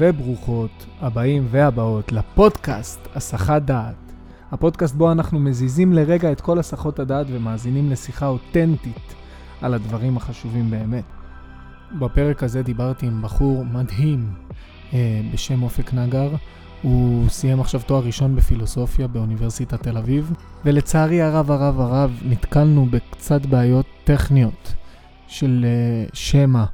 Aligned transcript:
וברוכות 0.00 0.86
הבאים 1.00 1.46
והבאות 1.50 2.12
לפודקאסט 2.12 3.00
הסחת 3.14 3.62
דעת. 3.62 3.94
הפודקאסט 4.52 4.94
בו 4.94 5.12
אנחנו 5.12 5.40
מזיזים 5.40 5.92
לרגע 5.92 6.32
את 6.32 6.40
כל 6.40 6.58
הסחות 6.58 6.98
הדעת 6.98 7.26
ומאזינים 7.30 7.90
לשיחה 7.90 8.26
אותנטית 8.26 9.14
על 9.62 9.74
הדברים 9.74 10.16
החשובים 10.16 10.70
באמת. 10.70 11.04
בפרק 11.98 12.42
הזה 12.42 12.62
דיברתי 12.62 13.06
עם 13.06 13.22
בחור 13.22 13.64
מדהים 13.64 14.30
אה, 14.92 15.20
בשם 15.32 15.62
אופק 15.62 15.94
נגר. 15.94 16.30
הוא 16.82 17.28
סיים 17.28 17.60
עכשיו 17.60 17.80
תואר 17.86 18.04
ראשון 18.04 18.36
בפילוסופיה 18.36 19.08
באוניברסיטת 19.08 19.82
תל 19.82 19.96
אביב, 19.96 20.32
ולצערי 20.64 21.22
הרב 21.22 21.50
הרב 21.50 21.80
הרב 21.80 22.20
נתקלנו 22.24 22.86
בקצת 22.86 23.46
בעיות 23.46 23.86
טכניות 24.04 24.74
של 25.26 25.66
אה, 25.68 26.06
שמע. 26.12 26.64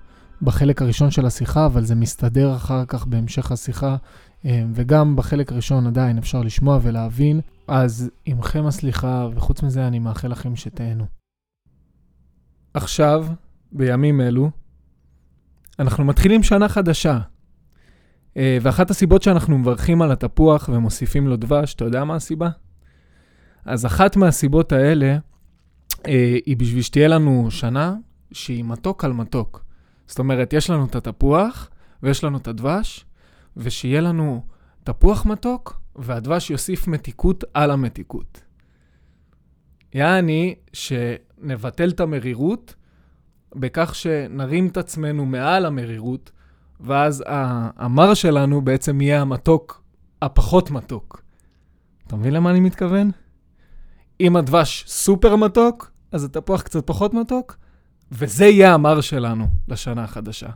בחלק 0.43 0.83
הראשון 0.83 1.11
של 1.11 1.27
השיחה, 1.27 1.67
אבל 1.67 1.85
זה 1.85 1.95
מסתדר 1.95 2.57
אחר 2.57 2.85
כך 2.85 3.07
בהמשך 3.07 3.53
השיחה, 3.53 3.97
אה, 4.45 4.65
וגם 4.75 5.17
בחלק 5.17 5.53
הראשון 5.53 5.87
עדיין 5.87 6.19
אפשר 6.19 6.43
לשמוע 6.43 6.79
ולהבין. 6.83 7.41
אז 7.69 8.11
עמכם 8.25 8.67
הסליחה, 8.67 9.29
וחוץ 9.35 9.63
מזה 9.63 9.87
אני 9.87 9.99
מאחל 9.99 10.29
לכם 10.29 10.57
שתהנו. 10.57 11.07
עכשיו, 12.75 13.27
בימים 13.73 14.21
אלו, 14.21 14.51
אנחנו 15.79 16.05
מתחילים 16.05 16.43
שנה 16.43 16.69
חדשה. 16.69 17.19
אה, 18.37 18.59
ואחת 18.63 18.91
הסיבות 18.91 19.23
שאנחנו 19.23 19.59
מברכים 19.59 20.03
על 20.03 20.13
התפוח 20.13 20.69
ומוסיפים 20.73 21.27
לו 21.27 21.37
דבש, 21.37 21.75
אתה 21.75 21.85
יודע 21.85 22.05
מה 22.05 22.15
הסיבה? 22.15 22.49
אז 23.65 23.87
אחת 23.87 24.17
מהסיבות 24.17 24.73
האלה 24.73 25.19
אה, 26.07 26.37
היא 26.47 26.57
בשביל 26.57 26.83
שתהיה 26.83 27.09
לנו 27.09 27.51
שנה 27.51 27.95
שהיא 28.33 28.65
מתוק 28.65 29.05
על 29.05 29.13
מתוק. 29.13 29.66
זאת 30.07 30.19
אומרת, 30.19 30.53
יש 30.53 30.71
לנו 30.71 30.87
את 30.87 30.97
התפוח 30.97 31.71
ויש 32.03 32.25
לנו 32.25 32.39
את 32.39 32.49
הדבש, 32.49 33.05
ושיהיה 33.57 34.01
לנו 34.01 34.47
תפוח 34.85 35.27
מתוק, 35.27 35.81
והדבש 35.97 36.51
יוסיף 36.51 36.89
מתיקות 36.89 37.45
על 37.55 37.71
המתיקות. 37.71 38.43
יעני, 39.95 40.55
שנבטל 40.73 41.91
את 41.91 42.01
המרירות 42.01 42.75
בכך 43.55 43.95
שנרים 43.95 44.69
את 44.69 44.77
עצמנו 44.77 45.27
מעל 45.27 45.67
המרירות, 45.67 46.31
ואז 46.81 47.25
המר 47.77 48.15
שלנו 48.15 48.63
בעצם 48.63 49.01
יהיה 49.01 49.21
המתוק 49.21 49.83
הפחות 50.23 50.71
מתוק. 50.71 51.23
אתה 52.07 52.17
מבין 52.17 52.33
למה 52.33 52.51
אני 52.51 52.61
מתכוון? 52.61 53.11
אם 54.21 54.37
הדבש 54.37 54.85
סופר 54.87 55.37
מתוק, 55.37 55.91
אז 56.13 56.25
התפוח 56.25 56.63
קצת 56.63 56.87
פחות 56.87 57.15
מתוק, 57.15 57.57
וזה 58.13 58.47
יהיה 58.47 58.75
המר 58.75 59.01
שלנו 59.01 59.47
לשנה 59.69 60.05
החדשה. 60.05 60.49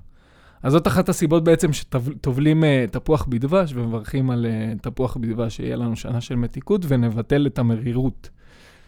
אז 0.63 0.73
זאת 0.73 0.87
אחת 0.87 1.09
הסיבות 1.09 1.45
בעצם 1.45 1.73
שטובלים 1.73 2.65
uh, 2.65 2.91
תפוח 2.91 3.27
בדבש 3.29 3.73
ומברכים 3.75 4.31
על 4.31 4.47
uh, 4.47 4.81
תפוח 4.83 5.17
בדבש, 5.17 5.57
שיהיה 5.57 5.77
לנו 5.77 5.97
שנה 5.97 6.21
של 6.21 6.35
מתיקות 6.35 6.85
ונבטל 6.89 7.47
את 7.47 7.59
המרירות. 7.59 8.29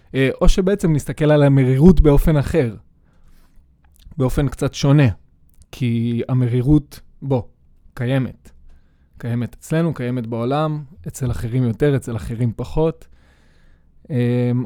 Uh, 0.06 0.14
או 0.40 0.48
שבעצם 0.48 0.92
נסתכל 0.92 1.30
על 1.30 1.42
המרירות 1.42 2.00
באופן 2.00 2.36
אחר, 2.36 2.74
באופן 4.16 4.48
קצת 4.48 4.74
שונה, 4.74 5.08
כי 5.72 6.22
המרירות, 6.28 7.00
בוא, 7.22 7.42
קיימת. 7.94 8.50
קיימת 9.18 9.54
אצלנו, 9.54 9.94
קיימת 9.94 10.26
בעולם, 10.26 10.84
אצל 11.08 11.30
אחרים 11.30 11.62
יותר, 11.62 11.96
אצל 11.96 12.16
אחרים 12.16 12.52
פחות. 12.56 13.06
אמ, 14.10 14.16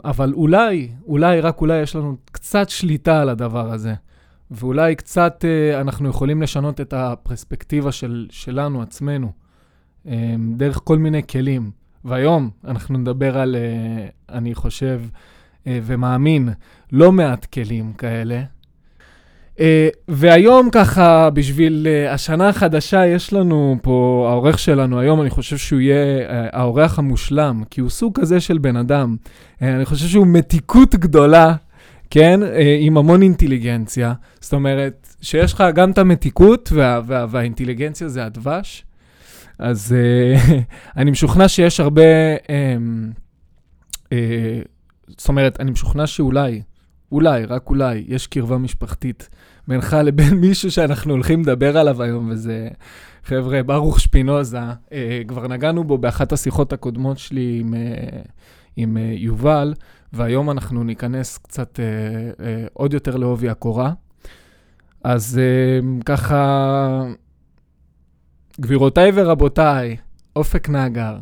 אבל 0.05 0.33
אולי, 0.33 0.89
אולי, 1.07 1.41
רק 1.41 1.61
אולי 1.61 1.83
יש 1.83 1.97
לנו 1.97 2.17
קצת 2.33 2.69
שליטה 2.69 3.21
על 3.21 3.29
הדבר 3.29 3.73
הזה. 3.73 3.95
ואולי 4.51 4.95
קצת 4.95 5.45
uh, 5.45 5.81
אנחנו 5.81 6.09
יכולים 6.09 6.43
לשנות 6.43 6.81
את 6.81 6.93
הפרספקטיבה 6.93 7.93
של, 7.93 8.27
שלנו, 8.31 8.83
עצמנו, 8.83 9.33
um, 10.07 10.09
דרך 10.57 10.81
כל 10.85 10.99
מיני 10.99 11.23
כלים. 11.27 11.71
והיום 12.05 12.51
אנחנו 12.65 12.99
נדבר 12.99 13.39
על, 13.39 13.57
uh, 13.57 14.33
אני 14.35 14.55
חושב 14.55 15.03
uh, 15.13 15.67
ומאמין, 15.83 16.49
לא 16.93 17.13
מעט 17.13 17.45
כלים 17.45 17.93
כאלה, 17.93 18.43
והיום 20.09 20.69
ככה, 20.72 21.31
בשביל 21.31 21.87
uh, 21.87 22.11
השנה 22.15 22.49
החדשה, 22.49 23.06
יש 23.06 23.33
לנו 23.33 23.77
פה, 23.83 24.27
העורך 24.31 24.59
שלנו 24.59 25.00
היום, 25.00 25.21
אני 25.21 25.31
חושב 25.31 25.56
שהוא 25.56 25.81
יהיה 25.81 26.27
האורח 26.53 26.99
המושלם, 26.99 27.62
כי 27.71 27.81
הוא 27.81 27.91
סוג 27.91 28.21
כזה 28.21 28.41
של 28.41 28.59
בן 28.59 28.77
אדם. 28.77 29.16
אני 29.62 29.84
חושב 29.84 30.09
שהוא 30.09 30.27
מתיקות 30.27 30.95
גדולה, 30.95 31.55
כן? 32.11 32.41
עם 32.81 32.97
המון 32.97 33.22
אינטליגנציה. 33.22 34.12
זאת 34.41 34.53
אומרת, 34.53 35.15
שיש 35.21 35.53
לך 35.53 35.65
גם 35.75 35.91
את 35.91 35.99
המתיקות 35.99 36.72
וה, 36.72 37.00
וה, 37.06 37.27
והאינטליגנציה 37.31 38.09
זה 38.09 38.25
הדבש. 38.25 38.84
אז 39.59 39.97
אני 40.97 41.11
משוכנע 41.11 41.49
שיש 41.49 41.81
הרבה... 41.81 42.03
Uh, 42.37 44.12
זאת 45.19 45.28
אומרת, 45.28 45.61
אני 45.61 45.71
משוכנע 45.71 46.06
שאולי... 46.06 46.62
אולי, 47.12 47.45
רק 47.45 47.69
אולי, 47.71 48.05
יש 48.09 48.27
קרבה 48.27 48.59
משפחתית 48.59 49.28
בינך 49.69 49.97
לבין 50.04 50.34
מישהו 50.47 50.71
שאנחנו 50.71 51.12
הולכים 51.12 51.43
לדבר 51.43 51.78
עליו 51.78 52.03
היום, 52.03 52.31
וזה, 52.31 52.69
חבר'ה, 53.25 53.62
ברוך 53.62 54.00
שפינוזה, 54.00 54.59
אה, 54.93 55.21
כבר 55.28 55.49
נגענו 55.49 55.84
בו 55.84 55.99
באחת 55.99 56.32
השיחות 56.32 56.72
הקודמות 56.72 57.19
שלי 57.19 57.59
עם, 57.60 57.75
אה, 57.75 58.22
עם 58.77 58.97
אה, 58.97 59.12
יובל, 59.16 59.75
והיום 60.12 60.50
אנחנו 60.50 60.84
ניכנס 60.84 61.38
קצת 61.38 61.81
אה, 61.81 62.47
אה, 62.47 62.66
עוד 62.72 62.93
יותר 62.94 63.16
לעובי 63.16 63.49
הקורה. 63.49 63.93
אז 65.04 65.38
אה, 65.38 65.81
ככה, 66.04 67.04
גבירותיי 68.60 69.10
ורבותיי, 69.15 69.97
אופק 70.37 70.69
נגר, 70.69 71.19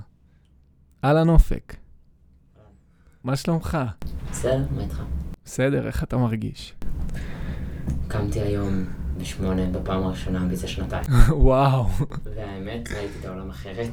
אהלן 1.05 1.29
אופק. 1.29 1.77
מה 3.25 3.37
שלומך? 3.37 3.79
בסדר, 4.31 4.65
מה 4.77 4.83
איתך? 4.83 5.03
בסדר, 5.45 5.87
איך 5.87 6.03
אתה 6.03 6.17
מרגיש? 6.17 6.75
קמתי 8.09 8.41
היום 8.41 8.85
בשמונה 9.19 9.67
בפעם 9.67 10.03
הראשונה 10.03 10.41
מזה 10.41 10.69
שנתיים. 10.69 11.05
וואו. 11.31 11.87
והאמת, 12.35 12.89
ראיתי 12.93 13.19
את 13.21 13.25
העולם 13.25 13.51
אחרת. 13.51 13.91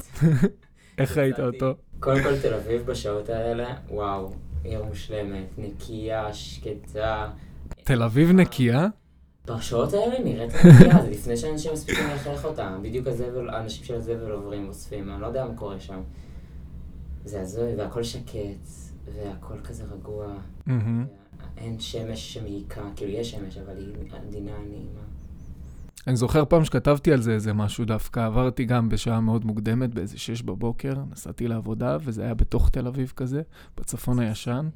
איך 0.98 1.18
ראית 1.18 1.40
אותו? 1.40 1.74
קודם 2.00 2.24
כל 2.24 2.40
תל 2.42 2.54
אביב 2.54 2.82
בשעות 2.86 3.30
האלה, 3.30 3.74
וואו, 3.90 4.34
עיר 4.64 4.84
מושלמת, 4.84 5.46
נקייה, 5.58 6.34
שקטה. 6.34 7.30
תל 7.84 8.04
אביב 8.04 8.32
נקייה? 8.32 8.88
בשעות 9.48 9.94
האלה 9.94 10.20
נראית 10.24 10.52
נקייה, 10.56 11.02
זה 11.02 11.10
לפני 11.10 11.38
שאנשים 11.38 11.74
מספיקים 11.74 12.08
ללכלך 12.10 12.46
אותה. 12.46 12.78
בדיוק 12.82 13.08
הזבל, 13.08 13.50
האנשים 13.50 13.86
של 13.86 13.96
הזבל 13.96 14.32
עוברים, 14.32 14.68
אוספים, 14.68 15.12
אני 15.12 15.22
לא 15.22 15.28
יודע 15.28 15.46
מה 15.46 15.56
קורה 15.56 15.80
שם. 15.80 16.02
זה 17.26 17.42
הזוי, 17.42 17.76
והכל 17.76 18.04
שקט, 18.04 18.68
והכל 19.06 19.60
כזה 19.64 19.84
רגוע. 19.84 20.34
אין 21.62 21.80
שמש 21.80 22.34
שמעיקה, 22.34 22.82
כאילו 22.96 23.12
יש 23.12 23.32
שמש, 23.32 23.58
אבל 23.58 23.78
היא 23.78 23.88
עדינה, 24.12 24.52
נעימה. 24.70 25.02
אני 26.08 26.16
זוכר 26.16 26.46
פעם 26.46 26.66
שכתבתי 26.66 27.14
על 27.14 27.22
זה 27.22 27.34
איזה 27.34 27.54
משהו 27.54 27.86
דווקא, 27.86 28.20
עברתי 28.20 28.66
גם 28.66 28.90
בשעה 28.90 29.20
מאוד 29.20 29.46
מוקדמת, 29.46 29.94
באיזה 29.94 30.18
שש 30.18 30.42
בבוקר, 30.42 30.94
נסעתי 31.12 31.48
לעבודה, 31.48 31.98
וזה 32.04 32.24
היה 32.24 32.34
בתוך 32.34 32.70
תל 32.70 32.88
אביב 32.88 33.14
כזה, 33.16 33.42
בצפון 33.78 34.20
הישן. 34.20 34.68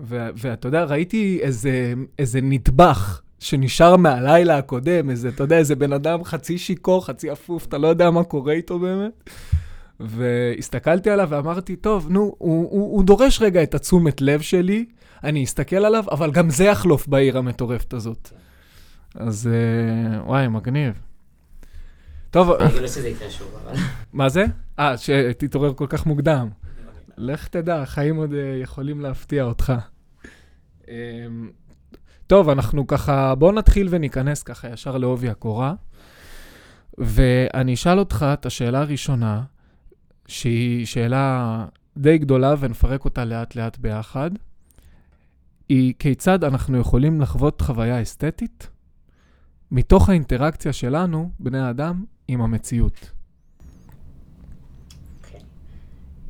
ואתה 0.00 0.68
יודע, 0.68 0.84
ראיתי 0.84 1.38
איזה, 1.42 1.94
איזה 2.18 2.40
נטבח 2.42 3.22
שנשאר 3.38 3.96
מהלילה 3.96 4.58
הקודם, 4.58 5.10
איזה, 5.10 5.28
אתה 5.28 5.42
יודע, 5.42 5.58
איזה 5.58 5.76
בן 5.76 5.92
אדם 5.92 6.24
חצי 6.24 6.58
שיכור, 6.58 7.06
חצי 7.06 7.32
אפוף, 7.32 7.66
אתה 7.66 7.78
לא 7.78 7.88
יודע 7.88 8.10
מה 8.10 8.24
קורה 8.24 8.52
איתו 8.52 8.78
באמת. 8.78 9.30
והסתכלתי 10.00 11.10
עליו 11.10 11.28
ואמרתי, 11.30 11.76
טוב, 11.76 12.10
נו, 12.10 12.20
הוא, 12.20 12.36
הוא, 12.38 12.96
הוא 12.96 13.04
דורש 13.04 13.42
רגע 13.42 13.62
את 13.62 13.74
התשומת 13.74 14.20
לב 14.20 14.40
שלי, 14.40 14.84
אני 15.24 15.44
אסתכל 15.44 15.76
עליו, 15.76 16.04
אבל 16.10 16.30
גם 16.30 16.50
זה 16.50 16.64
יחלוף 16.64 17.06
בעיר 17.06 17.38
המטורפת 17.38 17.92
הזאת. 17.94 18.30
אז 19.14 19.50
אה, 19.52 20.22
וואי, 20.24 20.48
מגניב. 20.48 21.00
טוב... 22.30 22.48
לא 22.48 23.08
יקרה 23.08 23.30
שוב, 23.30 23.48
אבל... 23.64 23.78
מה 24.12 24.28
זה? 24.28 24.44
אה, 24.78 24.98
שתתעורר 24.98 25.74
כל 25.74 25.86
כך 25.88 26.06
מוקדם. 26.06 26.48
לך 27.18 27.48
תדע, 27.48 27.82
החיים 27.82 28.16
עוד 28.16 28.32
אה, 28.34 28.58
יכולים 28.62 29.00
להפתיע 29.00 29.44
אותך. 29.44 29.72
אמ, 30.88 31.50
טוב, 32.26 32.48
אנחנו 32.48 32.86
ככה, 32.86 33.34
בואו 33.34 33.52
נתחיל 33.52 33.88
וניכנס 33.90 34.42
ככה 34.42 34.68
ישר 34.68 34.98
לעובי 34.98 35.28
הקורה. 35.28 35.74
ואני 36.98 37.74
אשאל 37.74 37.98
אותך 37.98 38.26
את 38.32 38.46
השאלה 38.46 38.80
הראשונה, 38.80 39.42
שהיא 40.26 40.86
שאלה 40.86 41.66
די 41.96 42.18
גדולה 42.18 42.54
ונפרק 42.60 43.04
אותה 43.04 43.24
לאט-לאט 43.24 43.78
ביחד. 43.78 44.30
היא 45.68 45.94
כיצד 45.98 46.44
אנחנו 46.44 46.78
יכולים 46.78 47.20
לחוות 47.20 47.60
חוויה 47.60 48.02
אסתטית 48.02 48.68
מתוך 49.70 50.08
האינטראקציה 50.08 50.72
שלנו, 50.72 51.30
בני 51.38 51.58
האדם, 51.58 52.04
עם 52.28 52.40
המציאות. 52.40 53.10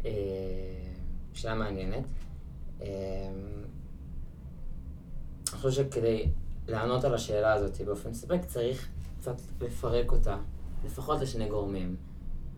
אה, 0.05 0.11
שאלה 1.33 1.55
מעניינת. 1.55 2.05
אה, 2.83 2.87
אני 5.53 5.61
חושב 5.61 5.85
שכדי 5.85 6.29
לענות 6.69 7.05
על 7.05 7.15
השאלה 7.15 7.53
הזאת 7.53 7.81
באופן 7.81 8.15
ספק, 8.15 8.41
צריך 8.47 8.89
קצת 9.21 9.37
לפרק 9.61 10.13
אותה 10.13 10.37
לפחות 10.85 11.21
לשני 11.21 11.49
גורמים. 11.49 11.97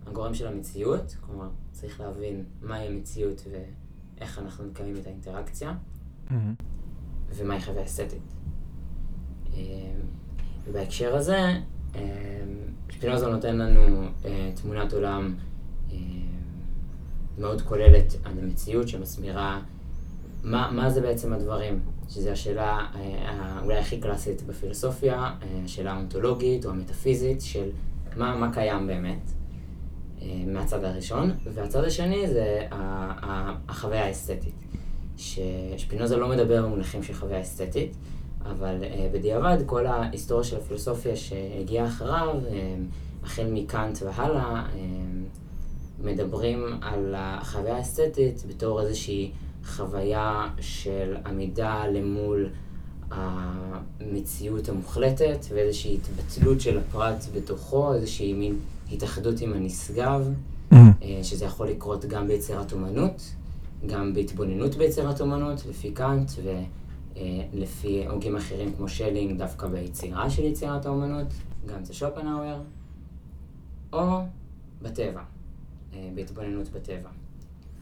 הגורם 0.07 0.35
של 0.35 0.47
המציאות, 0.47 1.17
כלומר, 1.21 1.49
צריך 1.73 2.01
להבין 2.01 2.45
מהי 2.63 2.89
המציאות 2.89 3.43
ואיך 3.51 4.39
אנחנו 4.39 4.65
מקיימים 4.65 4.97
את 4.97 5.07
האינטראקציה, 5.07 5.75
מהמם. 6.31 6.55
ומהי 7.37 7.61
חוויה 7.61 7.85
אסתטית. 7.85 8.23
אה, 9.57 9.61
ובהקשר 10.67 11.17
הזה, 11.17 11.41
אה, 11.97 12.01
שפינוזה 12.91 13.27
נותן 13.27 13.57
לנו 13.57 14.07
אה, 14.25 14.51
תמונת 14.55 14.93
עולם 14.93 15.35
אה, 15.93 15.97
מאוד 17.39 17.63
כוללת 17.63 18.15
על 18.25 18.39
המציאות, 18.39 18.89
שמסבירה 18.89 19.61
מה, 20.43 20.71
מה 20.73 20.91
זה 20.91 21.01
בעצם 21.01 21.33
הדברים, 21.33 21.81
שזו 22.09 22.31
השאלה 22.31 22.87
אה, 22.95 23.61
אולי 23.63 23.79
הכי 23.79 24.01
קלאסית 24.01 24.43
בפילוסופיה, 24.43 25.15
אה, 25.15 25.61
השאלה 25.65 25.93
האונתולוגית 25.93 26.65
או 26.67 26.71
המטאפיזית 26.71 27.41
של 27.41 27.71
מה, 28.17 28.37
מה 28.37 28.53
קיים 28.53 28.87
באמת, 28.87 29.31
מהצד 30.47 30.85
הראשון, 30.85 31.31
והצד 31.55 31.85
השני 31.85 32.29
זה 32.29 32.67
החוויה 33.69 34.07
האסתטית. 34.07 34.64
ששפינוזה 35.17 36.17
לא 36.17 36.29
מדבר 36.29 36.67
במונחים 36.67 37.03
של 37.03 37.15
חוויה 37.15 37.41
אסתטית, 37.43 37.97
אבל 38.43 38.77
uh, 38.83 39.15
בדיעבד 39.15 39.59
כל 39.67 39.87
ההיסטוריה 39.87 40.45
של 40.45 40.57
הפילוסופיה 40.57 41.17
שהגיעה 41.17 41.87
אחריו, 41.87 42.35
uh, 42.49 42.53
החל 43.25 43.47
מקאנט 43.51 43.99
והלאה, 44.03 44.67
uh, 44.67 46.05
מדברים 46.05 46.79
על 46.83 47.15
החוויה 47.17 47.77
האסתטית 47.77 48.45
בתור 48.49 48.83
איזושהי 48.83 49.31
חוויה 49.65 50.49
של 50.61 51.17
עמידה 51.27 51.87
למול 51.87 52.49
המציאות 53.11 54.69
המוחלטת 54.69 55.47
ואיזושהי 55.55 55.95
התבטלות 55.97 56.61
של 56.61 56.79
הפרט 56.79 57.25
בתוכו, 57.35 57.95
איזושהי 57.95 58.33
מין 58.33 58.59
התאחדות 58.93 59.41
עם 59.41 59.53
הנשגב. 59.53 60.29
אה, 61.03 61.21
שזה 61.23 61.45
יכול 61.45 61.69
לקרות 61.69 62.05
גם 62.05 62.29
ביצירת 62.29 62.73
אומנות, 62.73 63.23
גם 63.87 64.15
בהתבוננות 64.15 64.75
ביצירת 64.75 65.21
אומנות, 65.21 65.67
לפי 65.67 65.93
קאנט, 65.93 66.31
ולפי 67.15 68.07
הוגים 68.07 68.37
אחרים 68.37 68.75
כמו 68.77 68.89
שלינג, 68.89 69.39
דווקא 69.39 69.67
ביצירה 69.67 70.31
של 70.31 70.43
יצירת 70.43 70.87
האומנות, 70.87 71.27
גם 71.67 71.81
אצל 71.81 71.93
שופנהאואר, 71.93 72.61
או 73.93 74.19
בטבע, 74.83 75.23
אה, 75.95 76.11
בהתבוננות 76.15 76.69
בטבע. 76.69 77.09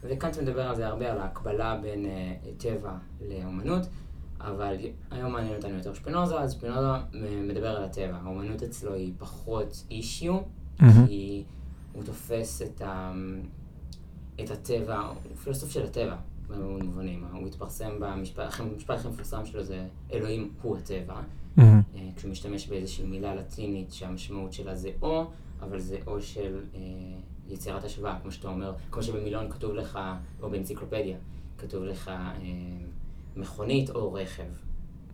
וקאנט 0.03 0.37
מדבר 0.37 0.61
על 0.61 0.75
זה 0.75 0.87
הרבה, 0.87 1.11
על 1.11 1.17
ההקבלה 1.17 1.79
בין 1.81 2.05
אה, 2.05 2.35
טבע 2.57 2.93
לאומנות, 3.29 3.81
אבל 4.41 4.75
היום 5.11 5.31
מעניין 5.31 5.55
אותנו 5.55 5.75
יותר 5.75 5.93
שפינוזה, 5.93 6.39
אז 6.39 6.53
שפינוזה 6.53 6.87
אה, 6.87 7.01
מדבר 7.47 7.67
על 7.67 7.83
הטבע. 7.83 8.17
האומנות 8.23 8.63
אצלו 8.63 8.93
היא 8.93 9.13
פחות 9.17 9.83
אישיו, 9.91 10.37
מהמם. 10.79 11.07
כי 11.07 11.43
הוא 11.93 12.03
תופס 12.03 12.61
את, 12.61 12.81
ה... 12.81 13.13
את 14.43 14.51
הטבע, 14.51 14.99
הוא 14.99 15.35
פילוסוף 15.43 15.71
של 15.71 15.83
הטבע, 15.85 16.15
בהרבה 16.49 16.83
מובנים. 16.83 17.23
הוא 17.33 17.47
התפרסם 17.47 17.91
במשפט, 17.99 18.59
המשפט 18.59 18.97
הכי 18.97 19.07
מפורסם 19.07 19.45
שלו 19.45 19.63
זה 19.63 19.85
אלוהים 20.13 20.51
הוא 20.61 20.77
הטבע. 20.77 21.15
אה, 21.59 21.63
כשהוא 22.15 22.31
משתמש 22.31 22.67
באיזושהי 22.67 23.05
מילה 23.05 23.35
לטינית 23.35 23.91
שהמשמעות 23.93 24.53
שלה 24.53 24.75
זה 24.75 24.89
או, 25.01 25.25
אבל 25.61 25.79
זה 25.79 25.97
או 26.07 26.21
של 26.21 26.59
אה, 26.75 26.79
יצירת 27.49 27.83
השוואה, 27.83 28.19
כמו 28.21 28.31
שאתה 28.31 28.47
אומר, 28.47 28.73
כמו 28.91 29.03
שבמילון 29.03 29.49
כתוב 29.49 29.73
לך, 29.73 29.99
או 30.41 30.49
באנציקלופדיה, 30.49 31.17
כתוב 31.57 31.83
לך 31.83 32.07
אה, 32.07 32.33
מכונית 33.35 33.89
או 33.89 34.13
רכב. 34.13 34.43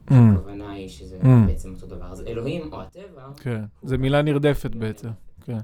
הכוונה 0.08 0.72
היא 0.72 0.90
שזה 0.90 1.20
Mm. 1.22 1.28
בעצם 1.48 1.74
אותו 1.74 1.86
דבר. 1.88 2.06
אז 2.06 2.22
אלוהים 2.28 2.74
או 2.74 2.82
הטבע, 2.82 3.28
כן, 3.38 3.62
זו 3.84 3.98
מילה 3.98 4.22
נרדפת 4.22 4.76
בעצם. 4.76 5.10
כן. 5.46 5.58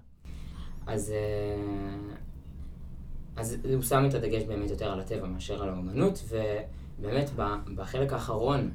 אז, 0.87 1.11
אה, 1.11 1.15
אז 3.37 3.57
הוא 3.73 3.81
שם 3.81 4.05
את 4.09 4.13
הדגש 4.13 4.43
באמת 4.43 4.69
יותר 4.69 4.91
על 4.91 4.99
הטבע 4.99 5.27
מאשר 5.27 5.63
על 5.63 5.69
האומנות, 5.69 6.23
ובאמת 6.29 7.29
בחלק 7.75 8.13
האחרון, 8.13 8.71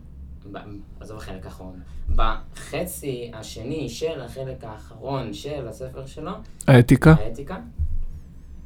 עזוב 1.01 1.17
החלק 1.17 1.47
האחרון, 1.47 1.81
בחצי 2.17 3.31
השני 3.35 3.89
של 3.89 4.21
החלק 4.21 4.65
האחרון 4.65 5.33
של 5.33 5.69
הספר 5.69 6.07
שלו, 6.07 6.33
האתיקה? 6.67 7.13
האתיקה, 7.13 7.61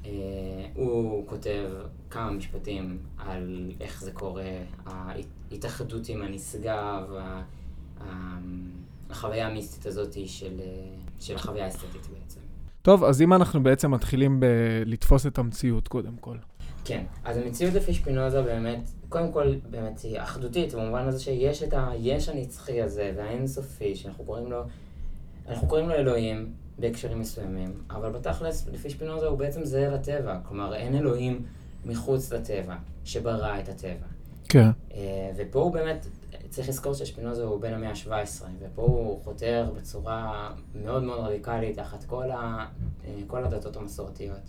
אה, 0.04 0.10
הוא 0.74 1.26
כותב 1.26 1.70
כמה 2.10 2.30
משפטים 2.30 2.98
על 3.18 3.72
איך 3.80 4.02
זה 4.02 4.12
קורה, 4.12 4.58
ההתאחדות 4.86 6.08
עם 6.08 6.22
הנשגב, 6.22 7.02
החוויה 9.10 9.46
המיסטית 9.46 9.86
הזאת 9.86 10.12
של, 10.26 10.60
אה, 10.60 10.66
של 11.20 11.34
החוויה 11.34 11.64
האסתטית 11.64 12.06
בעצם. 12.06 12.40
טוב, 12.84 13.04
אז 13.04 13.22
אם 13.22 13.32
אנחנו 13.32 13.62
בעצם 13.62 13.90
מתחילים 13.90 14.42
לתפוס 14.86 15.26
את 15.26 15.38
המציאות 15.38 15.88
קודם 15.88 16.16
כל. 16.20 16.36
כן, 16.84 17.04
אז 17.24 17.36
המציאות 17.36 17.74
לפי 17.74 17.94
שפינוזה 17.94 18.42
באמת, 18.42 18.88
קודם 19.08 19.32
כל 19.32 19.54
באמת 19.70 20.00
היא 20.00 20.20
אחדותית, 20.20 20.74
במובן 20.74 21.08
הזה 21.08 21.20
שיש 21.20 21.62
את 21.62 21.74
היש 21.76 22.28
הנצחי 22.28 22.82
הזה 22.82 23.12
והאינסופי, 23.16 23.96
שאנחנו 23.96 24.24
קוראים 24.24 24.50
לו, 24.50 24.62
אנחנו 25.48 25.68
קוראים 25.68 25.88
לו 25.88 25.94
אלוהים 25.94 26.52
בהקשרים 26.78 27.20
מסוימים, 27.20 27.72
אבל 27.90 28.10
בתכלס, 28.10 28.68
לפי 28.72 28.90
שפינוזה 28.90 29.26
הוא 29.26 29.38
בעצם 29.38 29.64
זהה 29.64 29.88
לטבע, 29.88 30.38
כלומר 30.48 30.74
אין 30.74 30.94
אלוהים 30.94 31.42
מחוץ 31.84 32.32
לטבע, 32.32 32.74
שברא 33.04 33.58
את 33.60 33.68
הטבע. 33.68 34.06
כן. 34.48 34.68
אה, 34.94 35.30
ופה 35.36 35.60
הוא 35.60 35.72
באמת, 35.72 36.06
צריך 36.54 36.68
לזכור 36.68 36.94
ששפינוזה 36.94 37.42
הוא 37.42 37.60
בן 37.60 37.74
המאה 37.74 37.90
ה-17, 37.90 38.44
ופה 38.60 38.82
הוא 38.82 39.20
חותר 39.24 39.70
בצורה 39.76 40.50
מאוד 40.84 41.02
מאוד 41.02 41.20
רדיקלית 41.20 41.76
תחת 41.76 42.04
כל, 42.04 42.30
ה, 42.30 42.66
אה, 43.04 43.14
כל 43.26 43.44
הדתות 43.44 43.76
המסורתיות. 43.76 44.40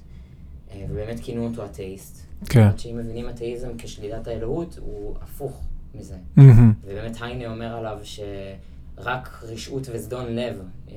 אה, 0.71 0.85
ובאמת 0.89 1.19
כינו 1.19 1.47
אותו 1.47 1.65
אתאיסט. 1.65 2.25
כן. 2.49 2.61
למרות 2.61 2.79
שאם 2.79 2.97
מבינים 2.97 3.29
אתאיזם 3.29 3.69
כשלילת 3.77 4.27
האלוהות, 4.27 4.77
הוא 4.81 5.15
הפוך 5.21 5.61
מזה. 5.95 6.15
מהמם. 6.35 6.73
ובאמת 6.83 7.17
היינה 7.21 7.51
אומר 7.53 7.75
עליו 7.75 7.99
שרק 8.03 9.43
רשעות 9.43 9.87
וזדון 9.91 10.35
לב 10.35 10.61
אה, 10.89 10.95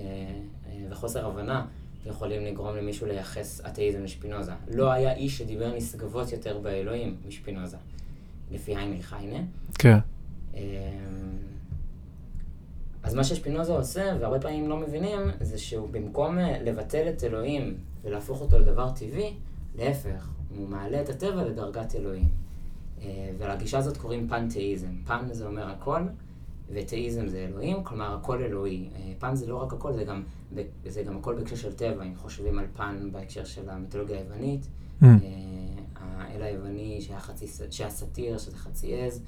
וחוסר 0.91 1.27
הבנה 1.27 1.67
יכולים 2.07 2.45
לגרום 2.45 2.77
למישהו 2.77 3.07
לייחס 3.07 3.61
אתאיזם 3.67 4.03
לשפינוזה. 4.05 4.53
לא 4.71 4.93
היה 4.93 5.15
איש 5.15 5.39
שדיבר 5.39 5.77
נשגבות 5.77 6.33
יותר 6.33 6.59
באלוהים 6.59 7.17
משפינוזה, 7.29 7.77
לפי 8.51 8.75
היינה. 8.77 9.41
כן. 9.79 9.99
אמ, 10.59 11.37
אז 13.03 13.15
מה 13.15 13.25
ששפינוזה 13.25 13.73
עושה, 13.73 14.17
והרבה 14.21 14.41
פעמים 14.41 14.69
לא 14.69 14.77
מבינים, 14.77 15.21
זה 15.41 15.59
שהוא 15.59 15.89
במקום 15.91 16.39
אה, 16.39 16.63
לבטל 16.63 17.09
את 17.09 17.25
אלוהים 17.25 17.75
ולהפוך 18.05 18.41
אותו 18.41 18.59
לדבר 18.59 18.91
טבעי, 18.91 19.35
להפך, 19.77 20.29
הוא 20.57 20.69
מעלה 20.69 21.01
את 21.01 21.09
הטבע 21.09 21.45
לדרגת 21.45 21.95
אלוהים. 21.95 22.29
אה, 23.03 23.31
ולגישה 23.39 23.79
הזאת 23.79 23.97
קוראים 23.97 24.29
פן-תאיזם. 24.29 24.93
פן 25.07 25.27
זה 25.33 25.47
אומר 25.47 25.71
הכל, 25.71 26.01
ותאיזם 26.73 27.29
זה 27.29 27.39
אלוהים, 27.39 27.85
כלומר 27.85 28.15
הכל 28.15 28.43
אלוהי. 28.43 28.89
אה, 28.95 29.13
פן 29.19 29.35
זה 29.35 29.47
לא 29.47 29.57
רק 29.57 29.73
הכל, 29.73 29.93
זה 29.93 30.05
גם, 30.05 30.23
זה 30.87 31.03
גם 31.03 31.17
הכל 31.17 31.35
בהקשר 31.35 31.57
של 31.57 31.73
טבע, 31.73 32.03
אם 32.03 32.17
חושבים 32.17 32.59
על 32.59 32.67
פן 32.77 33.13
בהקשר 33.13 33.45
של 33.45 33.71
המיתולוגיה 33.71 34.19
היוונית. 34.19 34.67
אה, 35.03 35.09
האל 35.97 36.43
היווני 36.43 37.01
שהיה, 37.01 37.21
חצי, 37.21 37.47
שהיה 37.71 37.91
סאטיר, 37.91 38.39
שזה 38.39 38.57
חצי 38.57 39.01
עז, 39.01 39.23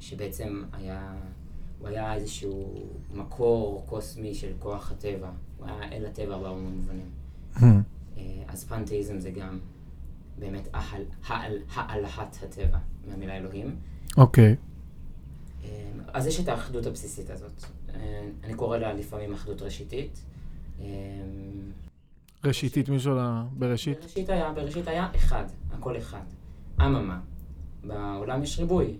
שבעצם 0.00 0.62
היה, 0.72 1.14
הוא 1.78 1.88
היה 1.88 2.14
איזשהו 2.14 2.84
מקור 3.14 3.84
קוסמי 3.88 4.34
של 4.34 4.52
כוח 4.58 4.92
הטבע. 4.92 5.30
הוא 5.58 5.66
היה 5.66 5.92
אל 5.92 6.06
הטבע 6.06 6.38
בהרבה 6.38 6.60
מובנים. 6.60 7.10
מהמם. 7.60 7.82
אה, 8.18 8.42
אז 8.48 8.64
פנתאיזם 8.64 9.18
זה 9.18 9.30
גם 9.30 9.58
באמת 10.38 10.68
העל, 10.72 11.02
העל, 11.26 11.58
העלהת 11.74 12.38
הטבע, 12.42 12.78
מהמילה 13.08 13.36
אלוהים. 13.36 13.76
אוקיי. 14.16 14.56
אה, 15.64 15.90
אז 16.12 16.26
יש 16.26 16.40
את 16.40 16.48
האחדות 16.48 16.86
הבסיסית 16.86 17.30
הזאת. 17.30 17.64
אה, 17.94 18.28
אני 18.44 18.54
קורא 18.54 18.78
לה 18.78 18.92
לפעמים 18.92 19.32
אחדות 19.32 19.62
ראשיתית. 19.62 20.24
אה, 20.80 20.86
ראשיתית 22.44 22.88
מישהו 22.88 23.12
בראשית? 23.52 23.98
בראשית 23.98 24.28
היה, 24.28 24.52
בראשית 24.52 24.88
היה 24.88 25.08
אחד, 25.16 25.44
הכל 25.72 25.96
אחד. 25.96 26.22
אממה, 26.80 27.20
בעולם 27.84 28.42
יש 28.42 28.58
ריבוי, 28.58 28.96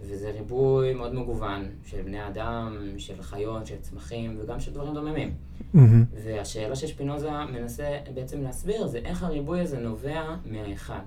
וזה 0.00 0.30
ריבוי 0.30 0.94
מאוד 0.94 1.14
מגוון 1.14 1.64
של 1.86 2.02
בני 2.02 2.28
אדם, 2.28 2.76
של 2.98 3.22
חיות, 3.22 3.66
של 3.66 3.76
צמחים 3.80 4.38
וגם 4.40 4.60
של 4.60 4.72
דברים 4.72 4.94
דוממים. 4.94 5.34
מהמם. 5.74 6.04
והשאלה 6.24 6.76
ששפינוזה 6.76 7.30
מנסה 7.52 7.98
בעצם 8.14 8.42
להסביר 8.42 8.86
זה 8.86 8.98
איך 8.98 9.22
הריבוי 9.22 9.60
הזה 9.60 9.78
נובע 9.78 10.36
מהאחד. 10.50 11.00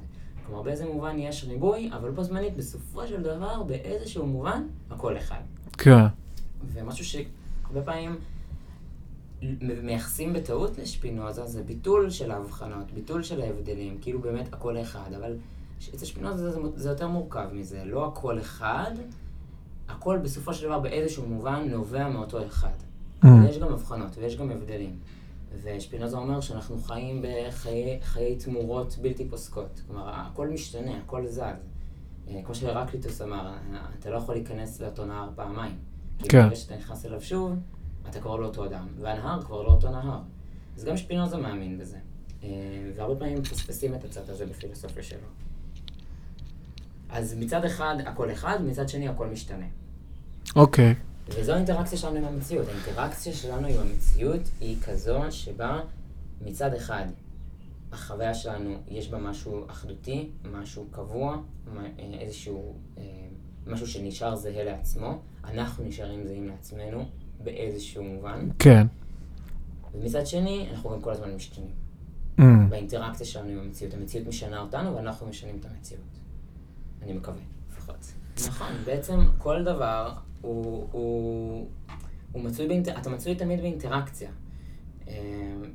כלומר, 0.45 0.61
באיזה 0.61 0.85
מובן 0.85 1.19
יש 1.19 1.43
ריבוי, 1.43 1.89
אבל 1.93 2.11
בו 2.11 2.23
זמנית, 2.23 2.57
בסופו 2.57 3.07
של 3.07 3.21
דבר, 3.21 3.63
באיזשהו 3.63 4.25
מובן, 4.25 4.63
הכל 4.91 5.17
אחד. 5.17 5.41
כן. 5.77 6.05
ומשהו 6.73 7.05
שהרבה 7.05 7.81
פעמים 7.85 8.15
מייחסים 9.61 10.33
בטעות 10.33 10.77
לשפינוזה 10.77 11.45
זה 11.45 11.63
ביטול 11.63 12.09
של 12.09 12.31
ההבחנות, 12.31 12.91
ביטול 12.91 13.23
של 13.23 13.41
ההבדלים, 13.41 13.97
כאילו 14.01 14.19
באמת 14.21 14.53
הכל 14.53 14.77
אחד, 14.81 15.13
אבל 15.17 15.33
אצל 15.95 16.05
שפינוזה 16.05 16.51
זה, 16.51 16.59
זה 16.75 16.89
יותר 16.89 17.07
מורכב 17.07 17.47
מזה, 17.53 17.85
לא 17.85 18.07
הכל 18.07 18.39
אחד, 18.39 18.91
הכל 19.87 20.17
בסופו 20.17 20.53
של 20.53 20.65
דבר 20.65 20.79
באיזשהו 20.79 21.25
מובן 21.27 21.67
נובע 21.69 22.09
מאותו 22.09 22.45
אחד. 22.45 22.69
Mm. 22.69 23.27
אבל 23.27 23.49
יש 23.49 23.57
גם 23.57 23.73
הבחנות 23.73 24.17
ויש 24.17 24.37
גם 24.37 24.51
הבדלים. 24.51 24.99
ושפינוזה 25.63 26.17
אומר 26.17 26.41
שאנחנו 26.41 26.77
חיים 26.77 27.21
בחיי 28.01 28.35
תמורות 28.35 28.97
בלתי 29.01 29.29
פוסקות. 29.29 29.81
כלומר, 29.87 30.09
הכל 30.09 30.47
משתנה, 30.47 30.97
הכל 30.97 31.27
זז. 31.27 31.39
אה, 31.39 32.41
כמו 32.45 32.55
שהרקליטוס 32.55 33.21
אמר, 33.21 33.53
אתה 33.99 34.09
לא 34.09 34.17
יכול 34.17 34.35
להיכנס 34.35 34.81
לאותו 34.81 35.05
נהר 35.05 35.29
פעמיים. 35.35 35.75
כי 36.19 36.29
כן. 36.29 36.43
ברגע 36.43 36.55
שאתה 36.55 36.77
נכנס 36.77 37.05
אליו 37.05 37.21
שוב, 37.21 37.55
אתה 38.09 38.19
כבר 38.19 38.35
לא 38.35 38.45
אותו 38.45 38.65
אדם, 38.65 38.87
והנהר 39.01 39.41
כבר 39.41 39.61
לא 39.61 39.67
אותו 39.67 39.91
נהר. 39.91 40.19
אז 40.77 40.83
גם 40.83 40.97
שפינוזה 40.97 41.37
מאמין 41.37 41.77
בזה. 41.77 41.97
אה, 42.43 42.49
והרבה 42.95 43.19
פעמים 43.19 43.37
מפספסים 43.37 43.95
את 43.95 44.03
הצד 44.03 44.29
הזה 44.29 44.45
בפילוסופיה 44.45 45.03
שלו. 45.03 45.27
אז 47.09 47.35
מצד 47.39 47.65
אחד 47.65 47.95
הכל 48.05 48.31
אחד, 48.31 48.59
מצד 48.61 48.89
שני 48.89 49.07
הכל 49.07 49.27
משתנה. 49.27 49.65
אוקיי. 50.55 50.95
וזו 51.29 51.53
האינטראקציה 51.53 51.97
שלנו 51.97 52.17
עם 52.17 52.25
המציאות. 52.25 52.67
האינטראקציה 52.67 53.33
שלנו 53.33 53.67
עם 53.67 53.75
המציאות 53.79 54.41
היא 54.61 54.77
כזו 54.81 55.19
שבה 55.29 55.81
מצד 56.41 56.73
אחד 56.73 57.05
החוויה 57.91 58.33
שלנו 58.33 58.77
יש 58.87 59.09
בה 59.09 59.17
משהו 59.17 59.65
אחדותי, 59.67 60.29
משהו 60.51 60.85
קבוע, 60.91 61.37
אה, 61.77 61.83
איזשהו, 62.19 62.73
אה, 62.97 63.03
משהו 63.67 63.87
שנשאר 63.87 64.35
זהה 64.35 64.63
לעצמו, 64.63 65.17
אנחנו 65.43 65.83
נשארים 65.83 66.27
זהים 66.27 66.47
לעצמנו 66.47 67.05
באיזשהו 67.43 68.03
מובן, 68.03 68.49
כן. 68.59 68.87
ומצד 69.93 70.27
שני 70.27 70.67
אנחנו 70.71 70.89
גם 70.89 71.01
כל 71.01 71.11
הזמן 71.11 71.35
משתנים. 71.35 71.85
Mm. 72.39 72.41
באינטראקציה 72.69 73.25
שלנו 73.25 73.49
עם 73.49 73.59
המציאות. 73.59 73.93
המציאות 73.93 74.27
משנה 74.27 74.59
אותנו 74.59 74.95
ואנחנו 74.95 75.27
משנים 75.27 75.57
את 75.59 75.65
המציאות. 75.65 76.03
אני 77.05 77.13
מקווה, 77.13 77.41
לפחות. 77.71 78.13
נכון, 78.47 78.67
בעצם 78.85 79.19
כל 79.37 79.63
דבר 79.63 80.13
הוא, 80.41 80.87
הוא, 80.91 81.67
הוא 82.31 82.43
מצוי 82.43 82.67
באינטר... 82.67 82.97
אתה 82.97 83.09
מצוי 83.09 83.35
תמיד 83.35 83.61
באינטראקציה. 83.61 84.29
אה, 85.07 85.13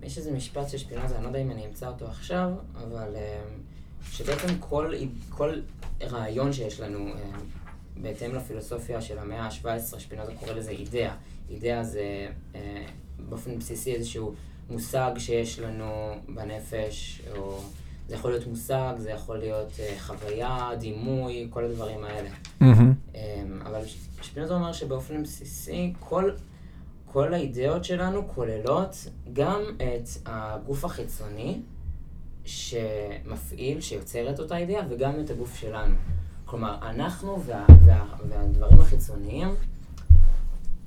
יש 0.03 0.19
איזה 0.19 0.33
משפט 0.33 0.69
של 0.69 0.79
שפינוזה, 0.79 1.15
אני 1.15 1.23
לא 1.23 1.29
יודע 1.29 1.39
אם 1.39 1.51
אני 1.51 1.67
אמצא 1.67 1.89
אותו 1.89 2.07
עכשיו, 2.07 2.51
אבל 2.75 3.17
אה, 3.17 3.43
שבעצם 4.11 4.59
כל, 4.61 4.93
כל 5.29 5.61
רעיון 6.03 6.53
שיש 6.53 6.81
לנו, 6.81 7.09
אה, 7.09 7.31
בהתאם 7.97 8.35
לפילוסופיה 8.35 9.01
של 9.01 9.19
המאה 9.19 9.43
ה-17, 9.43 9.99
שפינוזה 9.99 10.33
קורא 10.35 10.53
לזה 10.53 10.71
אידאה. 10.71 11.15
אידאה 11.51 11.85
זה 11.85 12.29
באופן 13.29 13.59
בסיסי 13.59 13.95
איזשהו 13.95 14.35
מושג 14.71 15.11
שיש 15.19 15.59
לנו 15.59 16.15
בנפש, 16.29 17.23
או 17.37 17.61
זה 18.11 18.17
יכול 18.17 18.31
להיות 18.31 18.47
מושג, 18.47 18.95
זה 18.99 19.11
יכול 19.11 19.39
להיות 19.39 19.73
אה, 19.81 19.95
חוויה, 19.99 20.71
דימוי, 20.79 21.47
כל 21.51 21.65
הדברים 21.65 22.05
האלה. 22.05 22.29
מהמם. 22.61 22.95
אמ, 23.15 23.21
אבל 23.67 23.81
שפינוזה 24.23 24.55
אומר 24.55 24.73
שבאופן 24.73 25.23
בסיסי 25.23 25.93
כל, 26.01 26.31
כל 27.07 27.35
האידאות 27.35 27.85
שלנו 27.85 28.29
כוללות 28.29 28.97
גם 29.33 29.63
את 29.77 30.09
הגוף 30.27 30.85
החיצוני 30.85 31.61
שמפעיל, 32.45 33.81
שיוצר 33.81 34.31
את 34.31 34.41
אותה 34.41 34.57
אידאה, 34.57 34.83
וגם 34.89 35.21
את 35.21 35.31
הגוף 35.31 35.57
שלנו. 35.57 35.95
כלומר, 36.45 36.79
אנחנו 36.83 37.43
וה, 37.43 37.65
וה, 37.85 38.05
והדברים 38.29 38.81
החיצוניים 38.81 39.49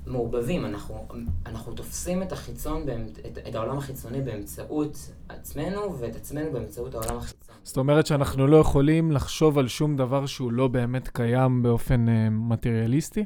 מעורבבים, 0.06 0.64
אנחנו, 0.64 1.06
אנחנו 1.46 1.72
תופסים 1.72 2.22
את 2.22 2.32
החיצון, 2.32 2.82
את, 3.26 3.38
את 3.48 3.54
העולם 3.54 3.78
החיצוני 3.78 4.20
באמצעות 4.20 5.10
עצמנו, 5.28 5.98
ואת 5.98 6.16
עצמנו 6.16 6.52
באמצעות 6.52 6.94
העולם 6.94 7.16
החיצון. 7.16 7.54
זאת 7.62 7.76
אומרת 7.76 8.06
שאנחנו 8.06 8.46
לא 8.46 8.56
יכולים 8.56 9.12
לחשוב 9.12 9.58
על 9.58 9.68
שום 9.68 9.96
דבר 9.96 10.26
שהוא 10.26 10.52
לא 10.52 10.68
באמת 10.68 11.08
קיים 11.08 11.62
באופן 11.62 12.08
אה, 12.08 12.30
מטריאליסטי? 12.30 13.24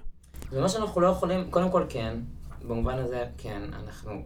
זה 0.50 0.60
מה 0.60 0.68
שאנחנו 0.68 1.00
לא 1.00 1.06
יכולים, 1.06 1.50
קודם 1.50 1.70
כל 1.70 1.84
כן, 1.88 2.18
במובן 2.68 2.98
הזה 2.98 3.24
כן, 3.38 3.62
אנחנו, 3.72 4.22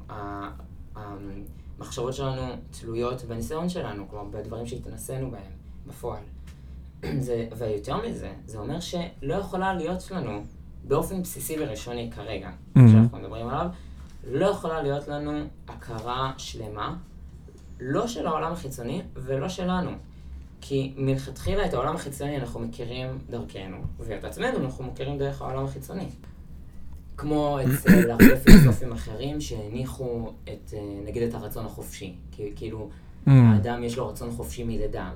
המחשבות 0.97 2.15
שלנו 2.15 2.43
תלויות 2.81 3.23
בניסיון 3.23 3.69
שלנו, 3.69 4.09
כלומר 4.09 4.25
בדברים 4.25 4.67
שהתנסינו 4.67 5.31
בהם, 5.31 5.53
בפועל. 5.87 6.23
זה, 7.27 7.47
ויותר 7.59 7.97
מזה, 8.09 8.33
זה 8.47 8.59
אומר 8.59 8.81
שלא 8.81 9.35
יכולה 9.35 9.75
להיות 9.75 10.11
לנו, 10.11 10.43
באופן 10.89 11.23
בסיסי 11.23 11.57
וראשוני 11.61 12.11
כרגע, 12.17 12.51
Mhm. 12.77 12.81
שאנחנו 12.93 13.19
מדברים 13.19 13.49
עליו, 13.49 13.67
לא 14.31 14.47
יכולה 14.47 14.83
להיות 14.83 15.09
לנו 15.09 15.31
הכרה 15.69 16.33
שלמה, 16.39 16.97
לא 17.81 18.07
של 18.07 18.27
העולם 18.27 18.53
החיצוני 18.53 19.03
ולא 19.15 19.49
שלנו. 19.49 19.91
כי 20.61 20.93
מלכתחילה 20.97 21.67
את 21.67 21.75
העולם 21.75 21.95
החיצוני 21.97 22.37
אנחנו 22.37 22.61
מכירים 22.61 23.09
דרכנו, 23.31 23.77
ואת 23.99 24.25
עצמנו 24.25 24.59
אנחנו 24.65 24.85
מכירים 24.85 25.19
דרך 25.19 25.43
העולם 25.43 25.65
החיצוני. 25.65 26.07
כמו 27.17 27.59
אצל 27.61 28.11
הרבה 28.11 28.37
פילוסופים 28.45 28.93
אחרים 28.93 29.41
שהניחו 29.41 30.31
את, 30.45 30.75
אה, 30.77 30.81
נגיד 31.07 31.23
את 31.23 31.35
הרצון 31.35 31.67
החופשי. 31.67 32.15
כי- 32.33 32.53
כאילו, 32.57 32.89
Mm. 33.27 33.31
האדם 33.31 33.85
יש 33.85 33.97
לו 33.99 34.09
רצון 34.09 34.31
חופשי 34.31 34.65
מלידה. 34.65 35.11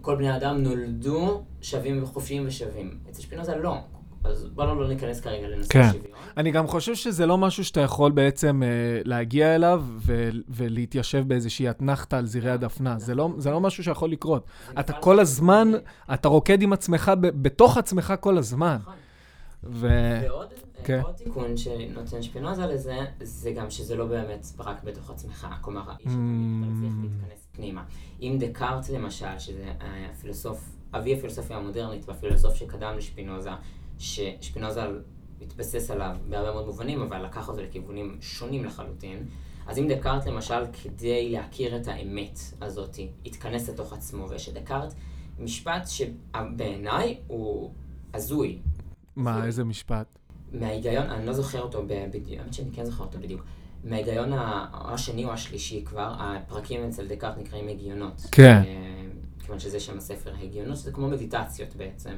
כל 0.00 0.16
בני 0.16 0.28
האדם 0.30 0.62
נולדו 0.62 1.42
שווים 1.62 2.02
וחופשיים 2.02 2.44
ושווים. 2.46 2.98
אצל 3.10 3.22
שפינוזה 3.22 3.56
לא. 3.56 3.76
אז 4.24 4.44
בואו 4.54 4.74
לא 4.74 4.88
ניכנס 4.88 5.20
כרגע 5.20 5.48
לנושא 5.48 5.72
כן. 5.72 5.80
השוויון. 5.80 6.18
אני 6.36 6.50
גם 6.50 6.66
חושב 6.66 6.94
שזה 6.94 7.26
לא 7.26 7.38
משהו 7.38 7.64
שאתה 7.64 7.80
יכול 7.80 8.12
בעצם 8.12 8.62
אה, 8.62 8.68
להגיע 9.04 9.54
אליו 9.54 9.84
ו- 9.96 10.30
ולהתיישב 10.48 11.24
באיזושהי 11.28 11.70
אתנחתא 11.70 12.16
על 12.16 12.26
זרעי 12.26 12.50
הדפנה. 12.50 12.98
זה 12.98 13.14
לא, 13.14 13.30
זה 13.38 13.50
לא 13.50 13.60
משהו 13.60 13.84
שיכול 13.84 14.10
לקרות. 14.10 14.46
אתה 14.80 14.92
כל 14.92 15.14
לא 15.14 15.20
הזמן. 15.20 15.72
אתה 16.14 16.28
רוקד 16.28 16.62
עם 16.62 16.72
עצמך, 16.72 17.12
ב- 17.20 17.42
בתוך 17.42 17.76
עצמך 17.76 18.14
כל 18.20 18.38
הזמן. 18.38 18.76
נכון. 18.80 18.94
ו... 19.64 19.88
ועוד 20.22 20.48
כן. 20.84 21.00
עוד 21.04 21.14
תיקון 21.14 21.56
שנותן 21.56 22.22
שפינוזה 22.22 22.66
לזה, 22.66 22.96
זה 23.20 23.50
גם 23.52 23.70
שזה 23.70 23.96
לא 23.96 24.06
באמת 24.06 24.46
רק 24.58 24.84
בתוך 24.84 25.10
עצמך. 25.10 25.46
כלומר, 25.60 25.80
האיש 25.86 26.06
אתה 26.06 26.16
מצליח 26.16 26.92
להתכנס 27.02 27.46
פנימה. 27.52 27.82
אם 28.22 28.36
דקארט 28.40 28.88
למשל, 28.88 29.38
שזה 29.38 29.64
אה, 29.80 30.06
הפילוסוף, 30.10 30.70
אבי 30.94 31.14
הפילוסופיה 31.14 31.56
המודרנית 31.56 32.08
והפילוסוף 32.08 32.54
שקדם 32.54 32.94
לשפינוזה, 32.96 33.50
ששפינוזה 33.98 34.82
התבסס 35.42 35.90
עליו 35.90 36.16
בהרבה 36.28 36.52
מאוד 36.52 36.66
מובנים, 36.66 37.02
אבל 37.02 37.24
לקח 37.24 37.48
אותו 37.48 37.62
לכיוונים 37.62 38.16
שונים 38.20 38.64
לחלוטין. 38.64 39.26
אז 39.66 39.78
אם 39.78 39.88
דקארט 39.88 40.26
למשל, 40.26 40.64
כדי 40.82 41.30
להכיר 41.30 41.76
את 41.76 41.88
האמת 41.88 42.38
הזאת, 42.60 42.98
התכנס 43.26 43.68
לתוך 43.68 43.92
עצמו, 43.92 44.28
ויש 44.28 44.48
לדקארט 44.48 44.94
משפט 45.38 45.86
שבעיניי 45.86 47.18
הוא 47.26 47.70
הזוי. 48.14 48.58
מה, 49.16 49.46
איזה 49.46 49.64
משפט? 49.64 50.06
מההיגיון, 50.52 51.06
אני 51.06 51.26
לא 51.26 51.32
זוכר 51.32 51.60
אותו 51.60 51.86
בדיוק, 52.12 52.40
האמת 52.40 52.54
שאני 52.54 52.70
כן 52.72 52.84
זוכר 52.84 53.04
אותו 53.04 53.18
בדיוק. 53.18 53.42
מההיגיון 53.84 54.30
השני 54.72 55.24
או 55.24 55.32
השלישי 55.32 55.84
כבר, 55.84 56.14
הפרקים 56.18 56.84
אצל 56.84 57.06
דקארט 57.06 57.38
נקראים 57.38 57.68
הגיונות. 57.68 58.26
כן. 58.32 58.62
אה, 58.66 59.06
כיוון 59.40 59.58
שזה 59.58 59.80
שם 59.80 59.98
הספר, 59.98 60.32
הגיונות 60.42 60.76
שזה 60.76 60.92
כמו 60.92 61.08
מדיטציות 61.08 61.76
בעצם. 61.76 62.14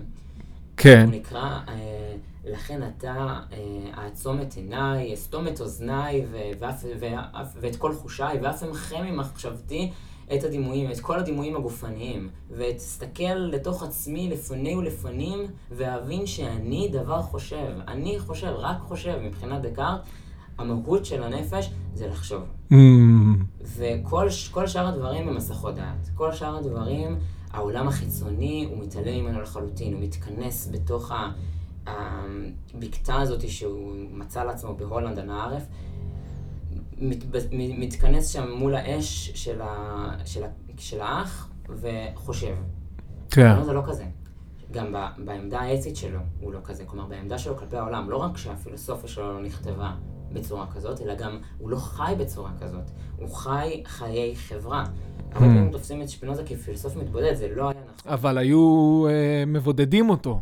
כן. 0.82 1.04
הוא 1.06 1.14
נקרא, 1.14 1.58
אה, 1.68 2.14
לכן 2.44 2.80
אתה 2.82 3.14
אה, 3.52 3.58
אעצום 4.04 4.40
את 4.40 4.54
עיניי, 4.54 5.14
אסתום 5.14 5.48
את 5.48 5.60
אוזניי 5.60 6.24
ו- 6.30 6.36
ואף- 6.58 6.84
ואף- 7.00 7.56
ואת 7.60 7.76
כל 7.76 7.94
חושיי, 7.94 8.38
ואף 8.42 8.62
אמחה 8.62 9.02
ממחשבתי 9.02 9.90
את 10.34 10.44
הדימויים, 10.44 10.90
את 10.90 11.00
כל 11.00 11.18
הדימויים 11.18 11.56
הגופניים, 11.56 12.28
ואסתכל 12.50 13.22
לתוך 13.34 13.82
עצמי 13.82 14.28
לפני 14.30 14.76
ולפנים, 14.76 15.38
ואבין 15.70 16.26
שאני 16.26 16.88
דבר 16.92 17.22
חושב. 17.22 17.56
אני 17.88 18.18
חושב, 18.18 18.52
רק 18.58 18.76
חושב, 18.80 19.18
מבחינת 19.22 19.62
דקארט, 19.62 20.00
המהות 20.58 21.04
של 21.04 21.22
הנפש 21.22 21.70
זה 21.94 22.06
לחשוב. 22.08 22.42
Mm, 22.72 22.74
וכל 23.76 24.28
שאר 24.66 24.86
הדברים 24.88 25.28
הם 25.28 25.36
מסכות 25.36 25.74
דעת. 25.74 26.10
כל 26.14 26.32
שאר 26.32 26.56
הדברים, 26.56 27.18
העולם 27.50 27.88
החיצוני, 27.88 28.66
הוא 28.70 28.84
מתעלם 28.84 29.24
ממנו 29.24 29.40
לחלוטין, 29.40 29.92
הוא 29.94 30.02
מתכנס 30.02 30.68
בתוך 30.72 31.12
הבקתה 31.86 33.20
הזאת 33.20 33.48
שהוא 33.48 33.92
מצא 34.10 34.44
לעצמו 34.44 34.74
בהולנד, 34.74 35.18
אנא 35.18 35.32
ערף, 35.32 35.62
מתבז- 36.98 37.48
מ- 37.52 37.80
מתכנס 37.80 38.28
שם 38.28 38.50
מול 38.50 38.74
האש 38.74 39.30
של, 39.34 39.60
ה, 39.62 40.08
של, 40.24 40.44
ה, 40.44 40.48
של 40.78 41.00
האח 41.00 41.48
וחושב. 41.68 42.54
כן. 43.30 43.64
זה 43.64 43.72
לא 43.72 43.82
כזה. 43.86 44.04
גם 44.72 44.92
ב- 44.92 45.24
בעמדה 45.24 45.60
האתית 45.60 45.96
שלו 45.96 46.18
הוא 46.40 46.52
לא 46.52 46.58
כזה. 46.64 46.84
כלומר, 46.84 47.06
בעמדה 47.08 47.38
שלו 47.38 47.56
כלפי 47.56 47.76
העולם, 47.76 48.10
לא 48.10 48.16
רק 48.16 48.36
שהפילוסופיה 48.36 49.08
שלו 49.08 49.32
לא 49.32 49.42
נכתבה 49.42 49.92
בצורה 50.32 50.66
כזאת, 50.74 51.00
אלא 51.00 51.14
גם 51.14 51.38
הוא 51.58 51.70
לא 51.70 51.76
חי 51.76 52.12
בצורה 52.18 52.50
כזאת. 52.60 52.90
הוא 53.16 53.28
חי 53.34 53.82
חיי 53.86 54.36
חברה. 54.36 54.84
הרבה 55.32 55.46
Hmm. 55.46 55.48
פעמים 55.48 55.70
תופסים 55.72 56.02
את 56.02 56.08
שפינוזה 56.08 56.42
כפילוסוף 56.44 56.96
מתבודד, 56.96 57.34
זה 57.34 57.48
לא 57.56 57.62
היה 57.70 57.80
נכון. 57.98 58.12
אבל 58.12 58.38
היו 58.38 59.04
אה, 59.08 59.44
מבודדים 59.46 60.10
אותו. 60.10 60.40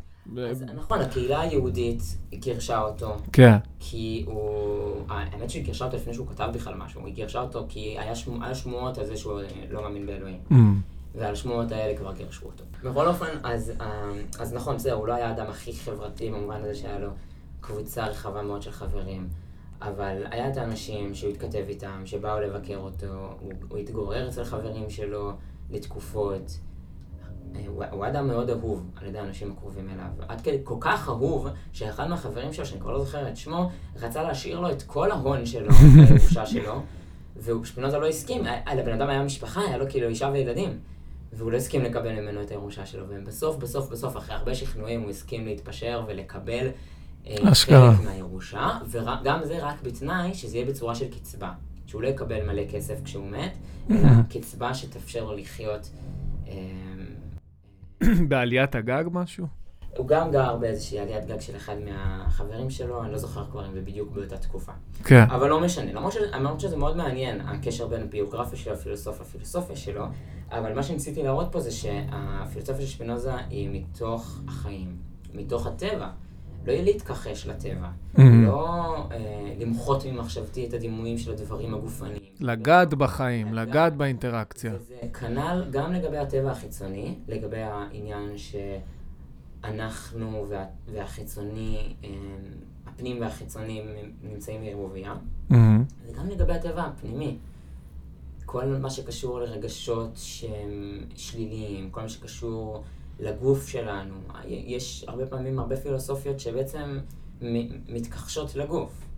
אז 0.50 0.64
נכון, 0.76 1.00
הקהילה 1.00 1.40
היהודית 1.40 2.02
גירשה 2.34 2.80
אותו, 2.80 3.16
כן. 3.32 3.56
כי 3.80 4.24
הוא... 4.26 4.94
האמת 5.08 5.50
שהיא 5.50 5.64
גירשה 5.64 5.84
אותו 5.84 5.96
לפני 5.96 6.14
שהוא 6.14 6.26
כתב 6.26 6.48
בכלל 6.54 6.74
משהו, 6.74 7.06
היא 7.06 7.14
גירשה 7.14 7.40
אותו 7.40 7.66
כי 7.68 7.96
היה, 7.98 8.14
שמו... 8.14 8.44
היה 8.44 8.54
שמועות 8.54 8.98
על 8.98 9.06
זה 9.06 9.16
שהוא 9.16 9.40
אה, 9.40 9.44
לא 9.70 9.82
מאמין 9.82 10.06
באלוהים. 10.06 10.38
Mm, 10.50 10.54
ועל 11.14 11.32
השמועות 11.32 11.72
האלה 11.72 11.98
כבר 11.98 12.12
גירשו 12.12 12.46
אותו. 12.46 12.64
בכל 12.84 13.06
אופן, 13.08 13.26
אז, 13.42 13.72
אה, 13.80 14.10
אז 14.38 14.54
נכון, 14.54 14.76
בסדר, 14.76 14.92
הוא 14.92 15.06
לא 15.06 15.12
היה 15.12 15.28
האדם 15.28 15.46
הכי 15.48 15.72
חברתי 15.72 16.30
במובן 16.30 16.60
הזה 16.60 16.74
שהיה 16.74 16.98
לו 16.98 17.08
קבוצה 17.60 18.06
רחבה 18.06 18.42
מאוד 18.42 18.62
של 18.62 18.70
חברים, 18.70 19.28
אבל 19.82 20.22
היה 20.30 20.48
את 20.48 20.56
האנשים 20.56 21.14
שהוא 21.14 21.30
התכתב 21.30 21.64
איתם, 21.68 22.02
שבאו 22.04 22.40
לבקר 22.40 22.76
אותו, 22.76 23.36
הוא, 23.40 23.52
הוא 23.68 23.78
התגורר 23.78 24.28
אצל 24.28 24.44
חברים 24.44 24.90
שלו 24.90 25.32
לתקופות. 25.70 26.58
אה, 27.56 27.60
הוא, 27.66 27.84
הוא 27.90 28.06
אדם 28.06 28.28
מאוד 28.28 28.50
אהוב 28.50 28.90
על 28.96 29.06
ידי 29.06 29.18
האנשים 29.18 29.52
הקרובים 29.52 29.90
אליו. 29.90 30.28
עד 30.28 30.40
כדי 30.40 30.58
כל 30.64 30.76
כך 30.80 31.08
אהוב, 31.08 31.48
שאחד 31.72 32.08
מהחברים 32.08 32.52
שלו, 32.52 32.66
שאני 32.66 32.80
כבר 32.80 32.92
לא 32.92 33.04
זוכר 33.04 33.28
את 33.28 33.36
שמו, 33.36 33.70
רצה 33.96 34.22
להשאיר 34.22 34.60
לו 34.60 34.70
את 34.70 34.82
כל 34.82 35.10
ההון 35.10 35.46
שלו, 35.46 35.70
את 35.70 36.10
הירושה 36.10 36.46
שלו, 36.46 36.82
ושפינוזה 37.36 37.98
לא 37.98 38.06
הסכים. 38.06 38.42
לבן 38.76 38.92
אדם 38.92 39.08
היה 39.08 39.22
משפחה, 39.22 39.60
היה 39.60 39.76
לו 39.76 39.84
כאילו 39.88 40.08
אישה 40.08 40.30
וילדים. 40.32 40.78
והוא 41.32 41.52
לא 41.52 41.56
הסכים 41.56 41.82
לקבל 41.82 42.20
ממנו 42.20 42.42
את 42.42 42.50
הירושה 42.50 42.86
שלו, 42.86 43.04
ובסוף, 43.08 43.56
בסוף, 43.56 43.88
בסוף, 43.90 44.16
אחרי 44.16 44.34
הרבה 44.34 44.54
שכנועים, 44.54 45.02
הוא 45.02 45.10
הסכים 45.10 45.44
להתפשר 45.44 46.02
ולקבל 46.06 46.66
אה, 46.66 46.72
אשכרה. 47.52 47.94
חלק 47.96 48.06
מהירושה, 48.06 48.78
וגם 48.90 49.40
זה 49.44 49.66
רק 49.66 49.82
בתנאי 49.82 50.34
שזה 50.34 50.56
יהיה 50.56 50.66
בצורה 50.66 50.94
של 50.94 51.08
קצבה. 51.08 51.52
שהוא 51.88 52.02
לא 52.02 52.08
יקבל 52.08 52.46
מלא 52.46 52.62
כסף 52.70 53.04
כשהוא 53.04 53.30
מת, 53.30 53.56
אלא 53.90 54.08
קצבה 54.28 54.74
שתאפשר 54.74 55.24
לו 55.24 55.36
לחיות. 55.36 55.90
אה, 56.48 56.54
בעליית 58.28 58.74
הגג 58.74 59.04
משהו? 59.12 59.46
הוא 59.96 60.08
גם 60.08 60.30
גר 60.30 60.56
באיזושהי 60.56 60.98
עליית 60.98 61.26
גג 61.26 61.40
של 61.40 61.56
אחד 61.56 61.74
מהחברים 61.84 62.70
שלו, 62.70 63.02
אני 63.02 63.12
לא 63.12 63.18
זוכר 63.18 63.44
כבר 63.50 63.66
אם 63.66 63.72
זה 63.74 63.80
בדיוק 63.80 64.10
באותה 64.12 64.36
תקופה. 64.36 64.72
כן. 65.04 65.22
אבל 65.22 65.48
לא 65.48 65.60
משנה, 65.60 65.92
למרות 65.92 66.12
שזה, 66.12 66.26
למרות 66.32 66.60
שזה 66.60 66.76
מאוד 66.76 66.96
מעניין, 66.96 67.40
הקשר 67.40 67.86
בין 67.86 68.02
הביוגרפיה 68.02 68.58
שלו 68.58 68.72
לפילוסופיה 68.72 69.22
לפילוסופיה 69.22 69.76
שלו, 69.76 70.04
אבל 70.50 70.74
מה 70.74 70.82
שניסיתי 70.82 71.22
להראות 71.22 71.48
פה 71.52 71.60
זה 71.60 71.70
שהפילוסופיה 71.70 72.86
של 72.86 72.92
שפינוזה 72.92 73.34
היא 73.50 73.68
מתוך 73.72 74.40
החיים, 74.48 74.96
מתוך 75.34 75.66
הטבע. 75.66 76.08
לא 76.66 76.72
יהיה 76.72 76.82
להתכחש 76.82 77.46
לטבע, 77.46 77.88
Mhm. 78.16 78.20
לא 78.46 78.96
אה, 79.12 79.16
למחות 79.60 80.04
ממחשבתי 80.06 80.66
את 80.66 80.74
הדימויים 80.74 81.18
של 81.18 81.32
הדברים 81.32 81.74
הגופניים. 81.74 82.16
לגעת 82.40 82.94
בחיים, 82.94 83.54
לגעת 83.54 83.96
באינטראקציה. 83.96 84.72
וזה 84.74 84.94
כנ"ל 85.20 85.64
גם 85.70 85.92
לגבי 85.92 86.18
הטבע 86.18 86.50
החיצוני, 86.50 87.14
לגבי 87.28 87.60
העניין 87.62 88.30
שאנחנו 89.62 90.46
וה, 90.48 90.64
והחיצוני, 90.92 91.94
אה, 92.04 92.08
הפנים 92.86 93.20
והחיצוני 93.20 93.82
נמצאים 94.22 94.60
בערבוביה, 94.60 95.14
מהמם. 95.50 95.84
וגם 96.06 96.28
לגבי 96.28 96.52
הטבע 96.52 96.82
הפנימי. 96.84 97.36
כל 98.44 98.64
מה 98.66 98.90
שקשור 98.90 99.40
לרגשות 99.40 100.10
שהם 100.14 100.70
שליליים, 101.16 101.90
כל 101.90 102.00
מה 102.02 102.08
שקשור 102.08 102.82
לגוף 103.18 103.68
שלנו. 103.68 104.14
יש 104.44 105.04
הרבה 105.08 105.26
פעמים 105.26 105.58
הרבה 105.58 105.76
פילוסופיות 105.76 106.40
שבעצם 106.40 106.98
מתכחשות 107.88 108.54
לגוף. 108.54 109.08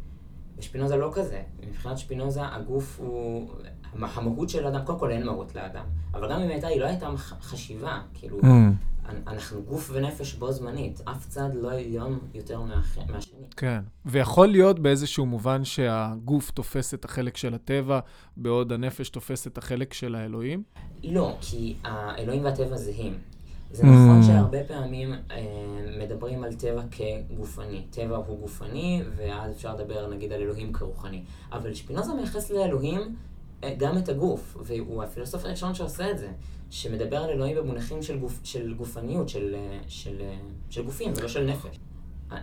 ושפינוזה 0.58 0.96
לא 0.96 1.10
כזה. 1.14 1.42
מבחינת 1.68 1.98
שפינוזה 1.98 2.40
הגוף 2.46 3.00
הוא... 3.00 3.50
המהות 3.92 4.48
של 4.48 4.66
האדם, 4.66 4.84
קודם 4.84 4.98
כל 4.98 5.10
אין 5.10 5.26
מהות 5.26 5.54
לאדם. 5.54 5.84
אבל 6.14 6.30
גם 6.30 6.40
אם 6.40 6.48
הייתה, 6.48 6.66
היא 6.66 6.80
לא 6.80 6.86
הייתה 6.86 7.10
חשיבה. 7.40 8.00
כאילו, 8.14 8.38
מהמם. 8.42 8.74
אנחנו 9.26 9.62
גוף 9.62 9.90
ונפש 9.92 10.34
בו 10.34 10.52
זמנית. 10.52 11.00
אף 11.04 11.28
צד 11.28 11.48
לא 11.54 11.72
עליון 11.72 12.18
יותר 12.34 12.62
מהשני. 12.62 13.40
כן. 13.56 13.80
ויכול 14.06 14.46
להיות 14.48 14.78
באיזשהו 14.78 15.26
מובן 15.26 15.64
שהגוף 15.64 16.50
תופס 16.50 16.94
את 16.94 17.04
החלק 17.04 17.36
של 17.36 17.54
הטבע, 17.54 18.00
בעוד 18.36 18.72
הנפש 18.72 19.08
תופס 19.08 19.46
את 19.46 19.58
החלק 19.58 19.92
של 19.92 20.14
האלוהים? 20.14 20.62
לא, 21.04 21.36
כי 21.40 21.76
האלוהים 21.84 22.44
והטבע 22.44 22.76
זהים. 22.76 23.18
זה 23.72 23.82
Mm. 23.82 23.86
נכון 23.86 24.22
שהרבה 24.22 24.64
פעמים 24.64 25.12
אה, 25.12 25.38
מדברים 26.04 26.44
על 26.44 26.54
טבע 26.54 26.82
כגופני. 26.90 27.82
טבע 27.90 28.16
הוא 28.16 28.38
גופני, 28.40 29.02
ואז 29.16 29.52
אפשר 29.56 29.74
לדבר 29.74 30.08
נגיד 30.10 30.32
על 30.32 30.40
אלוהים 30.42 30.72
כרוחני. 30.72 31.22
אבל 31.52 31.74
שפינוזה 31.74 32.14
מייחס 32.14 32.50
לאלוהים 32.50 33.16
אה, 33.64 33.74
גם 33.78 33.98
את 33.98 34.08
הגוף, 34.08 34.56
והוא 34.60 35.02
הפילוסוף 35.02 35.44
הראשון 35.44 35.74
שעושה 35.74 36.10
את 36.10 36.18
זה, 36.18 36.28
שמדבר 36.70 37.16
על 37.16 37.30
אלוהים 37.30 37.56
במונחים 37.56 38.02
של, 38.02 38.18
גוף, 38.18 38.40
של 38.44 38.74
גופניות, 38.74 39.28
של, 39.28 39.54
אה, 39.54 39.78
של, 39.88 40.16
אה, 40.20 40.36
של 40.70 40.84
גופים, 40.84 41.12
ולא 41.16 41.28
של 41.28 41.44
נפש. 41.44 41.78
אה, 42.32 42.38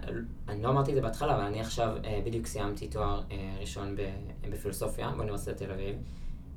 אני 0.48 0.64
לא 0.64 0.70
אמרתי 0.70 0.92
את 0.92 0.96
זה 0.96 1.02
בהתחלה, 1.02 1.36
אבל 1.36 1.44
אני 1.44 1.62
עכשיו 1.62 1.98
אה, 2.06 2.22
בדיוק 2.26 2.48
סיימתי 2.48 2.88
תואר 2.88 3.22
אה, 3.32 3.58
ראשון 3.62 3.96
ב- 3.96 4.10
בפילוסופיה 4.52 5.12
באוניברסיטת 5.12 5.58
תל 5.58 5.72
אביב, 5.72 5.96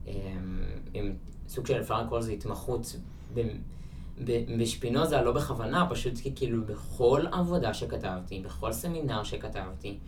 אה, 0.06 0.12
עם 0.94 1.12
סוג 1.48 1.66
של 1.66 1.80
אפשר 1.80 2.02
לקרוא 2.02 2.18
לזה 2.18 2.32
התמחות 2.32 2.96
בשפינוזה, 4.58 5.20
לא 5.20 5.32
בכוונה, 5.32 5.86
פשוט 5.90 6.18
כי 6.22 6.32
כאילו 6.36 6.64
בכל 6.66 7.24
עבודה 7.32 7.74
שכתבתי, 7.74 8.40
בכל 8.40 8.72
סמינר 8.72 9.24
שכתבתי, 9.24 9.98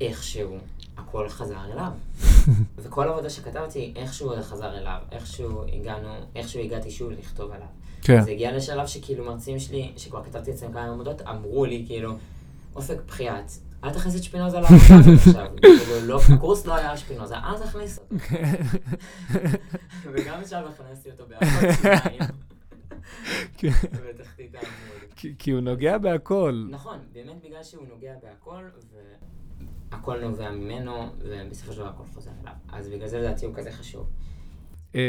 איכשהו 0.00 0.58
הכל 0.96 1.28
חזר 1.28 1.72
אליו. 1.72 1.92
וכל 2.82 3.08
עבודה 3.08 3.30
שכתבתי, 3.30 3.92
איכשהו 3.96 4.36
זה 4.36 4.42
חזר 4.42 4.78
אליו, 4.78 4.98
איכשהו 5.12 5.64
הגענו, 5.72 6.08
איכשהו 6.36 6.60
הגעתי 6.60 6.90
שוב 6.90 7.10
לכתוב 7.10 7.52
עליו. 7.52 7.66
כן. 8.02 8.22
זה 8.22 8.30
הגיע 8.30 8.56
לשלב 8.56 8.86
שכאילו 8.86 9.24
מרצים 9.24 9.58
שלי, 9.58 9.92
שכבר 9.96 10.24
כתבתי 10.24 10.50
אצלם 10.50 10.72
כמה 10.72 10.86
עמודות, 10.86 11.22
אמרו 11.22 11.64
לי 11.64 11.84
כאילו, 11.86 12.12
אופק 12.76 12.96
בחייאת, 13.06 13.52
אל 13.84 13.90
תכניס 13.90 14.16
את 14.16 14.22
שפינוזה 14.22 14.60
לעבודה 14.60 15.12
עכשיו. 15.14 15.46
כאילו, 15.60 16.06
לא, 16.06 16.20
הקורס 16.34 16.66
לא 16.66 16.74
היה 16.74 16.96
שפינוזה, 16.96 17.36
אל 17.36 17.58
תכניס 17.58 17.98
אותו. 17.98 18.16
וגם 20.12 20.40
עכשיו 20.40 20.62
הכנסתי 20.68 21.10
אותו 21.10 21.24
בארבע 21.28 21.72
שניים. 21.74 22.47
כן. 23.58 23.68
בתחתית 24.08 24.54
העמוד. 24.54 25.12
כי- 25.38 25.50
הוא 25.50 25.60
נוגע 25.60 25.98
בהכל. 25.98 26.66
נכון, 26.70 26.98
באמת 27.12 27.44
בגלל 27.44 27.62
שהוא 27.62 27.84
נוגע 27.94 28.12
בהכל, 28.22 28.64
והכל 29.90 30.20
נובע 30.20 30.50
ממנו, 30.50 30.92
ובסופו 31.18 31.72
של 31.72 31.78
דבר 31.78 31.88
הכל 31.88 32.04
חוזר 32.14 32.30
אליו. 32.42 32.54
אז 32.72 32.88
בגלל 32.88 33.08
זה 33.08 33.18
לדעתי 33.18 33.46
הוא 33.46 33.54
כזה 33.54 33.72
חשוב. 33.72 34.10
אמ, 34.94 35.00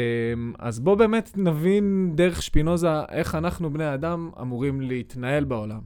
אז 0.58 0.80
בוא 0.80 0.94
באמת 0.94 1.30
נבין 1.36 2.12
דרך 2.14 2.42
שפינוזה 2.42 2.88
איך 3.08 3.34
אנחנו, 3.34 3.72
בני 3.72 3.94
אדם, 3.94 4.30
אמורים 4.40 4.80
להתנהל 4.80 5.44
בעולם. 5.44 5.80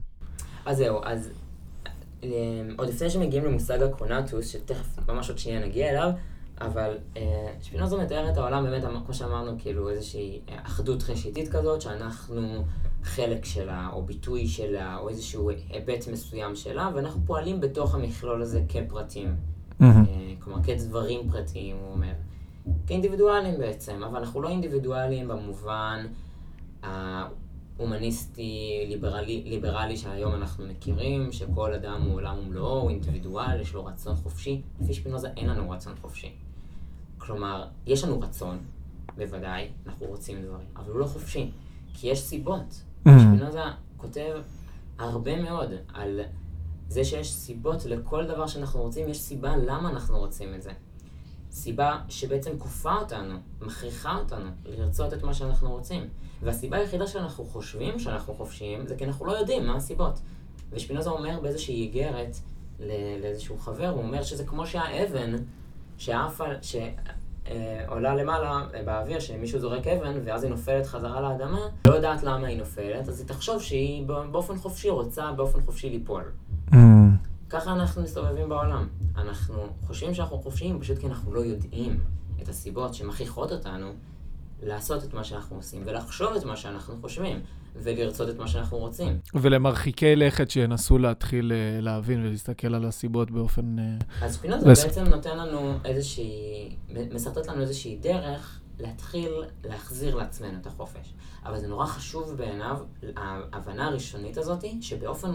אז 0.65 0.77
זהו, 0.77 0.99
אז 1.03 1.29
אה, 2.23 2.29
עוד 2.77 2.89
לפני 2.89 3.09
שמגיעים 3.09 3.45
למושג 3.45 3.81
הקרונטוס, 3.83 4.47
שתכף 4.47 5.09
ממש 5.09 5.29
עוד 5.29 5.37
שנייה 5.37 5.65
נגיע 5.65 5.89
אליו, 5.89 6.09
אבל 6.61 6.97
אה, 7.17 7.47
שפינוזה 7.61 7.97
מתאר 7.97 8.29
את 8.29 8.37
העולם 8.37 8.63
באמת, 8.63 8.83
כמו 9.05 9.13
שאמרנו, 9.13 9.51
כאילו 9.59 9.89
איזושהי 9.89 10.39
אה, 10.49 10.59
אחדות 10.63 11.09
ראשיתית 11.09 11.47
כזאת, 11.47 11.81
שאנחנו 11.81 12.63
חלק 13.03 13.45
שלה, 13.45 13.89
או 13.93 14.03
ביטוי 14.03 14.47
שלה, 14.47 14.97
או 14.97 15.09
איזשהו 15.09 15.49
היבט 15.49 16.07
מסוים 16.11 16.55
שלה, 16.55 16.89
ואנחנו 16.95 17.21
פועלים 17.25 17.61
בתוך 17.61 17.95
המכלול 17.95 18.41
הזה 18.41 18.61
כפרטים. 18.69 19.35
אה, 19.81 19.87
כלומר, 20.39 20.63
כדברים 20.63 21.29
פרטיים, 21.31 21.77
הוא 21.77 21.91
אומר. 21.91 22.13
כאינדיבידואלים 22.87 23.57
בעצם, 23.57 24.03
אבל 24.03 24.19
אנחנו 24.19 24.41
לא 24.41 24.49
אינדיבידואלים 24.49 25.27
במובן 25.27 26.05
ההומניסטי, 26.83 28.85
ליברלי, 28.87 29.43
ליברלי 29.45 29.97
שהיום 29.97 30.33
אנחנו 30.33 30.65
מכירים, 30.65 31.31
שכל 31.31 31.73
אדם 31.73 32.01
הוא 32.01 32.13
עולם 32.13 32.39
ומלואו, 32.39 32.81
הוא 32.81 32.89
אינדיבידואל, 32.89 33.61
יש 33.61 33.73
לו 33.73 33.85
רצון 33.85 34.15
חופשי. 34.15 34.61
לפי 34.81 34.93
שפינוזה 34.93 35.29
אין 35.37 35.49
לנו 35.49 35.69
רצון 35.69 35.93
חופשי. 36.01 36.44
כלומר, 37.25 37.67
יש 37.85 38.03
לנו 38.03 38.19
רצון, 38.21 38.59
בוודאי, 39.17 39.69
אנחנו 39.87 40.05
רוצים 40.05 40.41
דברים, 40.41 40.67
אבל 40.75 40.91
הוא 40.91 40.99
לא 40.99 41.05
חופשי, 41.05 41.51
כי 41.93 42.07
יש 42.07 42.19
סיבות. 42.21 42.81
שפינוזה 43.03 43.61
כותב 43.97 44.41
הרבה 44.97 45.41
מאוד 45.41 45.71
על 45.93 46.19
זה 46.87 47.03
שיש 47.03 47.33
סיבות 47.33 47.85
לכל 47.85 48.27
דבר 48.27 48.47
שאנחנו 48.47 48.81
רוצים, 48.81 49.09
יש 49.09 49.19
סיבה 49.19 49.57
למה 49.57 49.89
אנחנו 49.89 50.17
רוצים 50.17 50.55
את 50.55 50.61
זה. 50.61 50.71
סיבה 51.51 51.99
שבעצם 52.09 52.51
כופה 52.59 52.95
אותנו, 52.95 53.37
מכריחה 53.61 54.17
אותנו 54.17 54.49
לרצות 54.65 55.13
את 55.13 55.23
מה 55.23 55.33
שאנחנו 55.33 55.71
רוצים. 55.71 56.09
והסיבה 56.41 56.77
היחידה 56.77 57.07
שאנחנו 57.07 57.45
חושבים 57.45 57.99
שאנחנו 57.99 58.33
חופשיים, 58.33 58.87
זה 58.87 58.95
כי 58.95 59.05
אנחנו 59.05 59.25
לא 59.25 59.31
יודעים 59.31 59.67
מה 59.67 59.75
הסיבות. 59.75 60.19
ושפינוזה 60.71 61.09
אומר 61.09 61.39
באיזושהי 61.39 61.75
איגרת 61.75 62.37
לאיזשהו 63.21 63.57
חבר, 63.57 63.89
הוא 63.89 64.03
אומר 64.03 64.23
שזה 64.23 64.45
כמו 64.45 64.67
שהאבן 64.67 65.35
שעפה, 65.97 66.45
שעולה 67.47 68.15
למעלה 68.15 68.61
אה, 68.73 68.83
באוויר, 68.83 69.19
שמישהו 69.19 69.59
זורק 69.59 69.87
אבן, 69.87 70.19
ואז 70.25 70.43
היא 70.43 70.51
נופלת 70.51 70.85
חזרה 70.85 71.21
לאדמה, 71.21 71.59
לא 71.87 71.93
יודעת 71.93 72.23
למה 72.23 72.47
היא 72.47 72.57
נופלת, 72.57 73.09
אז 73.09 73.19
היא 73.19 73.27
תחשוב 73.27 73.61
שהיא 73.61 74.05
באופן 74.31 74.57
חופשי 74.57 74.89
רוצה 74.89 75.31
באופן 75.31 75.61
חופשי 75.61 75.89
ליפול. 75.89 76.23
ככה 77.49 77.71
אנחנו 77.71 78.01
מסתובבים 78.01 78.49
בעולם. 78.49 78.87
אנחנו 79.17 79.67
חושבים 79.87 80.13
שאנחנו 80.13 80.37
חופשיים 80.37 80.79
פשוט 80.79 80.97
כי 80.97 81.07
אנחנו 81.07 81.33
לא 81.33 81.39
יודעים 81.39 81.99
את 82.41 82.49
הסיבות 82.49 82.93
שמכריחות 82.93 83.51
אותנו 83.51 83.87
לעשות 84.63 85.03
את 85.03 85.13
מה 85.13 85.23
שאנחנו 85.23 85.55
עושים, 85.55 85.81
ולחשוב 85.85 86.33
את 86.35 86.45
מה 86.45 86.55
שאנחנו 86.55 86.95
חושבים, 87.01 87.41
ולרצות 87.83 88.29
את 88.29 88.37
מה 88.37 88.47
שאנחנו 88.47 88.77
רוצים. 88.77 89.19
ולמרחיקי 89.33 90.15
לכת 90.15 90.49
שינסו 90.49 90.97
להתחיל 90.97 91.51
אה, 91.51 91.81
להבין 91.81 92.25
ולהסתכל 92.25 92.75
על 92.75 92.85
הסיבות 92.85 93.31
באופן... 93.31 93.79
אה, 93.79 94.25
אז 94.25 94.35
שפינוזה 94.35 94.69
בס- 94.69 94.83
בעצם 94.85 95.03
נותן 95.03 95.37
לנו 95.37 95.73
איזושהי, 95.85 96.75
מסרטט 97.13 97.47
לנו 97.47 97.61
איזושהי 97.61 97.95
דרך 98.01 98.59
להתחיל 98.79 99.31
להחזיר 99.65 100.15
לעצמנו 100.15 100.57
את 100.61 100.67
החופש. 100.67 101.13
אבל 101.45 101.59
זה 101.59 101.67
נורא 101.67 101.85
חשוב 101.85 102.31
בעיניו, 102.37 102.77
ההבנה 103.17 103.87
הראשונית 103.87 104.37
הזאת, 104.37 104.63
שבאופן 104.81 105.31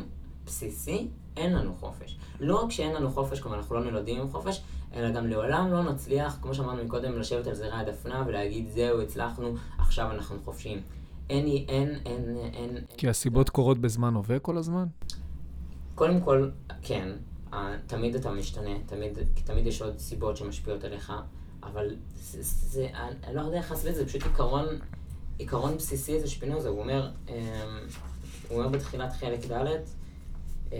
בסיסי, 0.46 1.08
אין 1.36 1.52
לנו 1.52 1.74
חופש. 1.80 2.16
לא 2.40 2.64
רק 2.64 2.70
שאין 2.70 2.94
לנו 2.94 3.10
חופש, 3.10 3.40
כלומר 3.40 3.56
אנחנו 3.56 3.74
לא 3.74 3.84
נולדים 3.84 4.20
עם 4.20 4.30
חופש, 4.30 4.60
אלא 4.94 5.10
גם 5.10 5.26
לעולם 5.26 5.72
לא 5.72 5.82
נצליח, 5.82 6.38
כמו 6.42 6.54
שאמרנו 6.54 6.84
מקודם, 6.84 7.18
לשבת 7.18 7.46
על 7.46 7.54
זרי 7.54 7.72
הדפנה 7.72 8.24
ולהגיד, 8.26 8.68
זהו, 8.68 9.00
הצלחנו, 9.02 9.54
עכשיו 9.78 10.10
אנחנו 10.10 10.36
חופשיים. 10.44 10.80
אין, 11.30 11.46
אין, 11.46 11.88
אין, 12.06 12.36
אין... 12.36 12.76
אין 12.76 12.84
כי 12.96 13.08
הסיבות 13.08 13.50
קורות 13.50 13.78
בזמן 13.78 14.14
הווה 14.14 14.38
כל 14.38 14.58
הזמן? 14.58 14.86
קודם 15.94 16.20
כל, 16.20 16.48
כן. 16.82 17.08
תמיד 17.86 18.14
אתה 18.14 18.30
משתנה, 18.30 18.70
תמיד, 18.86 19.18
תמיד 19.44 19.66
יש 19.66 19.82
עוד 19.82 19.98
סיבות 19.98 20.36
שמשפיעות 20.36 20.84
עליך, 20.84 21.12
אבל 21.62 21.96
זה, 22.16 22.38
זה, 22.42 22.88
אני 23.24 23.34
לא 23.34 23.40
יודע 23.40 23.58
איך 23.58 23.70
להסביר 23.70 23.90
את 23.92 23.96
זה, 23.96 24.06
פשוט 24.06 24.22
עיקרון, 24.22 24.66
עיקרון 25.38 25.76
בסיסי 25.76 26.20
זה 26.20 26.28
שפינוזה, 26.28 26.68
הוא 26.68 26.80
אומר, 26.80 27.10
אמ, 27.28 27.34
הוא 28.48 28.58
אומר 28.58 28.68
בתחילת 28.68 29.12
חלק 29.12 29.50
ד', 29.50 29.66
אמ, 30.72 30.78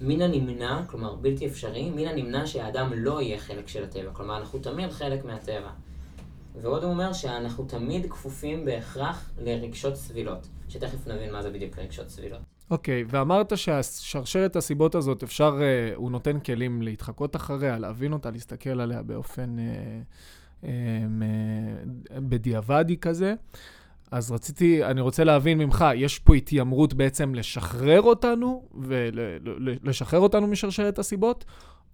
מן 0.00 0.22
הנמנע, 0.22 0.82
כלומר 0.86 1.14
בלתי 1.14 1.46
אפשרי, 1.46 1.90
מן 1.90 2.06
הנמנע 2.06 2.46
שהאדם 2.46 2.92
לא 2.94 3.22
יהיה 3.22 3.38
חלק 3.38 3.68
של 3.68 3.84
הטבע, 3.84 4.10
כלומר 4.12 4.38
אנחנו 4.38 4.58
תמיד 4.58 4.90
חלק 4.90 5.24
מהטבע. 5.24 5.70
ועוד 6.54 6.82
הוא 6.82 6.92
אומר 6.92 7.12
שאנחנו 7.12 7.64
תמיד 7.64 8.06
כפופים 8.10 8.64
בהכרח 8.64 9.30
לרגשות 9.38 9.96
סבילות, 9.96 10.48
שתכף 10.68 11.06
נבין 11.06 11.32
מה 11.32 11.42
זה 11.42 11.50
בדיוק 11.50 11.78
רגשות 11.78 12.08
סבילות. 12.08 12.40
אוקיי, 12.70 13.02
okay, 13.02 13.06
ואמרת 13.10 13.58
שהשרשרת 13.58 14.56
הסיבות 14.56 14.94
הזאת, 14.94 15.22
אפשר, 15.22 15.58
uh, 15.58 15.96
הוא 15.96 16.10
נותן 16.10 16.40
כלים 16.40 16.82
להתחקות 16.82 17.36
אחריה, 17.36 17.78
להבין 17.78 18.12
אותה, 18.12 18.30
להסתכל 18.30 18.80
עליה 18.80 19.02
באופן 19.02 19.56
uh, 19.58 20.62
um, 20.62 20.66
uh, 20.66 22.20
בדיעבדי 22.20 22.96
כזה. 22.96 23.34
אז 24.10 24.32
רציתי, 24.32 24.84
אני 24.84 25.00
רוצה 25.00 25.24
להבין 25.24 25.58
ממך, 25.58 25.84
יש 25.94 26.18
פה 26.18 26.34
התיימרות 26.34 26.94
בעצם 26.94 27.34
לשחרר 27.34 28.02
אותנו, 28.02 28.68
ולשחרר 28.74 30.20
אותנו 30.20 30.46
משרשרת 30.46 30.98
הסיבות? 30.98 31.44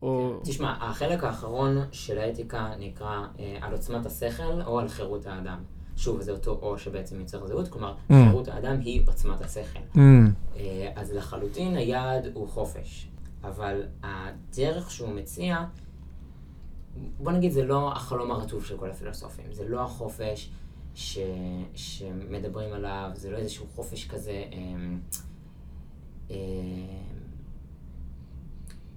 או... 0.03 0.41
תשמע, 0.45 0.77
החלק 0.81 1.25
האחרון 1.25 1.77
של 1.93 2.19
האתיקה 2.19 2.73
נקרא 2.79 3.27
אה, 3.39 3.59
על 3.61 3.73
עוצמת 3.73 4.07
השכל 4.07 4.63
או 4.67 4.79
על 4.79 4.89
חירות 4.89 5.27
האדם. 5.27 5.59
שוב, 5.97 6.21
זה 6.21 6.33
אותו 6.33 6.59
או 6.63 6.79
שבעצם 6.79 7.21
יוצר 7.21 7.47
זהות, 7.47 7.69
כלומר, 7.69 7.95
mm. 7.95 8.15
חירות 8.29 8.49
האדם 8.49 8.81
היא 8.81 9.03
עוצמת 9.07 9.41
השכל. 9.41 9.79
Mm. 9.95 9.99
אה, 10.57 10.93
אז 10.97 11.13
לחלוטין 11.13 11.77
היעד 11.77 12.27
הוא 12.35 12.49
חופש, 12.49 13.09
אבל 13.45 13.83
הדרך 14.03 14.91
שהוא 14.91 15.09
מציע, 15.09 15.65
בוא 17.19 17.33
נגיד, 17.33 17.53
זה 17.53 17.65
לא 17.65 17.93
החלום 17.93 18.31
הרטוב 18.31 18.65
של 18.65 18.77
כל 18.77 18.91
הפילוסופים, 18.91 19.53
זה 19.53 19.69
לא 19.69 19.81
החופש 19.81 20.51
ש... 20.95 21.19
שמדברים 21.75 22.73
עליו, 22.73 23.11
זה 23.15 23.31
לא 23.31 23.37
איזשהו 23.37 23.67
חופש 23.75 24.09
כזה... 24.09 24.45
אה, 24.53 24.59
אה, 26.31 26.37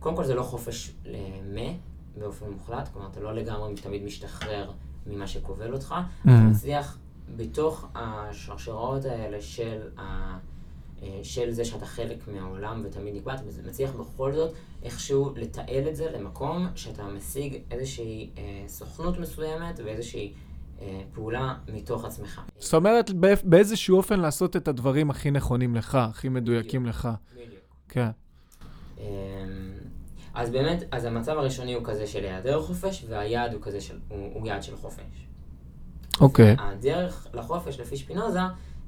קודם 0.04 0.16
כל 0.16 0.24
זה 0.24 0.36
לא 0.36 0.44
חופש 0.44 0.92
למה 1.06 1.72
באופן 2.18 2.50
מוחלט, 2.50 2.90
כלומר 2.94 3.08
אתה 3.08 3.20
לא 3.20 3.34
לגמרי 3.34 3.76
תמיד 3.76 4.04
משתחרר 4.04 4.72
ממה 5.08 5.28
שכובל 5.28 5.74
אותך, 5.74 5.92
mm. 5.92 6.22
אתה 6.24 6.32
מצליח 6.32 6.98
בתוך 7.36 7.88
השרשראות 7.96 9.06
האלה 9.06 9.42
של, 9.42 9.82
ה... 9.98 10.38
אה, 11.04 11.20
של 11.24 11.52
זה 11.52 11.66
שאתה 11.66 11.86
חלק 11.86 12.28
מהעולם 12.28 12.82
ותמיד 12.86 13.16
נקבע, 13.16 13.34
אתה 13.34 13.44
מצליח 13.68 13.92
בכל 13.92 14.34
זאת 14.34 14.54
איכשהו 14.84 15.34
לתעל 15.36 15.88
את 15.90 15.96
זה 15.96 16.12
למקום 16.12 16.68
שאתה 16.76 17.04
משיג 17.04 17.58
איזושהי 17.72 18.30
אה, 18.38 18.64
סוכנות 18.68 19.20
מסוימת 19.20 19.80
ואיזושהי 19.86 20.34
אה, 20.82 21.02
פעולה 21.14 21.56
מתוך 21.74 22.06
עצמך. 22.06 22.42
זאת 22.60 22.74
אומרת, 22.74 23.12
באיזשהו 23.44 23.98
אופן 23.98 24.20
לעשות 24.20 24.56
את 24.56 24.68
הדברים 24.68 25.10
הכי 25.10 25.32
נכונים 25.32 25.76
לך, 25.76 25.96
הכי 25.96 26.30
מדויקים 26.30 26.86
לך. 26.86 27.10
בדיוק. 27.34 27.60
כן. 27.90 28.10
אמ, 28.98 29.83
אז 30.34 30.50
באמת, 30.50 30.84
אז 30.92 31.06
המצב 31.06 31.32
הראשוני 31.38 31.74
הוא 31.74 31.84
כזה 31.86 32.08
של 32.08 32.24
היעדר 32.24 32.62
חופש, 32.62 33.06
והיעד 33.10 33.54
הוא 33.54 33.62
כזה 33.62 33.82
של, 33.82 34.00
הוא, 34.08 34.30
הוא 34.34 34.48
יעד 34.48 34.64
של 34.64 34.76
חופש. 34.76 35.28
אוקיי. 36.22 36.56
Okay. 36.56 36.62
הדרך 36.62 37.28
לחופש, 37.34 37.80
לפי 37.80 37.98
שפינוזה, 37.98 38.40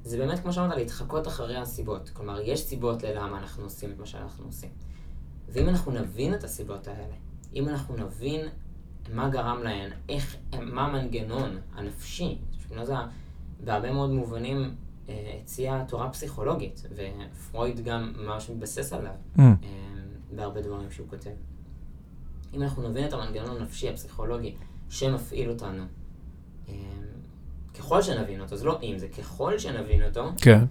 זה 0.03 0.17
באמת, 0.17 0.39
כמו 0.39 0.53
שאמרת, 0.53 0.77
להתחקות 0.77 1.27
אחרי 1.27 1.57
הסיבות. 1.57 2.09
כלומר, 2.13 2.39
יש 2.41 2.59
סיבות 2.59 3.03
ללמה 3.03 3.37
אנחנו 3.37 3.63
עושים 3.63 3.91
את 3.91 3.99
מה 3.99 4.05
שאנחנו 4.05 4.45
עושים. 4.45 4.69
ואם 5.49 5.69
אנחנו 5.69 5.91
נבין 5.91 6.33
את 6.33 6.43
הסיבות 6.43 6.87
האלה, 6.87 7.15
אם 7.53 7.69
אנחנו 7.69 7.95
נבין 7.95 8.47
מה 9.13 9.29
גרם 9.29 9.63
להן, 9.63 9.91
איך, 10.09 10.35
מה 10.61 10.85
המנגנון 10.85 11.57
הנפשי, 11.75 12.37
שפינוזה 12.59 12.93
בהרבה 13.63 13.91
מאוד 13.91 14.09
מובנים 14.09 14.75
אה, 15.09 15.39
הציע 15.41 15.83
תורה 15.83 16.09
פסיכולוגית, 16.09 16.83
ופרויד 16.95 17.83
גם 17.83 18.13
ממש 18.17 18.49
מתבסס 18.49 18.93
עליו. 18.93 19.11
Mm. 19.37 19.41
בהרבה 20.31 20.61
דברים 20.61 20.91
שהוא 20.91 21.07
כותב. 21.09 21.31
אם 22.53 22.61
אנחנו 22.61 22.89
נבין 22.89 23.07
את 23.07 23.13
המנגנון 23.13 23.57
הנפשי, 23.57 23.89
הפסיכולוגי, 23.89 24.55
שמפעיל 24.89 25.49
אותנו, 25.49 25.83
אמ, 26.67 26.73
ככל 27.73 28.01
שנבין 28.01 28.41
אותו, 28.41 28.57
זה 28.57 28.65
לא 28.65 28.79
אם, 28.83 28.97
זה 28.97 29.07
ככל 29.07 29.57
שנבין 29.57 30.03
אותו, 30.03 30.31
כן. 30.41 30.65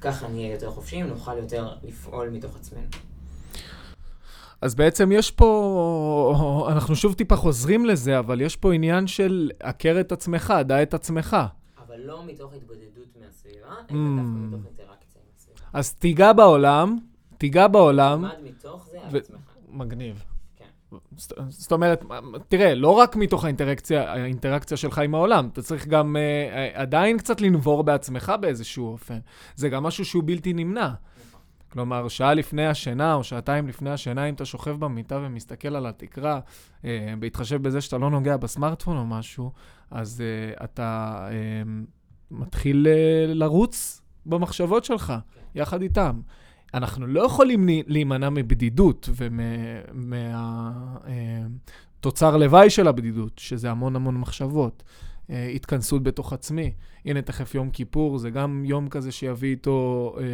ככה 0.00 0.28
נהיה 0.28 0.52
יותר 0.52 0.70
חופשיים, 0.70 1.06
נוכל 1.06 1.36
יותר 1.38 1.68
לפעול 1.82 2.28
מתוך 2.28 2.56
עצמנו. 2.56 2.86
אז 4.60 4.74
בעצם 4.74 5.12
יש 5.12 5.30
פה, 5.30 6.68
אנחנו 6.72 6.96
שוב 6.96 7.14
טיפה 7.14 7.36
חוזרים 7.36 7.86
לזה, 7.86 8.18
אבל 8.18 8.40
יש 8.40 8.56
פה 8.56 8.72
עניין 8.72 9.06
של 9.06 9.50
עקר 9.60 10.00
את 10.00 10.12
עצמך, 10.12 10.54
דע 10.64 10.82
את 10.82 10.94
עצמך. 10.94 11.36
אבל 11.86 12.00
לא 12.00 12.26
מתוך 12.26 12.52
התבודדות 12.54 13.16
מהסביבה, 13.20 13.66
אלא 13.66 13.76
דווקא 13.80 13.92
mm. 13.92 13.94
מתוך 13.94 14.66
אינטראקציה 14.66 15.20
עם 15.20 15.30
הסביבה. 15.36 15.68
אז 15.72 15.94
תיגע 15.94 16.32
בעולם, 16.32 16.98
תיגע 17.38 17.66
בעולם. 17.66 18.18
תלמד 18.18 18.50
מתוך 18.50 18.88
זה 18.90 18.98
על 19.02 19.16
עצמך. 19.16 19.38
מגניב. 19.68 20.24
כן. 20.56 20.64
זאת 21.48 21.72
אומרת, 21.72 22.04
תראה, 22.48 22.74
לא 22.74 22.90
רק 22.90 23.16
מתוך 23.16 23.44
האינטראקציה, 23.44 24.12
האינטראקציה 24.12 24.76
שלך 24.76 24.98
עם 24.98 25.14
העולם, 25.14 25.48
אתה 25.52 25.62
צריך 25.62 25.86
גם 25.86 26.16
uh, 26.16 26.78
עדיין 26.78 27.18
קצת 27.18 27.40
לנבור 27.40 27.82
בעצמך 27.82 28.32
באיזשהו 28.40 28.92
אופן. 28.92 29.18
זה 29.54 29.68
גם 29.68 29.82
משהו 29.82 30.04
שהוא 30.04 30.22
בלתי 30.26 30.52
נמנע. 30.52 30.88
נכון. 30.88 31.40
כלומר, 31.68 32.08
שעה 32.08 32.34
לפני 32.34 32.66
השינה 32.66 33.14
או 33.14 33.24
שעתיים 33.24 33.68
לפני 33.68 33.90
השינה, 33.90 34.28
אם 34.28 34.34
אתה 34.34 34.44
שוכב 34.44 34.70
במיטה 34.70 35.18
ומסתכל 35.22 35.76
על 35.76 35.86
התקרה, 35.86 36.40
uh, 36.82 36.84
בהתחשב 37.18 37.62
בזה 37.62 37.80
שאתה 37.80 37.98
לא 37.98 38.10
נוגע 38.10 38.36
בסמארטפון 38.36 38.96
או 38.96 39.06
משהו, 39.06 39.52
אז 39.90 40.22
uh, 40.56 40.64
אתה 40.64 41.18
uh, 41.28 41.68
מתחיל 42.30 42.86
uh, 42.86 43.34
לרוץ 43.34 44.02
במחשבות 44.26 44.84
שלך, 44.84 45.06
כן. 45.06 45.40
יחד 45.54 45.82
איתם. 45.82 46.20
אנחנו 46.74 47.06
לא 47.06 47.20
יכולים 47.20 47.68
להימנע 47.86 48.30
מבדידות 48.30 49.08
ומהתוצר 51.96 52.32
אה, 52.32 52.38
לוואי 52.38 52.70
של 52.70 52.88
הבדידות, 52.88 53.32
שזה 53.38 53.70
המון 53.70 53.96
המון 53.96 54.16
מחשבות. 54.16 54.82
אה, 55.30 55.48
התכנסות 55.48 56.02
בתוך 56.02 56.32
עצמי. 56.32 56.72
הנה, 57.04 57.22
תכף 57.22 57.54
יום 57.54 57.70
כיפור, 57.70 58.18
זה 58.18 58.30
גם 58.30 58.64
יום 58.64 58.88
כזה 58.88 59.12
שיביא 59.12 59.50
איתו, 59.50 60.14
אה, 60.20 60.24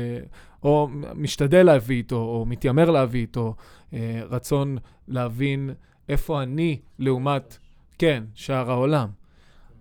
או 0.63 0.89
משתדל 1.15 1.63
להביא 1.63 1.97
איתו, 1.97 2.17
או 2.17 2.45
מתיימר 2.47 2.91
להביא 2.91 3.21
איתו, 3.21 3.55
רצון 4.31 4.79
להבין 5.09 5.71
איפה 6.09 6.43
אני 6.43 6.81
לעומת, 6.99 7.59
כן, 7.99 8.25
שאר 8.35 8.71
העולם. 8.71 9.09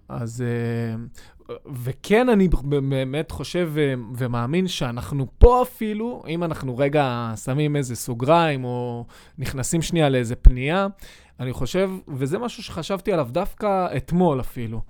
אז 0.10 0.44
וכן, 1.84 2.30
אני 2.30 2.48
באמת 2.64 3.32
חושב 3.32 3.72
ומאמין 4.16 4.68
שאנחנו 4.68 5.28
פה 5.38 5.62
אפילו, 5.62 6.24
אם 6.28 6.44
אנחנו 6.44 6.78
רגע 6.78 7.34
שמים 7.44 7.76
איזה 7.76 7.96
סוגריים 7.96 8.64
או 8.64 9.06
נכנסים 9.38 9.82
שנייה 9.82 10.10
לאיזה 10.10 10.36
פנייה, 10.36 10.88
אני 11.40 11.54
חושב, 11.54 11.90
וזה 12.08 12.40
משהו 12.40 12.64
שחשבתי 12.64 13.14
עליו 13.14 13.28
דווקא 13.32 13.98
אתמול 13.98 14.40
אפילו, 14.40 14.82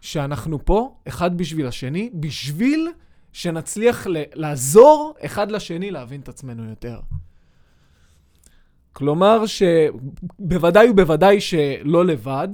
שאנחנו 0.00 0.64
פה 0.64 0.94
אחד 1.08 1.38
בשביל 1.38 1.66
השני, 1.66 2.10
בשביל 2.14 2.88
שנצליח 3.32 4.06
לעזור 4.34 5.14
אחד 5.20 5.50
לשני 5.50 5.90
להבין 5.90 6.20
את 6.20 6.28
עצמנו 6.28 6.68
יותר. 6.68 7.00
כלומר, 8.92 9.44
שבוודאי 9.46 10.90
ובוודאי 10.90 11.40
שלא 11.40 12.06
לבד, 12.06 12.48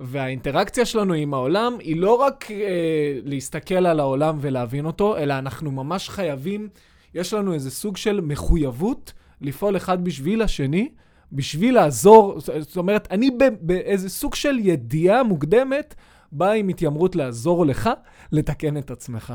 והאינטראקציה 0.00 0.84
שלנו 0.84 1.14
עם 1.14 1.34
העולם 1.34 1.76
היא 1.80 1.96
לא 1.96 2.14
רק 2.14 2.50
אה, 2.50 3.18
להסתכל 3.24 3.86
על 3.86 4.00
העולם 4.00 4.38
ולהבין 4.40 4.86
אותו, 4.86 5.16
אלא 5.16 5.38
אנחנו 5.38 5.70
ממש 5.70 6.08
חייבים, 6.08 6.68
יש 7.14 7.34
לנו 7.34 7.54
איזה 7.54 7.70
סוג 7.70 7.96
של 7.96 8.20
מחויבות 8.20 9.12
לפעול 9.40 9.76
אחד 9.76 10.04
בשביל 10.04 10.42
השני, 10.42 10.88
בשביל 11.32 11.74
לעזור, 11.74 12.40
זאת 12.40 12.76
אומרת, 12.76 13.08
אני 13.10 13.30
באיזה 13.60 14.08
סוג 14.08 14.34
של 14.34 14.58
ידיעה 14.58 15.22
מוקדמת, 15.22 15.94
באה 16.32 16.52
עם 16.52 16.68
התיימרות 16.68 17.16
לעזור 17.16 17.66
לך 17.66 17.90
לתקן 18.32 18.76
את 18.76 18.90
עצמך. 18.90 19.34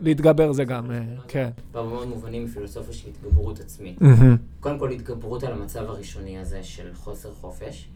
להתגבר 0.00 0.52
זה 0.52 0.64
גם, 0.64 0.90
אה, 0.90 1.00
כן. 1.28 1.50
בהרבה 1.72 2.06
מובנים 2.06 2.46
פילוסופיה 2.46 2.92
של 2.92 3.08
התגברות 3.08 3.60
עצמית. 3.60 3.98
קודם 4.60 4.78
כל, 4.78 4.90
התגברות 4.90 5.44
על 5.44 5.52
המצב 5.52 5.80
הראשוני 5.80 6.38
הזה 6.38 6.62
של 6.62 6.94
חוסר 6.94 7.32
חופש. 7.32 7.88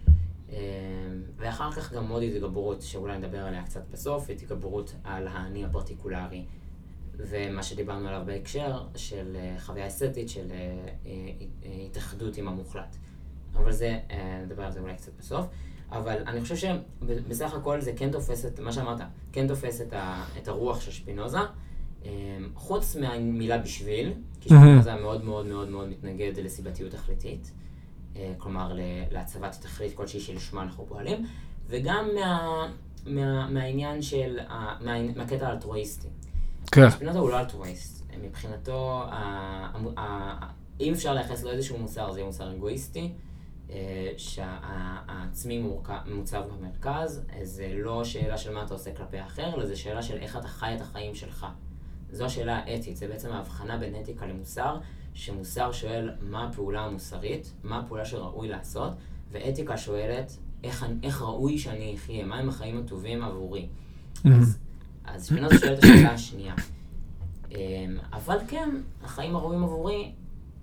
אמ, 0.53 0.59
ואחר 1.37 1.73
כך 1.73 1.93
גם 1.93 2.09
עוד 2.09 2.23
התגברות, 2.23 2.83
שאולי 2.83 3.19
נדבר 3.19 3.38
עליה 3.38 3.62
קצת 3.62 3.83
בסוף, 3.91 4.31
התגברות 4.31 4.95
על 5.05 5.29
האני 5.29 5.65
הפרטיקולרי. 5.65 6.45
ומה 7.17 7.62
שדיברנו 7.62 8.09
עליו 8.09 8.23
בהקשר 8.27 8.83
של 8.97 9.37
אה, 9.37 9.55
חוויה 9.59 9.87
אסתטית, 9.87 10.29
של 10.29 10.51
אה, 10.51 10.57
אה, 11.07 11.85
התאחדות 11.87 12.37
עם 12.37 12.49
המוחלט. 12.49 12.97
אבל 13.57 13.73
זה, 13.73 13.99
נדבר 14.45 14.62
על 14.62 14.73
זה 14.73 14.81
אולי 14.81 14.95
קצת 14.95 15.12
בסוף. 15.19 15.47
אבל 15.91 16.23
אני 16.27 16.41
חושב 16.41 16.57
שבסך 16.57 17.55
הכל 17.55 17.81
זה 17.81 17.93
כן 17.97 18.11
תופס 18.11 18.47
את, 18.47 18.61
מה 18.61 18.73
שאמרת, 18.73 19.01
כן 19.33 19.49
תופס 19.49 19.81
את, 19.81 19.93
ה, 19.93 20.25
את 20.43 20.49
הרוח 20.49 20.81
של 20.81 20.91
שפינוזה. 20.91 21.38
חוץ 22.55 22.97
מהמילה 22.97 23.59
בשביל, 23.59 24.12
כי 24.41 24.49
שפינוזה 24.49 24.95
מאוד 24.95 25.25
מאוד 25.25 25.47
מאוד 25.47 25.69
מאוד 25.69 25.88
מתנגד 25.88 26.33
לסיבתיות 26.38 26.93
תכליתית. 26.93 27.53
כלומר, 28.38 28.72
להצבת 29.11 29.57
תכלית 29.61 29.96
כלשהי 29.96 30.20
שלשמה 30.20 30.62
אנחנו 30.62 30.87
פועלים, 30.87 31.27
וגם 31.66 32.09
מה, 32.14 32.66
מה, 33.07 33.48
מהעניין 33.51 34.03
של, 34.03 34.38
מה, 34.81 34.96
מהקטע 35.16 35.48
האלטרואיסטי. 35.48 36.09
כן. 36.72 36.90
שפינוזה 36.90 37.18
הוא 37.18 37.31
לא 37.31 37.40
אלטרואיסט. 37.40 38.03
מבחינתו, 38.22 39.03
אם 40.81 40.92
אפשר 40.92 41.14
לייחס 41.14 41.42
לו 41.42 41.51
איזשהו 41.51 41.79
מוסר, 41.79 42.12
זה 42.12 42.18
יהיה 42.18 42.27
מוסר 42.27 42.53
אגואיסטי, 42.53 43.12
אה, 43.70 44.12
שהעצמי 44.16 45.64
מוצב 46.07 46.42
במרכז, 46.53 47.25
זה 47.42 47.68
לא 47.75 48.05
שאלה 48.05 48.38
של 48.38 48.55
מה 48.55 48.64
אתה 48.64 48.75
עושה 48.75 48.94
כלפי 48.94 49.18
האחר, 49.18 49.55
אלא 49.55 49.66
זה 49.66 49.77
שאלה 49.77 50.03
של 50.03 50.16
איך 50.16 50.37
אתה 50.37 50.48
חי 50.48 50.75
את 50.77 50.81
החיים 50.81 51.14
שלך. 51.14 51.46
זו 52.11 52.25
השאלה 52.25 52.57
האתית, 52.57 52.96
זה 52.96 53.09
בעצם 53.09 53.33
ההבחנה 53.33 53.79
בין 53.79 53.94
אתיקה 54.03 54.27
למוסר, 54.27 54.77
שמוסר 55.14 55.72
שואל 55.72 56.11
מה 56.20 56.48
הפעולה 56.48 56.81
המוסרית, 56.81 57.53
מה 57.62 57.79
הפעולה 57.79 58.05
שראוי 58.05 58.48
לעשות, 58.48 58.92
ואתיקה 59.33 59.77
שואלת 59.77 60.37
איך, 60.64 60.87
איך 61.03 61.22
ראוי 61.22 61.59
שאני 61.59 61.94
אחיה, 61.94 62.25
מהם 62.25 62.48
החיים 62.48 62.79
הטובים 62.79 63.22
עבורי. 63.22 63.66
Mm-hmm. 63.66 64.29
אז, 64.29 64.59
אז 65.05 65.27
שפינוזה 65.27 65.59
שואל 65.59 65.75
את 65.75 65.85
השאלה 65.85 66.12
השנייה. 66.12 66.55
אמ, 67.51 67.98
אבל 68.12 68.38
כן, 68.48 68.70
החיים 69.03 69.37
הראויים 69.37 69.64
עבורי 69.64 70.12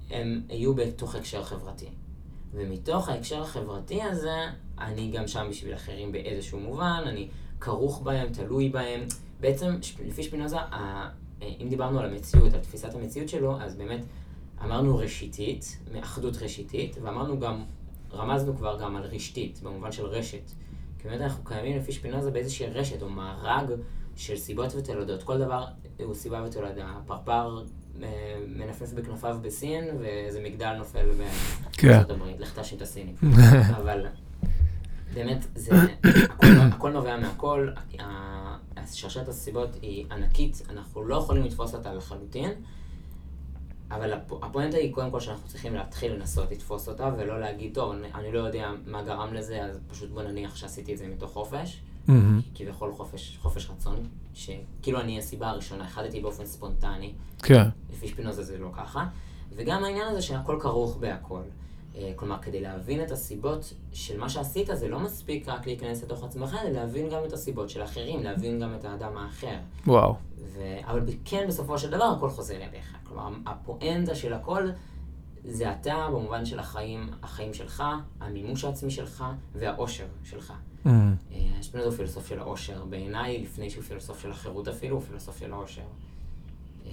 הם 0.10 0.42
יהיו 0.50 0.74
בתוך 0.74 1.16
הקשר 1.16 1.44
חברתי. 1.44 1.90
ומתוך 2.54 3.10
ההקשר 3.10 3.42
החברתי 3.42 4.04
הזה, 4.04 4.38
אני 4.80 5.12
גם 5.12 5.28
שם 5.28 5.48
בשביל 5.50 5.74
אחרים 5.76 6.12
באיזשהו 6.12 6.60
מובן, 6.60 7.04
אני 7.06 7.28
כרוך 7.60 8.02
בהם, 8.02 8.34
תלוי 8.34 8.70
בהם. 8.70 9.02
בעצם, 9.40 9.76
לפי 10.08 10.24
שפינוזה, 10.24 10.58
אם 11.42 11.68
דיברנו 11.70 12.00
על 12.00 12.06
המציאות, 12.06 12.54
על 12.54 12.60
תפיסת 12.60 12.96
המציאות 12.96 13.30
שלו, 13.30 13.62
אז 13.62 13.76
באמת 13.76 14.02
אמרנו 14.64 14.98
ראשיתית, 14.98 15.78
מאחדות 15.94 16.38
ראשיתית, 16.42 16.98
ואמרנו 17.02 17.40
גם, 17.40 17.64
רמזנו 18.14 18.58
כבר 18.58 18.80
גם 18.82 18.96
על 18.96 19.04
רשתית, 19.04 19.60
במובן 19.64 19.92
של 19.92 20.06
רשת. 20.06 20.52
כי 21.00 21.08
באמת 21.08 21.22
אנחנו 21.22 21.44
קיימים 21.44 21.78
לפי 21.78 21.92
שפינוזה 21.92 22.32
באיזושהי 22.32 22.68
רשת 22.68 23.02
או 23.02 23.10
מארג 23.10 23.70
של 24.16 24.38
סיבות 24.38 24.76
ותולדות. 24.76 25.24
כל 25.24 25.38
דבר 25.38 25.66
הוא 26.04 26.16
סיבה 26.16 26.44
ותולדה. 26.48 26.94
פרפר 27.06 27.64
אה, 28.04 28.08
מנפנף 28.48 28.94
בכנפיו 28.94 29.38
בסין, 29.42 29.84
ואיזה 30.00 30.42
מגדל 30.44 30.74
נופל 30.78 31.06
כן. 31.72 31.88
בארצות 31.88 32.10
הברית. 32.10 32.40
לך 32.40 32.54
תאשים 32.54 32.78
את 32.78 32.82
הסינים. 32.82 33.16
אבל 33.78 34.06
באמת, 35.14 35.46
זה, 35.56 35.72
הכל, 36.30 36.48
הכל 36.48 36.92
נובע 36.92 37.18
מהכל. 37.18 37.70
שרשרת 38.92 39.28
הסיבות 39.28 39.70
היא 39.82 40.06
ענקית, 40.12 40.62
אנחנו 40.70 41.04
לא 41.04 41.16
יכולים 41.16 41.44
לתפוס 41.44 41.76
אותה 41.76 41.94
לחלוטין. 41.94 42.52
אבל 43.92 44.14
הפואנטה 44.42 44.78
היא 44.78 44.94
קודם 44.94 45.12
כל 45.12 45.20
שאנחנו 45.20 45.48
צריכים 45.48 45.74
להתחיל 45.74 46.14
לנסות 46.14 46.52
לתפוס 46.52 46.88
אותה, 46.88 47.12
ולא 47.18 47.40
להגיד, 47.40 47.74
טוב, 47.74 47.92
אני, 47.92 48.08
אני 48.16 48.32
לא 48.32 48.40
יודע 48.40 48.72
מה 48.86 49.04
גרם 49.04 49.34
לזה, 49.34 49.64
אז 49.64 49.80
פשוט 49.88 50.10
בוא 50.10 50.22
נניח 50.22 50.56
שעשיתי 50.56 50.94
את 50.94 50.98
זה 50.98 51.08
מתוך 51.08 51.32
חופש. 51.32 51.82
Mm-hmm. 52.08 52.12
כביכול 52.56 52.94
חופש, 52.94 53.38
חופש 53.42 53.70
רצון, 53.70 54.08
שכאילו 54.34 55.00
אני 55.00 55.20
הסיבה 55.20 55.50
הראשונה, 55.50 55.84
החלטתי 55.84 56.20
באופן 56.20 56.46
ספונטני. 56.46 57.14
כן. 57.44 57.64
לפי 57.94 58.08
שפינוזה 58.08 58.44
זה 58.44 58.58
לא 58.58 58.70
ככה. 58.78 59.06
וגם 59.56 59.84
העניין 59.84 60.08
הזה 60.08 60.22
שהכל 60.22 60.58
כרוך 60.62 60.98
בהכל. 60.98 61.42
אה, 61.96 62.12
כלומר, 62.16 62.38
כדי 62.42 62.62
להבין 62.62 63.04
את 63.04 63.12
הסיבות 63.12 63.74
של 63.94 64.20
מה 64.20 64.30
שעשית, 64.30 64.70
זה 64.74 64.88
לא 64.88 65.00
מספיק 65.00 65.50
רק 65.50 65.68
להיכנס 65.68 66.04
לתוך 66.04 66.24
עצמך, 66.24 66.56
אלא 66.62 66.70
להבין 66.70 67.10
גם 67.10 67.20
את 67.28 67.34
הסיבות 67.34 67.70
של 67.70 67.82
האחרים, 67.82 68.24
להבין 68.24 68.60
גם 68.60 68.76
את 68.76 68.86
האדם 68.86 69.18
האחר. 69.18 69.58
וואו. 69.88 70.16
ו... 70.54 70.78
אבל 70.84 71.06
כן, 71.26 71.46
בסופו 71.48 71.80
של 71.80 71.90
דבר, 71.90 72.14
הכל 72.18 72.30
חוזר 72.30 72.56
אליך. 72.56 72.98
כלומר, 73.04 73.30
הפואנטה 73.46 74.16
של 74.16 74.34
הכל 74.34 74.70
זה 75.44 75.72
אתה 75.72 76.08
במובן 76.12 76.46
של 76.46 76.60
החיים, 76.60 77.10
החיים 77.24 77.54
שלך, 77.54 77.84
המימוש 78.20 78.64
העצמי 78.64 78.92
שלך 78.92 79.24
והאושר 79.56 80.06
שלך. 80.24 80.54
Mm. 80.86 80.90
שפינוזה 81.62 81.90
הוא 81.90 81.96
פילוסוף 81.96 82.28
של 82.28 82.40
האושר. 82.40 82.86
בעיניי, 82.86 83.42
לפני 83.42 83.70
שהוא 83.70 83.84
פילוסוף 83.84 84.22
של 84.22 84.32
החירות 84.32 84.68
אפילו, 84.68 84.96
הוא 84.96 85.04
פילוסוף 85.04 85.40
של 85.40 85.54
האושר. 85.54 85.82
אה, 86.86 86.92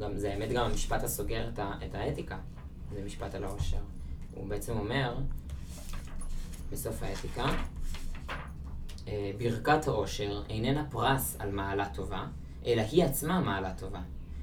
גם 0.00 0.18
זה 0.18 0.32
האמת 0.32 0.52
גם 0.52 0.64
המשפט 0.64 1.02
הסוגר 1.04 1.48
את, 1.48 1.58
ה, 1.58 1.72
את 1.86 1.94
האתיקה. 1.94 2.38
זה 2.94 3.02
משפט 3.04 3.34
על 3.34 3.44
האושר. 3.44 3.80
הוא 4.34 4.48
בעצם 4.48 4.78
אומר, 4.78 5.18
בסוף 6.72 7.02
האתיקה, 7.02 7.46
ברכת 9.38 9.88
האושר 9.88 10.42
איננה 10.50 10.84
פרס 10.90 11.36
על 11.38 11.50
מעלה 11.50 11.88
טובה, 11.94 12.26
אלא 12.66 12.82
היא 12.92 13.04
עצמה 13.04 13.40
מעלה 13.40 13.74
טובה. 13.74 14.00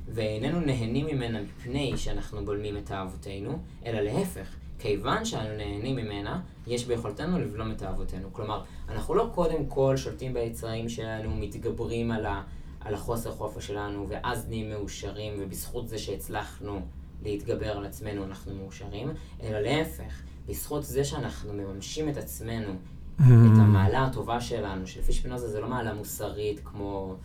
ואיננו 0.08 0.60
נהנים 0.60 1.06
ממנה 1.06 1.42
מפני 1.42 1.98
שאנחנו 1.98 2.46
בולמים 2.46 2.78
את 2.78 2.92
אהבותינו, 2.92 3.60
אלא 3.86 4.00
להפך, 4.00 4.56
כיוון 4.80 5.26
שאנו 5.26 5.58
נהנים 5.58 5.96
ממנה, 5.96 6.42
יש 6.68 6.86
ביכולתנו 6.86 7.40
לבלום 7.40 7.72
את 7.72 7.84
אהבותינו. 7.84 8.34
כלומר, 8.34 8.64
אנחנו 8.90 9.16
לא 9.16 9.30
קודם 9.36 9.66
כל 9.66 9.98
שולטים 9.98 10.34
ביצרים 10.34 10.90
שלנו, 10.90 11.36
מתגברים 11.36 12.12
על, 12.12 12.26
ה, 12.26 12.44
על 12.80 12.94
החוסר 12.94 13.32
חופש 13.32 13.68
שלנו, 13.68 14.06
ואז 14.10 14.50
נהיים 14.50 14.70
מאושרים, 14.70 15.34
ובזכות 15.40 15.88
זה 15.88 15.98
שהצלחנו 15.98 16.82
להתגבר 17.24 17.78
על 17.78 17.86
עצמנו 17.86 18.24
אנחנו 18.24 18.56
מאושרים, 18.56 19.14
אלא 19.44 19.60
להפך, 19.60 20.22
בזכות 20.48 20.84
זה 20.84 21.04
שאנחנו 21.04 21.54
מממשים 21.54 22.10
את 22.10 22.18
עצמנו. 22.18 22.74
את 23.22 23.58
המעלה 23.60 24.06
הטובה 24.06 24.42
שלנו, 24.42 24.88
שלפי 24.88 25.14
שפינוזה 25.14 25.50
זה 25.50 25.62
לא 25.62 25.70
מעלה 25.70 25.94
מוסרית 25.94 26.60
כמו 26.64 27.16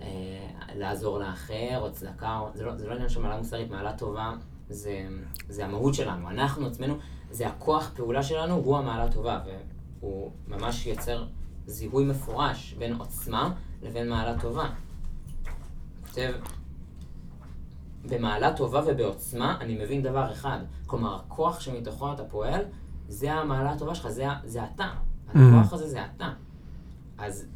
אה, 0.00 0.06
לעזור 0.74 1.18
לאחר 1.18 1.78
או 1.80 1.92
צדקה, 1.92 2.40
זה 2.54 2.64
לא, 2.64 2.76
זה 2.76 2.86
לא 2.86 2.94
עניין 2.94 3.08
של 3.08 3.22
מעלה 3.22 3.38
מוסרית, 3.38 3.70
מעלה 3.70 3.92
טובה 3.92 4.32
זה, 4.70 5.08
זה 5.48 5.64
המהות 5.64 5.94
שלנו, 5.94 6.30
אנחנו 6.30 6.66
עצמנו, 6.66 6.94
זה 7.30 7.48
הכוח 7.48 7.90
פעולה 7.94 8.22
שלנו, 8.22 8.54
הוא 8.54 8.78
המעלה 8.78 9.04
הטובה, 9.04 9.40
והוא 10.00 10.30
ממש 10.48 10.86
יוצר 10.86 11.26
זיהוי 11.66 12.04
מפורש 12.04 12.74
בין 12.78 12.94
עוצמה 12.94 13.54
לבין 13.82 14.08
מעלה 14.08 14.40
טובה. 14.40 14.70
כותב, 16.06 16.32
במעלה 18.04 18.56
טובה 18.56 18.82
ובעוצמה 18.86 19.56
אני 19.60 19.84
מבין 19.84 20.02
דבר 20.02 20.32
אחד. 20.32 20.58
כלומר, 20.86 21.16
הכוח 21.16 21.60
שמתוכו 21.60 22.12
אתה 22.12 22.24
פועל, 22.24 22.64
זה 23.08 23.32
המעלה 23.32 23.72
הטובה 23.72 23.94
שלך, 23.94 24.08
זה, 24.08 24.26
זה 24.44 24.64
אתה. 24.64 24.88
הכוח 25.28 25.72
הזה 25.72 25.88
זה 25.88 25.98
אתה. 26.04 26.32
אז 27.18 27.46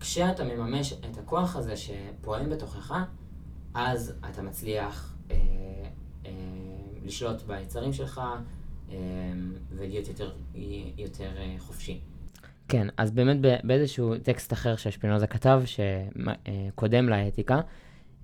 כשאתה 0.00 0.44
מממש 0.44 0.92
את 0.92 1.18
הכוח 1.18 1.56
הזה 1.56 1.74
שפועל 1.76 2.48
בתוכך, 2.48 2.94
אז 3.74 4.14
אתה 4.30 4.42
מצליח 4.42 5.16
אה, 5.30 5.36
אה, 6.26 6.30
לשלוט 7.04 7.42
ביצרים 7.42 7.92
שלך 7.92 8.20
אה, 8.90 8.96
ולהיות 9.76 10.08
יותר, 10.08 10.32
יותר 10.96 11.30
אה, 11.36 11.54
חופשי. 11.58 12.00
כן, 12.68 12.88
אז 12.96 13.10
באמת 13.10 13.36
באיזשהו 13.64 14.14
טקסט 14.22 14.52
אחר 14.52 14.76
ששפינוזה 14.76 15.26
כתב, 15.26 15.62
שקודם 15.64 17.08
לאתיקה, 17.08 17.60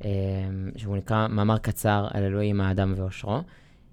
אמ, 0.04 0.10
שהוא 0.76 0.96
נקרא 0.96 1.28
מאמר 1.28 1.58
קצר 1.58 2.06
על 2.10 2.24
אלוהים, 2.24 2.60
האדם 2.60 2.94
ואושרו. 2.96 3.40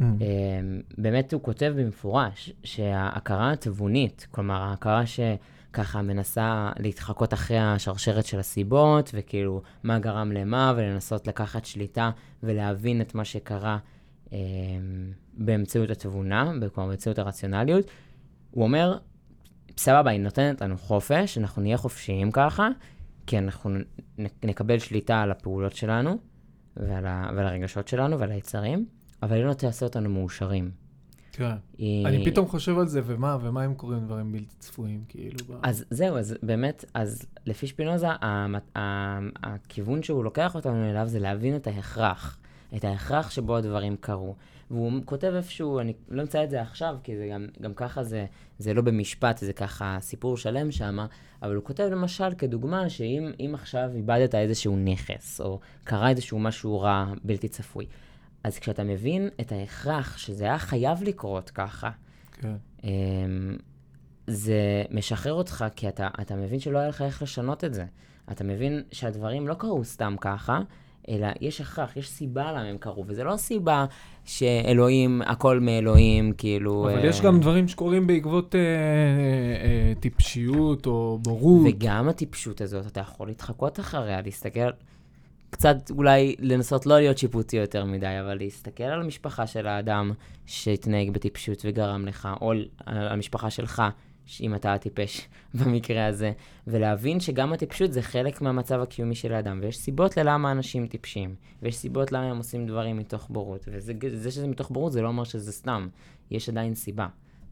Mm. 0.02 0.04
אמ, 0.04 0.82
באמת 0.98 1.34
הוא 1.34 1.42
כותב 1.42 1.74
במפורש 1.78 2.52
שההכרה 2.64 3.52
התבונית, 3.52 4.28
כלומר 4.32 4.62
ההכרה 4.62 5.04
שככה 5.06 6.02
מנסה 6.02 6.72
להתחקות 6.80 7.34
אחרי 7.34 7.60
השרשרת 7.60 8.26
של 8.26 8.40
הסיבות, 8.40 9.12
וכאילו 9.14 9.62
מה 9.84 10.00
גרם 10.00 10.32
למה, 10.32 10.74
ולנסות 10.78 11.28
לקחת 11.28 11.66
שליטה 11.66 12.12
ולהבין 12.44 13.02
את 13.02 13.16
מה 13.16 13.26
שקרה 13.26 13.78
אמ, 14.32 14.38
באמצעות 15.34 15.90
התבונה, 15.90 16.52
כלומר 16.74 16.90
באמצעות 16.90 17.20
הרציונליות, 17.20 17.86
הוא 18.52 18.64
אומר, 18.64 18.98
סבבה, 19.78 20.12
היא 20.12 20.20
נותנת 20.20 20.62
לנו 20.62 20.78
חופש, 20.78 21.38
אנחנו 21.38 21.62
נהיה 21.62 21.78
חופשיים 21.78 22.32
ככה, 22.32 22.68
כי 23.28 23.38
אנחנו 23.38 23.70
נקבל 24.44 24.80
שליטה 24.80 25.22
על 25.22 25.32
הפעולות 25.32 25.76
שלנו, 25.76 26.18
ועל, 26.78 27.06
ה, 27.06 27.30
ועל 27.36 27.48
הרגשות 27.48 27.88
שלנו 27.88 28.20
ועל 28.20 28.32
היצרים, 28.32 28.86
אבל 29.22 29.36
היא 29.36 29.46
לא 29.46 29.54
תעשה 29.54 29.86
אותנו 29.86 30.10
מאושרים. 30.10 30.72
כן. 31.32 31.56
היא... 31.78 32.08
אני 32.08 32.26
פתאום 32.26 32.48
חושב 32.48 32.78
על 32.78 32.88
זה, 32.88 33.02
ומה, 33.06 33.38
ומה 33.42 33.66
אם 33.66 33.74
קורים 33.74 34.06
דברים 34.06 34.32
בלתי 34.32 34.56
צפויים, 34.60 35.04
כאילו... 35.08 35.38
אז. 35.64 35.86
זהו, 35.90 36.18
אז 36.18 36.36
באמת, 36.44 36.86
אז 36.94 37.26
לפי 37.46 37.68
שפינוזה, 37.68 38.08
הכיוון 39.44 40.04
שהוא 40.04 40.24
לוקח 40.24 40.56
אותנו 40.56 40.90
אליו 40.90 41.08
זה 41.08 41.20
להבין 41.20 41.56
את 41.56 41.68
ההכרח. 41.68 42.38
את 42.76 42.84
ההכרח 42.84 43.32
שבו 43.32 43.58
הדברים 43.58 43.96
קרו. 44.00 44.36
והוא 44.72 44.92
כותב 45.06 45.34
איפשהו, 45.36 45.80
אני 45.80 45.94
לא 46.10 46.22
אמצא 46.22 46.44
את 46.44 46.50
זה 46.50 46.62
עכשיו, 46.62 46.98
כי 47.04 47.18
זה 47.18 47.28
גם, 47.32 47.48
גם 47.62 47.74
ככה 47.74 48.04
זה, 48.04 48.26
זה 48.60 48.74
לא 48.74 48.82
במשפט, 48.82 49.38
זה 49.38 49.54
ככה 49.54 49.98
סיפור 50.02 50.38
שלם 50.38 50.72
שם, 50.72 50.98
אבל 51.42 51.56
הוא 51.56 51.64
כותב 51.64 51.84
למשל 51.92 52.34
כדוגמה, 52.38 52.90
שאם 52.90 53.52
עכשיו 53.54 53.90
איבדת 53.96 54.36
איזשהו 54.36 54.76
נכס, 54.78 55.42
או 55.42 55.60
קרה 55.84 56.10
איזשהו 56.10 56.40
משהו 56.40 56.80
רע, 56.80 57.14
בלתי 57.24 57.48
צפוי, 57.48 57.86
אז 58.44 58.60
כשאתה 58.60 58.84
מבין 58.84 59.30
את 59.42 59.52
ההכרח 59.52 60.18
שזה 60.18 60.44
היה 60.44 60.60
חייב 60.60 61.04
לקרות 61.04 61.50
ככה, 61.50 61.90
כן. 62.32 62.56
אמ, 62.84 63.58
זה 64.28 64.84
משחרר 64.92 65.34
אותך, 65.34 65.66
כי 65.76 65.88
אתה, 65.88 66.08
אתה 66.22 66.36
מבין 66.36 66.60
שלא 66.60 66.78
היה 66.78 66.88
לך 66.88 67.02
איך 67.02 67.22
לשנות 67.22 67.64
את 67.64 67.74
זה. 67.74 67.86
אתה 68.32 68.44
מבין 68.44 68.84
שהדברים 68.92 69.48
לא 69.48 69.54
קרו 69.54 69.84
סתם 69.84 70.16
ככה, 70.22 70.60
אלא 71.10 71.28
יש 71.42 71.62
הכרח, 71.62 71.98
יש 71.98 72.10
סיבה 72.10 72.52
למה 72.52 72.62
הם 72.62 72.78
קרו, 72.78 73.04
וזה 73.08 73.24
לא 73.24 73.38
סיבה 73.38 73.86
שאלוהים, 74.26 75.22
הכל 75.26 75.60
מאלוהים, 75.60 76.34
כאילו... 76.38 76.90
אבל 76.90 77.00
אה, 77.00 77.06
יש 77.06 77.22
גם 77.22 77.40
דברים 77.40 77.68
שקורים 77.68 78.08
בעקבות 78.08 78.56
אה, 78.56 78.60
אה, 78.60 78.66
אה, 79.64 79.94
טיפשיות 80.00 80.86
או 80.86 81.20
בורות. 81.22 81.62
וגם 81.70 82.10
הטיפשות 82.10 82.62
הזאת, 82.62 82.88
אתה 82.88 83.00
יכול 83.00 83.28
להתחקות 83.28 83.80
אחריה, 83.80 84.22
להסתכל, 84.22 84.70
קצת 85.52 85.92
אולי 85.92 86.36
לנסות 86.40 86.86
לא 86.86 87.00
להיות 87.00 87.18
שיפוטי 87.18 87.58
יותר 87.58 87.86
מדי, 87.86 88.20
אבל 88.22 88.38
להסתכל 88.38 88.84
על 88.84 89.02
המשפחה 89.02 89.48
של 89.48 89.68
האדם 89.68 90.12
שהתנהג 90.46 91.10
בטיפשות 91.10 91.62
וגרם 91.66 92.06
לך, 92.06 92.30
או 92.42 92.52
על 92.86 93.08
המשפחה 93.08 93.50
שלך, 93.50 93.84
אם 94.42 94.56
אתה 94.56 94.74
הטיפש 94.74 95.28
במקרה 95.60 96.06
הזה, 96.06 96.32
ולהבין 96.68 97.20
שגם 97.20 97.54
הטיפשות 97.54 97.94
זה 97.94 98.02
חלק 98.02 98.42
מהמצב 98.42 98.82
הקיומי 98.82 99.16
של 99.16 99.34
האדם, 99.34 99.60
ויש 99.64 99.78
סיבות 99.78 100.18
ללמה 100.18 100.52
אנשים 100.52 100.88
טיפשים, 100.88 101.36
ויש 101.62 101.76
סיבות 101.76 102.12
למה 102.12 102.26
הם 102.26 102.38
עושים 102.38 102.68
דברים 102.68 102.98
מתוך 102.98 103.28
בורות, 103.30 103.66
וזה 103.68 104.32
שזה 104.32 104.48
מתוך 104.48 104.70
בורות 104.70 104.92
זה 104.92 105.02
לא 105.02 105.08
אומר 105.08 105.24
שזה 105.24 105.52
סתם, 105.52 105.88
יש 106.32 106.50
עדיין 106.50 106.76
סיבה. 106.76 107.08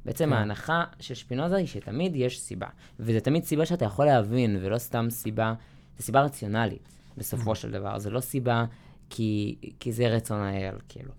בעצם 0.05 0.25
כן. 0.25 0.33
ההנחה 0.33 0.83
של 0.99 1.13
שפינוזה 1.13 1.55
היא 1.55 1.67
שתמיד 1.67 2.15
יש 2.15 2.39
סיבה, 2.39 2.67
וזה 2.99 3.19
תמיד 3.19 3.43
סיבה 3.43 3.65
שאתה 3.65 3.85
יכול 3.85 4.05
להבין, 4.05 4.57
ולא 4.61 4.77
סתם 4.77 5.07
סיבה, 5.09 5.53
זה 5.97 6.03
סיבה 6.03 6.21
רציונלית, 6.21 6.98
בסופו 7.19 7.55
של 7.55 7.71
דבר, 7.71 7.99
זה 7.99 8.09
לא 8.09 8.19
סיבה 8.19 8.65
כי, 9.09 9.55
כי 9.79 9.91
זה 9.91 10.07
רצון 10.07 10.41
האל, 10.41 10.75
כאילו. 10.89 11.11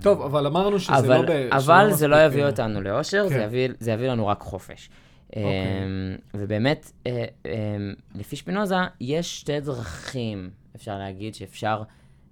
טוב, 0.00 0.22
אבל 0.22 0.46
אמרנו 0.46 0.80
שזה 0.80 0.98
אבל, 0.98 1.16
לא 1.16 1.22
ב... 1.22 1.48
אבל 1.52 1.92
זה 1.92 2.08
לא 2.08 2.24
יביא 2.24 2.42
אה, 2.42 2.50
אותנו 2.50 2.80
לאושר, 2.80 3.22
כן. 3.28 3.34
זה, 3.34 3.42
יביא, 3.42 3.68
זה 3.80 3.92
יביא 3.92 4.08
לנו 4.08 4.26
רק 4.26 4.40
חופש. 4.40 4.90
אוקיי. 5.28 5.42
ובאמת, 6.34 6.92
אה, 7.06 7.24
אמ, 7.44 7.50
לפי 8.14 8.36
שפינוזה, 8.36 8.76
יש 9.00 9.40
שתי 9.40 9.60
דרכים, 9.60 10.50
אפשר 10.76 10.98
להגיד, 10.98 11.34
שאפשר 11.34 11.82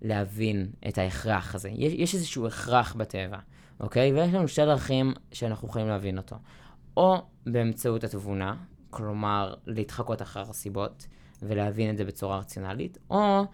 להבין 0.02 0.70
את 0.88 0.98
ההכרח 0.98 1.54
הזה. 1.54 1.68
יש, 1.68 1.92
יש 1.92 2.14
איזשהו 2.14 2.46
הכרח 2.46 2.94
בטבע, 2.94 3.38
אוקיי? 3.80 4.12
ויש 4.12 4.34
לנו 4.34 4.48
שתי 4.48 4.64
דרכים 4.64 5.14
שאנחנו 5.32 5.68
יכולים 5.68 5.88
להבין 5.88 6.18
אותו. 6.18 6.36
או 6.96 7.22
באמצעות 7.46 8.04
התבונה, 8.04 8.54
כלומר, 8.90 9.54
להתחקות 9.66 10.22
אחר 10.22 10.44
הסיבות 10.50 11.06
ולהבין 11.42 11.90
את 11.90 11.96
זה 11.96 12.04
בצורה 12.04 12.38
רציונלית, 12.38 12.98
או 13.10 13.44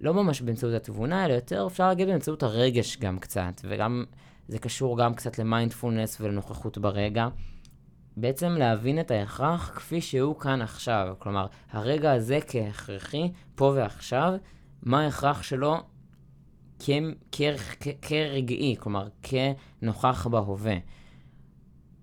לא 0.00 0.14
ממש 0.14 0.40
באמצעות 0.42 0.74
התבונה, 0.74 1.24
אלא 1.24 1.32
יותר 1.32 1.66
אפשר 1.66 1.88
להגיד 1.88 2.08
באמצעות 2.08 2.42
הרגש 2.42 2.96
גם 2.96 3.18
קצת, 3.18 3.60
וגם 3.64 4.04
זה 4.48 4.58
קשור 4.58 4.98
גם 4.98 5.14
קצת 5.14 5.38
למיינדפולנס 5.38 6.20
ולנוכחות 6.20 6.78
ברגע. 6.78 7.28
בעצם 8.16 8.52
להבין 8.52 9.00
את 9.00 9.10
ההכרח 9.10 9.72
כפי 9.74 10.00
שהוא 10.00 10.40
כאן 10.40 10.62
עכשיו. 10.62 11.14
כלומר, 11.18 11.46
הרגע 11.70 12.12
הזה 12.12 12.38
כהכרחי, 12.46 13.30
פה 13.54 13.72
ועכשיו, 13.76 14.34
מה 14.82 15.04
ההכרח 15.04 15.42
שלו 15.42 15.76
כרגעי, 18.02 18.76
כלומר, 18.78 19.08
כנוכח 19.22 20.26
בהווה. 20.26 20.76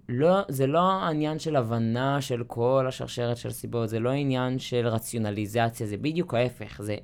לא, 0.10 0.40
זה 0.48 0.68
לא 0.68 0.92
העניין 0.92 1.40
של 1.40 1.56
הבנה 1.56 2.22
של 2.22 2.44
כל 2.48 2.86
השרשרת 2.88 3.38
של 3.38 3.52
סיבות, 3.52 3.90
זה 3.90 4.00
לא 4.00 4.10
עניין 4.10 4.60
של 4.60 4.88
רציונליזציה, 4.88 5.88
זה 5.88 5.98
בדיוק 5.98 6.34
ההפך, 6.34 6.82
זה 6.82 6.96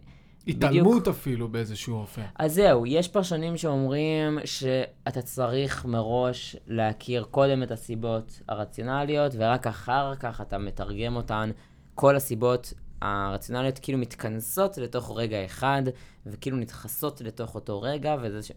התעלמות 0.48 1.08
אפילו 1.08 1.48
באיזשהו 1.48 1.96
אופן. 1.96 2.22
אז 2.36 2.54
זהו, 2.54 2.86
יש 2.86 3.08
פרשנים 3.08 3.58
שאומרים 3.58 4.40
שאתה 4.46 5.22
צריך 5.22 5.86
מראש 5.86 6.56
להכיר 6.68 7.24
קודם 7.24 7.64
את 7.64 7.72
הסיבות 7.72 8.42
הרציונליות, 8.50 9.32
ורק 9.38 9.68
אחר 9.68 10.16
כך 10.16 10.42
אתה 10.42 10.58
מתרגם 10.58 11.16
אותן. 11.16 11.52
כל 11.96 12.16
הסיבות 12.16 12.74
הרציונליות 13.02 13.80
כאילו 13.80 13.98
מתכנסות 13.98 14.78
לתוך 14.78 15.12
רגע 15.16 15.46
אחד, 15.46 15.84
וכאילו 16.26 16.58
נדחסות 16.58 17.22
לתוך 17.22 17.56
אותו 17.56 17.82
רגע, 17.82 18.16
וזה 18.22 18.44
ש... 18.44 18.52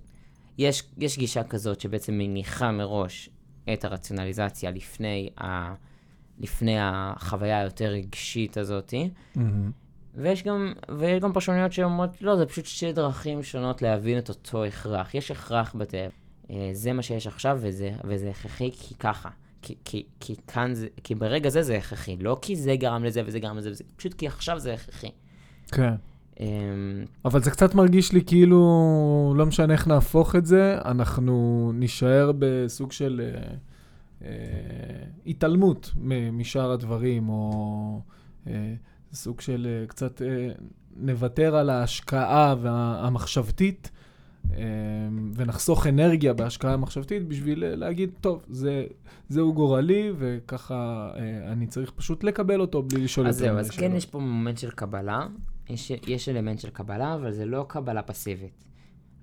יש, 0.58 0.82
יש 0.98 1.18
גישה 1.18 1.44
כזאת 1.44 1.80
שבעצם 1.80 2.18
מניחה 2.18 2.72
מראש 2.72 3.30
את 3.72 3.84
הרציונליזציה 3.84 4.70
לפני, 4.70 5.30
ה... 5.40 5.74
לפני 6.38 6.76
החוויה 6.80 7.60
היותר 7.60 7.88
רגשית 7.88 8.56
הזאתי. 8.56 9.10
מהמם. 9.34 9.70
ויש 10.14 10.42
גם, 10.42 10.72
ויש 10.98 11.20
גם 11.22 11.32
פרשנויות 11.32 11.72
שאומרות, 11.72 12.22
לא, 12.22 12.36
זה 12.36 12.46
פשוט 12.46 12.64
שתי 12.64 12.92
דרכים 12.92 13.42
שונות 13.42 13.82
להבין 13.82 14.18
את 14.18 14.28
אותו 14.28 14.64
הכרח. 14.64 15.14
יש 15.14 15.30
הכרח 15.30 15.74
בטבע. 15.74 16.08
אה, 16.50 16.70
זה 16.72 16.92
מה 16.92 17.02
שיש 17.02 17.26
עכשיו, 17.26 17.58
וזה, 17.60 17.90
וזה 18.04 18.30
הכרחי 18.30 18.70
כי 18.72 18.94
ככה. 18.94 19.28
כי, 19.62 19.74
כי, 19.84 20.06
כי 20.20 20.34
כאן 20.46 20.74
זה, 20.74 20.86
כי 21.04 21.14
ברגע 21.14 21.48
זה 21.48 21.62
זה 21.62 21.76
הכרחי. 21.76 22.16
לא 22.16 22.38
כי 22.42 22.56
זה 22.56 22.76
גרם 22.76 23.04
לזה 23.04 23.22
וזה 23.26 23.38
גרם 23.38 23.58
לזה 23.58 23.70
וזה, 23.70 23.84
פשוט 23.96 24.14
כי 24.14 24.26
עכשיו 24.26 24.58
זה 24.58 24.74
הכרחי. 24.74 25.10
כן. 25.72 25.94
אמ, 26.40 26.46
אבל 27.24 27.42
זה 27.42 27.50
קצת 27.50 27.74
מרגיש 27.74 28.12
לי 28.12 28.24
כאילו, 28.24 28.58
לא 29.36 29.46
משנה 29.46 29.72
איך 29.72 29.88
נהפוך 29.88 30.36
את 30.36 30.46
זה, 30.46 30.78
אנחנו 30.84 31.70
נישאר 31.74 32.32
בסוג 32.38 32.92
של 32.92 33.20
אה, 33.24 33.54
אה, 34.22 34.28
התעלמות 35.26 35.90
משאר 36.32 36.70
הדברים, 36.72 37.28
או 37.28 38.00
אה, 38.46 38.74
סוג 39.12 39.40
של 39.40 39.66
אה, 39.70 39.86
קצת 39.86 40.22
אה, 40.22 40.48
נוותר 40.96 41.56
על 41.56 41.70
ההשקעה 41.70 42.54
וה- 42.62 43.00
המחשבתית, 43.06 43.90
אה, 44.54 44.58
ונחסוך 45.34 45.86
אנרגיה 45.86 46.32
בהשקעה 46.34 46.72
המחשבתית 46.74 47.28
בשביל 47.28 47.64
אה, 47.64 47.74
להגיד, 47.76 48.10
טוב, 48.20 48.44
זה, 48.50 48.84
זהו 49.28 49.54
גורלי, 49.54 50.12
וככה 50.18 51.10
אה, 51.16 51.52
אני 51.52 51.66
צריך 51.66 51.90
פשוט 51.96 52.24
לקבל 52.24 52.60
אותו 52.60 52.82
בלי 52.82 53.04
לשאול 53.04 53.26
אז 53.28 53.40
יותר 53.40 53.52
זהו, 53.52 53.60
מדי 53.60 53.68
אז 53.68 53.76
כן. 53.76 53.92
יש 53.96 54.06
פה 54.06 54.18
מומנט 54.18 54.58
של 54.58 54.70
קבלה. 54.70 55.26
יש, 55.72 55.90
יש 56.06 56.28
אלמנט 56.28 56.58
של 56.58 56.70
קבלה, 56.70 57.14
אבל 57.14 57.30
זה 57.32 57.44
לא 57.46 57.64
קבלה 57.68 58.02
פסיבית. 58.02 58.64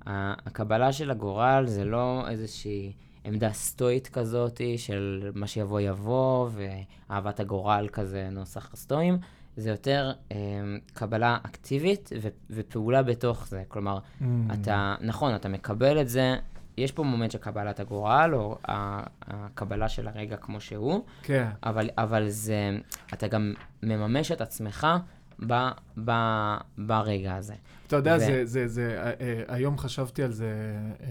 הקבלה 0.06 0.94
של 0.94 1.12
הגורל 1.12 1.64
זה 1.68 1.86
לא 1.86 2.26
איזושהי 2.30 2.94
עמדה 3.24 3.52
סטואית 3.54 4.08
כזאת 4.08 4.62
של 4.78 5.32
מה 5.36 5.48
שיבוא 5.48 5.80
יבוא, 5.80 6.50
ואהבת 7.10 7.40
הגורל 7.40 7.88
כזה 7.92 8.30
נוסח 8.32 8.74
הסטואים. 8.74 9.18
זה 9.58 9.70
יותר 9.70 10.12
אה, 10.32 10.38
קבלה 10.94 11.38
אקטיבית 11.44 12.10
ו- 12.22 12.28
ופעולה 12.50 13.04
בתוך 13.04 13.48
זה. 13.48 13.64
כלומר, 13.68 14.00
Mm. 14.22 14.24
אתה, 14.54 14.96
נכון, 15.02 15.36
אתה 15.36 15.50
מקבל 15.50 16.02
את 16.02 16.10
זה, 16.10 16.36
יש 16.78 16.92
פה 16.92 17.04
מומנט 17.04 17.32
של 17.32 17.38
קבלת 17.38 17.80
הגורל, 17.80 18.32
או 18.34 18.58
הקבלה 18.66 19.90
של 19.90 20.08
הרגע 20.08 20.38
כמו 20.38 20.62
שהוא, 20.62 21.02
כן. 21.24 21.48
אבל, 21.64 21.90
אבל 21.98 22.30
זה, 22.30 22.78
אתה 23.14 23.28
גם 23.28 23.54
מממש 23.84 24.32
את 24.32 24.42
עצמך 24.42 24.88
ב, 25.47 25.54
ב, 26.06 26.12
ברגע 26.78 27.36
הזה. 27.36 27.54
אתה 27.88 27.95
יודע, 27.95 28.15
ו- 28.15 28.19
זה, 28.19 28.45
זה, 28.45 28.67
זה, 28.67 28.95
אה, 28.97 29.12
אה, 29.21 29.43
היום 29.47 29.78
חשבתי 29.78 30.23
על 30.23 30.31
זה 30.31 30.52
אה, 31.04 31.08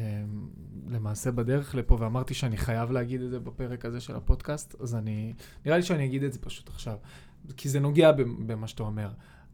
למעשה 0.89 1.31
בדרך 1.31 1.75
לפה, 1.75 1.97
ואמרתי 2.01 2.35
שאני 2.35 2.57
חייב 2.57 2.91
להגיד 2.91 3.23
את 3.23 3.31
זה 3.31 3.41
בפרק 3.41 3.85
הזה 3.85 4.01
של 4.01 4.17
הפודקאסט, 4.17 4.75
אז 4.81 4.95
אני, 4.95 5.33
נראה 5.67 5.77
לי 5.77 5.83
שאני 5.83 6.05
אגיד 6.05 6.23
את 6.25 6.33
זה 6.33 6.39
פשוט 6.39 6.69
עכשיו, 6.69 6.97
כי 7.57 7.69
זה 7.69 7.81
נוגע 7.81 8.13
במ- 8.13 8.47
במה 8.47 8.67
שאתה 8.67 8.83
אומר. 8.83 9.09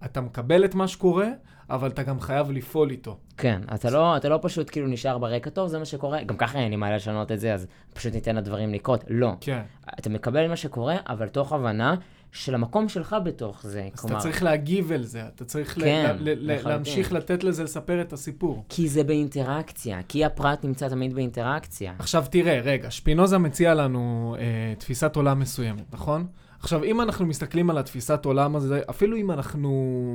אתה 0.04 0.20
מקבל 0.20 0.64
את 0.64 0.74
מה 0.74 0.88
שקורה, 0.88 1.28
אבל 1.70 1.88
אתה 1.88 2.02
גם 2.02 2.20
חייב 2.20 2.50
לפעול 2.50 2.90
איתו. 2.90 3.18
כן, 3.36 3.60
אתה 3.74 3.90
לא, 3.90 4.16
אתה 4.16 4.28
לא 4.28 4.38
פשוט 4.42 4.70
כאילו 4.70 4.86
נשאר 4.86 5.18
ברקע 5.18 5.50
טוב, 5.50 5.68
זה 5.68 5.78
מה 5.78 5.84
שקורה, 5.84 6.22
גם 6.24 6.36
ככה 6.36 6.58
אין 6.58 6.70
לי 6.70 6.76
מה 6.76 6.96
לשנות 6.96 7.32
את 7.32 7.40
זה, 7.40 7.54
אז 7.54 7.66
פשוט 7.94 8.14
ניתן 8.14 8.36
לדברים 8.36 8.72
לקרות. 8.72 9.04
לא. 9.08 9.32
כן. 9.40 9.62
אתה 9.98 10.10
מקבל 10.10 10.48
מה 10.48 10.56
שקורה, 10.56 10.96
אבל 11.08 11.28
תוך 11.28 11.52
הבנה 11.52 11.94
של 12.34 12.54
המקום 12.54 12.88
שלך 12.88 13.16
בתוך 13.24 13.62
זה. 13.62 13.88
אז 13.98 14.04
אתה 14.04 14.16
צריך 14.18 14.42
להגיב 14.42 14.92
אל 14.92 15.02
זה, 15.02 15.22
אתה 15.34 15.44
צריך 15.44 15.78
ל- 15.78 15.80
כן, 15.80 16.16
ל- 16.18 16.30
ל- 16.30 16.52
לחלוטין. 16.52 16.68
להמשיך 16.70 17.12
לתת 17.12 17.44
לזה 17.44 17.64
לספר 17.64 18.00
את 18.00 18.12
הסיפור. 18.12 18.64
כי 18.68 18.88
זה 18.88 19.04
באינטראקציה, 19.04 20.00
כי 20.08 20.24
הפרט 20.24 20.64
נמצא 20.64 20.88
תמיד 20.88 21.14
באינטראקציה. 21.14 21.92
עכשיו 21.98 22.24
תראה, 22.30 22.60
רגע, 22.60 22.90
שפינוזה 22.90 23.38
מציע 23.38 23.74
לנו 23.74 24.36
אה, 24.38 24.44
תפיסת 24.78 25.16
עולם 25.16 25.40
מסוימת, 25.40 25.84
נכון? 25.92 26.26
עכשיו, 26.60 26.84
אם 26.84 27.00
אנחנו 27.00 27.26
מסתכלים 27.26 27.70
על 27.70 27.78
התפיסת 27.78 28.24
עולם 28.24 28.56
הזה, 28.56 28.80
אפילו 28.90 29.16
אם 29.16 29.30
אנחנו 29.30 29.70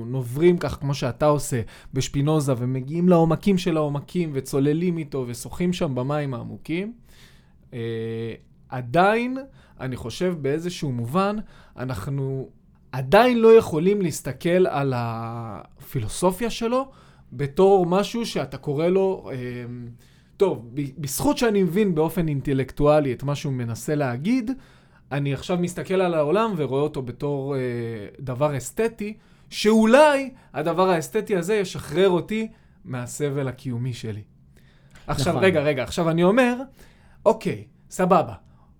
נוברים 0.07 0.57
כך 0.57 0.79
כמו 0.79 0.93
שאתה 0.93 1.25
עושה 1.25 1.61
בשפינוזה 1.93 2.53
ומגיעים 2.57 3.09
לעומקים 3.09 3.57
של 3.57 3.77
העומקים 3.77 4.31
וצוללים 4.33 4.97
איתו 4.97 5.25
ושוחים 5.27 5.73
שם 5.73 5.95
במים 5.95 6.33
העמוקים, 6.33 6.93
אה, 7.73 7.79
עדיין, 8.69 9.37
אני 9.79 9.95
חושב 9.95 10.35
באיזשהו 10.41 10.91
מובן, 10.91 11.35
אנחנו 11.77 12.49
עדיין 12.91 13.39
לא 13.39 13.57
יכולים 13.57 14.01
להסתכל 14.01 14.67
על 14.67 14.93
הפילוסופיה 14.95 16.49
שלו 16.49 16.91
בתור 17.33 17.85
משהו 17.85 18.25
שאתה 18.25 18.57
קורא 18.57 18.87
לו, 18.87 19.29
אה, 19.31 19.35
טוב, 20.37 20.69
בזכות 20.97 21.37
שאני 21.37 21.63
מבין 21.63 21.95
באופן 21.95 22.27
אינטלקטואלי 22.27 23.13
את 23.13 23.23
מה 23.23 23.35
שהוא 23.35 23.53
מנסה 23.53 23.95
להגיד, 23.95 24.51
אני 25.11 25.33
עכשיו 25.33 25.57
מסתכל 25.57 26.01
על 26.01 26.13
העולם 26.13 26.53
ורואה 26.57 26.81
אותו 26.81 27.01
בתור 27.01 27.55
אה, 27.55 27.59
דבר 28.19 28.57
אסתטי, 28.57 29.17
שאולי 29.49 30.29
הדבר 30.53 30.89
האסתטי 30.89 31.35
הזה 31.35 31.55
ישחרר 31.55 32.09
אותי 32.09 32.47
מהסבל 32.85 33.47
הקיומי 33.47 33.93
שלי. 33.93 34.21
עכשיו, 35.07 35.33
נכון. 35.33 35.43
רגע, 35.43 35.61
רגע, 35.61 35.83
עכשיו 35.83 36.09
אני 36.09 36.23
אומר, 36.23 36.55
אוקיי, 37.25 37.63
סבבה. 37.89 38.33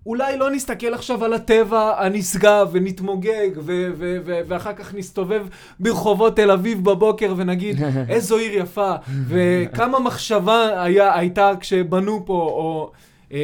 אולי 0.06 0.38
לא 0.38 0.50
נסתכל 0.50 0.94
עכשיו 0.94 1.24
על 1.24 1.32
הטבע 1.32 2.04
הנשגב 2.04 2.68
ונתמוגג, 2.72 3.50
ו- 3.56 3.90
ו- 3.98 4.18
ו- 4.24 4.40
ואחר 4.46 4.72
כך 4.72 4.94
נסתובב 4.94 5.46
ברחובות 5.80 6.36
תל 6.36 6.50
אביב 6.50 6.84
בבוקר 6.84 7.34
ונגיד, 7.36 7.82
איזו 8.08 8.38
עיר 8.38 8.52
יפה, 8.62 8.94
וכמה 9.26 9.98
מחשבה 9.98 10.82
היה, 10.82 11.18
הייתה 11.18 11.52
כשבנו 11.60 12.22
פה, 12.26 12.32
או... 12.32 12.92
אמ, 13.30 13.36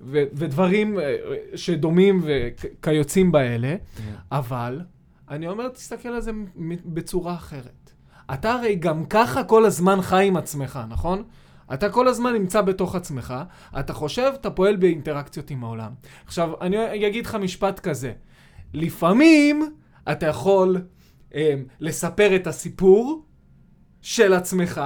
ו- 0.00 0.24
ודברים 0.32 0.98
אה, 0.98 1.16
שדומים 1.54 2.22
וכיוצאים 2.24 3.32
באלה, 3.32 3.76
אבל 4.32 4.80
אני 5.30 5.48
אומר, 5.48 5.68
תסתכל 5.68 6.08
על 6.08 6.20
זה 6.20 6.30
בצורה 6.86 7.34
אחרת. 7.34 7.90
אתה 8.34 8.52
הרי 8.52 8.74
גם 8.74 9.04
ככה 9.04 9.44
כל 9.44 9.64
הזמן 9.64 10.02
חי 10.02 10.26
עם 10.26 10.36
עצמך, 10.36 10.80
נכון? 10.88 11.22
אתה 11.74 11.90
כל 11.90 12.08
הזמן 12.08 12.32
נמצא 12.32 12.60
בתוך 12.60 12.94
עצמך, 12.94 13.34
אתה 13.78 13.92
חושב, 13.92 14.32
אתה 14.40 14.50
פועל 14.50 14.76
באינטראקציות 14.76 15.50
עם 15.50 15.64
העולם. 15.64 15.92
עכשיו, 16.26 16.50
אני 16.60 17.08
אגיד 17.08 17.26
לך 17.26 17.34
משפט 17.34 17.80
כזה. 17.80 18.12
לפעמים 18.74 19.74
אתה 20.12 20.26
יכול 20.26 20.82
אה, 21.34 21.54
לספר 21.80 22.36
את 22.36 22.46
הסיפור 22.46 23.24
של 24.02 24.32
עצמך, 24.32 24.80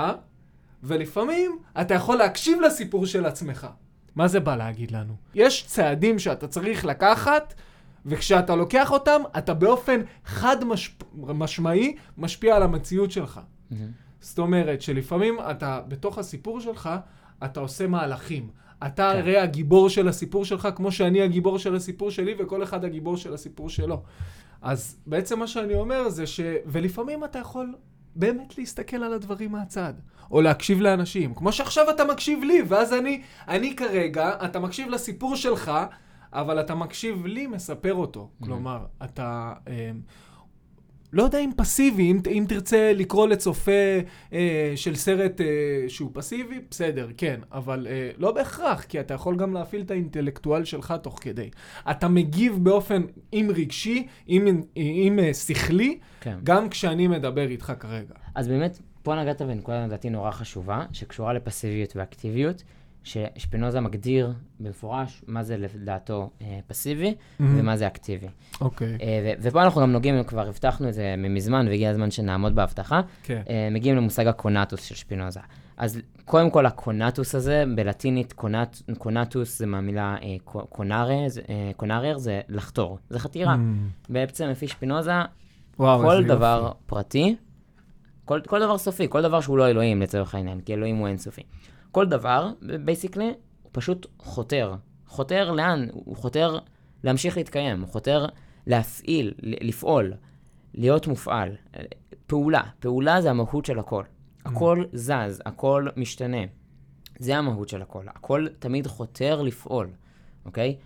ולפעמים 0.83 1.59
אתה 1.81 1.95
יכול 1.95 2.17
להקשיב 2.17 2.61
לסיפור 2.61 3.07
של 3.07 3.27
עצמך. 3.27 3.67
מה 4.15 4.29
זה 4.29 4.41
בא 4.41 4.57
להגיד 4.57 4.91
לנו? 4.91 5.15
יש 5.35 5.67
צעדים 5.67 6.19
שאתה 6.19 6.49
צריך 6.49 6.85
לקחת, 6.85 7.55
וכשאתה 8.07 8.57
לוקח 8.57 8.91
אותם, 8.91 9.23
אתה 9.39 9.55
באופן 9.55 10.01
חד 10.25 10.65
מש... 10.65 10.97
משמעי 11.15 11.97
משפיע 12.19 12.57
על 12.57 12.63
המציאות 12.63 13.11
שלך. 13.11 13.41
זאת 14.21 14.39
אומרת 14.39 14.83
שלפעמים 14.83 15.37
אתה, 15.51 15.81
בתוך 15.89 16.19
הסיפור 16.19 16.61
שלך, 16.61 16.91
אתה 17.45 17.61
עושה 17.61 17.87
מהלכים. 17.87 18.51
אתה 18.87 19.11
כן. 19.13 19.19
הרי 19.19 19.39
הגיבור 19.39 19.89
של 19.89 20.09
הסיפור 20.09 20.45
שלך, 20.45 20.69
כמו 20.77 20.93
שאני 20.93 21.23
הגיבור 21.23 21.59
של 21.59 21.75
הסיפור 21.75 22.11
שלי, 22.11 22.35
וכל 22.39 22.63
אחד 22.63 22.85
הגיבור 22.85 23.17
של 23.17 23.35
הסיפור 23.35 23.69
שלו. 23.69 24.03
אז 24.63 24.97
בעצם 25.07 25.39
מה 25.39 25.47
שאני 25.47 25.75
אומר 25.75 26.09
זה 26.09 26.27
ש... 26.27 26.41
ולפעמים 26.67 27.25
אתה 27.25 27.39
יכול 27.39 27.75
באמת 28.17 28.59
להסתכל 28.59 28.97
על 28.97 29.13
הדברים 29.13 29.53
מהצד, 29.53 29.95
או 30.31 30.41
להקשיב 30.41 30.81
לאנשים. 30.81 31.35
כמו 31.35 31.53
שעכשיו 31.53 31.91
אתה 31.91 32.05
מקשיב 32.05 32.43
לי, 32.45 32.63
ואז 32.69 32.93
אני, 32.93 33.23
אני 33.49 33.77
כרגע, 33.77 34.33
אתה 34.45 34.61
מקשיב 34.61 34.89
לסיפור 34.89 35.37
שלך, 35.37 35.73
אבל 36.33 36.61
אתה 36.61 36.75
מקשיב 36.75 37.27
לי, 37.27 37.47
מספר 37.47 37.95
אותו. 37.95 38.31
כלומר, 38.45 38.85
אתה... 39.05 39.53
לא 41.13 41.23
יודע 41.23 41.39
אם 41.39 41.51
פסיבי, 41.57 42.11
אם, 42.11 42.21
אם 42.31 42.45
תרצה 42.49 42.93
לקרוא 42.95 43.29
לצופה 43.29 43.73
אה, 44.33 44.73
של 44.77 44.95
סרט 44.95 45.41
אה, 45.41 45.47
שהוא 45.89 46.11
פסיבי, 46.13 46.61
בסדר, 46.71 47.09
כן, 47.17 47.41
אבל 47.53 47.87
אה, 47.91 48.11
לא 48.19 48.33
בהכרח, 48.33 48.83
כי 48.83 49.01
אתה 49.01 49.15
יכול 49.15 49.37
גם 49.37 49.55
להפעיל 49.55 49.83
את 49.83 49.91
האינטלקטואל 49.91 50.65
שלך 50.65 50.95
תוך 51.03 51.19
כדי. 51.21 51.51
אתה 51.91 52.09
מגיב 52.09 52.59
באופן, 52.63 53.03
אם 53.33 53.51
רגשי, 53.55 54.07
אם, 54.29 54.63
אם 54.77 55.19
אה, 55.23 55.35
שכלי, 55.35 55.99
כן. 56.21 56.39
גם 56.45 56.69
כשאני 56.69 57.09
מדבר 57.09 57.49
איתך 57.49 57.73
כרגע. 57.81 58.15
אז 58.35 58.49
באמת, 58.49 58.79
פה 59.03 59.15
נגעת 59.15 59.43
בנקודה 59.43 59.87
לדעתי 59.87 60.11
נורא 60.11 60.31
חשובה, 60.31 60.85
שקשורה 60.93 61.33
לפסיביות 61.33 61.97
ואקטיביות, 61.97 62.63
ששפינוזה 63.05 63.81
מגדיר 63.81 64.33
במפורש 64.61 65.23
מה 65.27 65.43
זה 65.43 65.57
לדעתו 65.57 66.31
אה, 66.43 66.59
פסיבי 66.67 67.15
ומה 67.41 67.77
זה 67.77 67.87
אקטיבי. 67.87 68.27
אוקיי, 68.61 68.89
אה, 69.03 69.21
ו- 69.25 69.43
ופה 69.43 69.63
אנחנו 69.63 69.81
גם 69.81 69.93
נוגעים, 69.93 70.25
כבר 70.25 70.49
הבטחנו 70.49 70.89
את 70.89 70.95
זה 70.95 71.15
מזמן, 71.19 71.67
והגיע 71.69 71.91
הזמן 71.91 72.11
שנעמוד 72.11 72.55
בהבטחה. 72.55 73.01
כן. 73.23 73.43
אה, 73.51 73.69
מגיעים 73.71 73.97
למושג 73.97 74.27
ה 74.27 74.34
conatus 74.34 74.83
של 74.85 74.95
שפינוזה. 74.95 75.41
אז 75.77 75.99
קודם 76.25 76.51
כל 76.51 76.67
ה 76.67 76.75
conatus 76.75 77.35
הזה, 77.35 77.65
בלטינית 77.77 78.33
conat, 78.33 78.77
conatus 78.99 79.59
זה 79.59 79.67
מהמילה 79.67 80.17
אה, 80.23 80.37
co- 80.45 80.67
conare, 80.67 81.17
זה- 81.29 81.41
אה, 81.49 81.71
conari 81.77 82.19
זה 82.19 82.41
לחתור, 82.49 82.99
זה 83.11 83.19
חתירה. 83.19 83.55
Mm, 83.55 83.59
בעצם 84.13 84.47
לפי 84.47 84.69
שפינוזה, 84.69 85.13
וואו, 85.79 85.99
כל 86.03 86.25
דבר 86.25 86.63
יופי. 86.65 86.79
פרטי, 86.87 87.37
כל, 88.25 88.41
כל 88.47 88.61
דבר 88.61 88.79
סופי, 88.79 89.07
כל 89.09 89.23
דבר 89.23 89.41
שהוא 89.41 89.59
לא 89.59 89.69
אלוהים 89.69 90.03
לצורך 90.03 90.35
העניין, 90.35 90.61
כי 90.61 90.75
אלוהים 90.75 90.97
הוא 90.97 91.09
אינסופי. 91.09 91.43
כל 91.93 92.07
דבר, 92.07 92.51
בייסיקלי, 92.85 93.33
הוא 93.63 93.71
פשוט 93.73 94.07
חותר. 94.19 94.75
חותר 95.07 95.53
לאן? 95.53 95.87
הוא 95.93 96.17
חותר 96.17 96.59
להמשיך 97.05 97.37
להתקיים, 97.37 97.81
הוא 97.81 97.89
חותר 97.89 98.27
להפעיל, 98.67 99.35
לפעול, 99.43 100.13
להיות 100.75 101.07
מופעל. 101.07 101.57
פעולה, 102.27 102.63
פעולה 102.79 103.23
זה 103.23 103.31
המהות 103.31 103.65
של 103.65 103.79
הכל. 103.79 104.05
הכל 104.45 104.85
זז, 104.93 105.43
הכל 105.47 105.87
משתנה. 105.97 106.43
זה 107.19 107.37
המהות 107.37 107.69
של 107.69 107.83
הכל. 107.83 108.09
הכל 108.09 108.47
תמיד 108.59 108.87
חותר 108.87 109.43
לפעול, 109.43 109.91
אוקיי? 110.45 110.77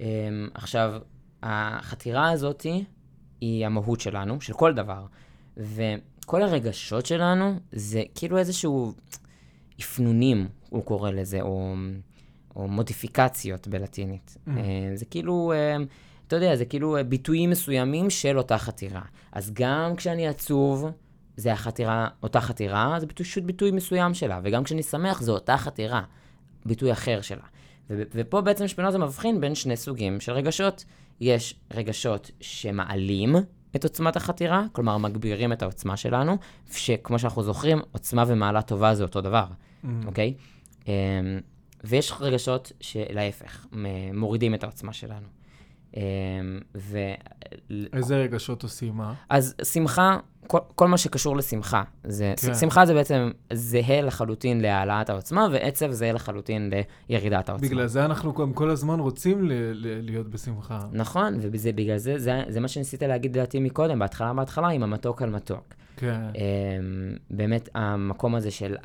אמ, 0.00 0.48
עכשיו, 0.54 1.00
החתירה 1.42 2.30
הזאתי 2.30 2.84
היא 3.40 3.66
המהות 3.66 4.00
שלנו, 4.00 4.40
של 4.40 4.52
כל 4.52 4.74
דבר. 4.74 5.06
וכל 5.56 6.42
הרגשות 6.42 7.06
שלנו 7.06 7.54
זה 7.72 8.02
כאילו 8.14 8.38
איזשהו 8.38 8.92
אפנונים, 9.80 10.48
הוא 10.70 10.84
קורא 10.84 11.10
לזה, 11.10 11.40
או, 11.40 11.74
או 12.56 12.68
מודיפיקציות 12.68 13.68
בלטינית. 13.68 14.36
Mm. 14.36 14.50
אה, 14.50 14.90
זה 14.94 15.04
כאילו, 15.04 15.52
אה, 15.54 15.76
אתה 16.26 16.36
יודע, 16.36 16.56
זה 16.56 16.64
כאילו 16.64 16.96
אה, 16.96 17.02
ביטויים 17.02 17.50
מסוימים 17.50 18.10
של 18.10 18.38
אותה 18.38 18.58
חתירה. 18.58 19.02
אז 19.32 19.50
גם 19.54 19.96
כשאני 19.96 20.28
עצוב, 20.28 20.90
זה 21.36 21.52
החתירה, 21.52 22.08
אותה 22.22 22.40
חתירה, 22.40 22.96
זה 23.00 23.06
פשוט 23.06 23.44
ביטוי 23.44 23.70
מסוים 23.70 24.14
שלה, 24.14 24.40
וגם 24.44 24.64
כשאני 24.64 24.82
שמח, 24.82 25.22
זה 25.22 25.32
אותה 25.32 25.56
חתירה, 25.56 26.02
ביטוי 26.66 26.92
אחר 26.92 27.20
שלה. 27.20 27.44
ו- 27.90 28.02
ופה 28.14 28.40
בעצם 28.40 28.68
שפינוזה 28.68 28.98
מבחין 28.98 29.40
בין 29.40 29.54
שני 29.54 29.76
סוגים 29.76 30.20
של 30.20 30.32
רגשות. 30.32 30.84
יש 31.20 31.54
רגשות 31.74 32.30
שמעלים 32.40 33.36
את 33.76 33.84
עוצמת 33.84 34.16
החתירה, 34.16 34.64
כלומר 34.72 34.98
מגבירים 34.98 35.52
את 35.52 35.62
העוצמה 35.62 35.96
שלנו, 35.96 36.36
שכמו 36.72 37.18
שאנחנו 37.18 37.42
זוכרים, 37.42 37.78
עוצמה 37.92 38.24
ומעלה 38.26 38.62
טובה 38.62 38.94
זה 38.94 39.02
אותו 39.02 39.20
דבר, 39.20 39.44
Mm. 39.84 39.86
אוקיי? 40.06 40.34
אמ, 40.88 40.92
ויש 41.84 42.12
רגשות 42.20 42.72
שלהפך, 42.80 43.66
מורידים 44.14 44.54
את 44.54 44.62
העוצמה 44.62 44.92
שלנו. 44.92 45.26
אמ, 45.96 46.00
ו... 46.74 46.98
איזה 47.92 48.16
רגשות 48.16 48.62
עושים 48.62 48.94
מה? 48.94 49.14
אז 49.30 49.54
שמחה, 49.72 50.18
כל, 50.46 50.58
כל 50.74 50.88
מה 50.88 50.98
שקשור 50.98 51.36
לשמחה, 51.36 51.82
זה, 52.04 52.34
כן. 52.40 52.46
כן. 52.48 52.54
שמחה 52.54 52.86
זה 52.86 52.94
בעצם 52.94 53.30
זהה 53.52 54.00
לחלוטין 54.02 54.60
להעלאת 54.60 55.10
העוצמה, 55.10 55.48
ועצב 55.52 55.90
זהה 55.90 56.12
לחלוטין 56.12 56.70
לירידת 57.08 57.48
העוצמה. 57.48 57.68
בגלל 57.68 57.86
זה 57.86 58.04
אנחנו 58.04 58.34
גם 58.34 58.52
כל 58.52 58.70
הזמן 58.70 59.00
רוצים 59.00 59.44
ל- 59.44 59.52
ל- 59.52 60.00
להיות 60.04 60.28
בשמחה. 60.30 60.78
נכון, 60.92 61.34
ובגלל 61.40 61.96
זה, 61.96 62.18
זה, 62.18 62.42
זה 62.48 62.60
מה 62.60 62.68
שניסית 62.68 63.02
להגיד 63.02 63.36
לדעתי 63.36 63.60
מקודם, 63.60 63.98
בהתחלה 63.98 64.32
בהתחלה, 64.32 64.68
עם 64.68 64.82
המתוק 64.82 65.22
על 65.22 65.30
מתוק. 65.30 65.74
כן. 65.96 66.20
אמ, 66.34 67.16
באמת 67.30 67.68
המקום 67.74 68.34
הזה 68.34 68.50
של 68.50 68.76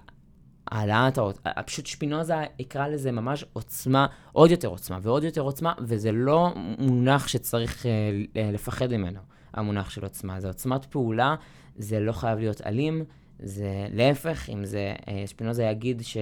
העלאת 0.71 1.17
העוצמה, 1.17 1.51
פשוט 1.65 1.85
שפינוזה 1.85 2.35
יקרא 2.59 2.87
לזה 2.87 3.11
ממש 3.11 3.45
עוצמה, 3.53 4.07
עוד 4.31 4.51
יותר 4.51 4.67
עוצמה 4.67 4.99
ועוד 5.01 5.23
יותר 5.23 5.41
עוצמה, 5.41 5.73
וזה 5.79 6.11
לא 6.11 6.53
מונח 6.77 7.27
שצריך 7.27 7.85
אה, 7.85 7.91
אה, 8.35 8.51
לפחד 8.51 8.93
ממנו, 8.93 9.19
המונח 9.53 9.89
של 9.89 10.03
עוצמה. 10.03 10.39
זה 10.39 10.47
עוצמת 10.47 10.85
פעולה, 10.85 11.35
זה 11.77 11.99
לא 11.99 12.11
חייב 12.11 12.39
להיות 12.39 12.61
אלים, 12.65 13.03
זה 13.39 13.87
להפך, 13.93 14.49
אם 14.49 14.65
זה, 14.65 14.93
אה, 15.07 15.23
שפינוזה 15.27 15.63
יגיד 15.63 16.01
ש... 16.03 16.17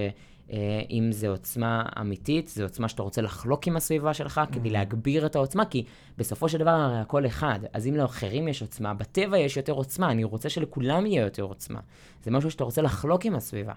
אה, 0.52 0.80
אם 0.90 1.12
זה 1.12 1.28
עוצמה 1.28 1.86
אמיתית, 2.00 2.48
זה 2.48 2.62
עוצמה 2.62 2.88
שאתה 2.88 3.02
רוצה 3.02 3.22
לחלוק 3.22 3.66
עם 3.66 3.76
הסביבה 3.76 4.14
שלך 4.14 4.40
כדי 4.52 4.70
להגביר 4.70 5.26
את 5.26 5.36
העוצמה, 5.36 5.64
כי 5.64 5.84
בסופו 6.18 6.48
של 6.48 6.58
דבר 6.58 6.70
הרי 6.70 6.98
הכל 6.98 7.26
אחד. 7.26 7.60
אז 7.72 7.86
אם 7.86 7.96
לאחרים 7.96 8.48
יש 8.48 8.62
עוצמה, 8.62 8.94
בטבע 8.94 9.38
יש 9.38 9.56
יותר 9.56 9.72
עוצמה, 9.72 10.10
אני 10.10 10.24
רוצה 10.24 10.48
שלכולם 10.48 11.06
יהיה 11.06 11.22
יותר 11.22 11.42
עוצמה. 11.42 11.80
זה 12.22 12.30
משהו 12.30 12.50
שאתה 12.50 12.64
רוצה 12.64 12.82
לחלוק 12.82 13.24
עם 13.24 13.34
הסביבה. 13.34 13.72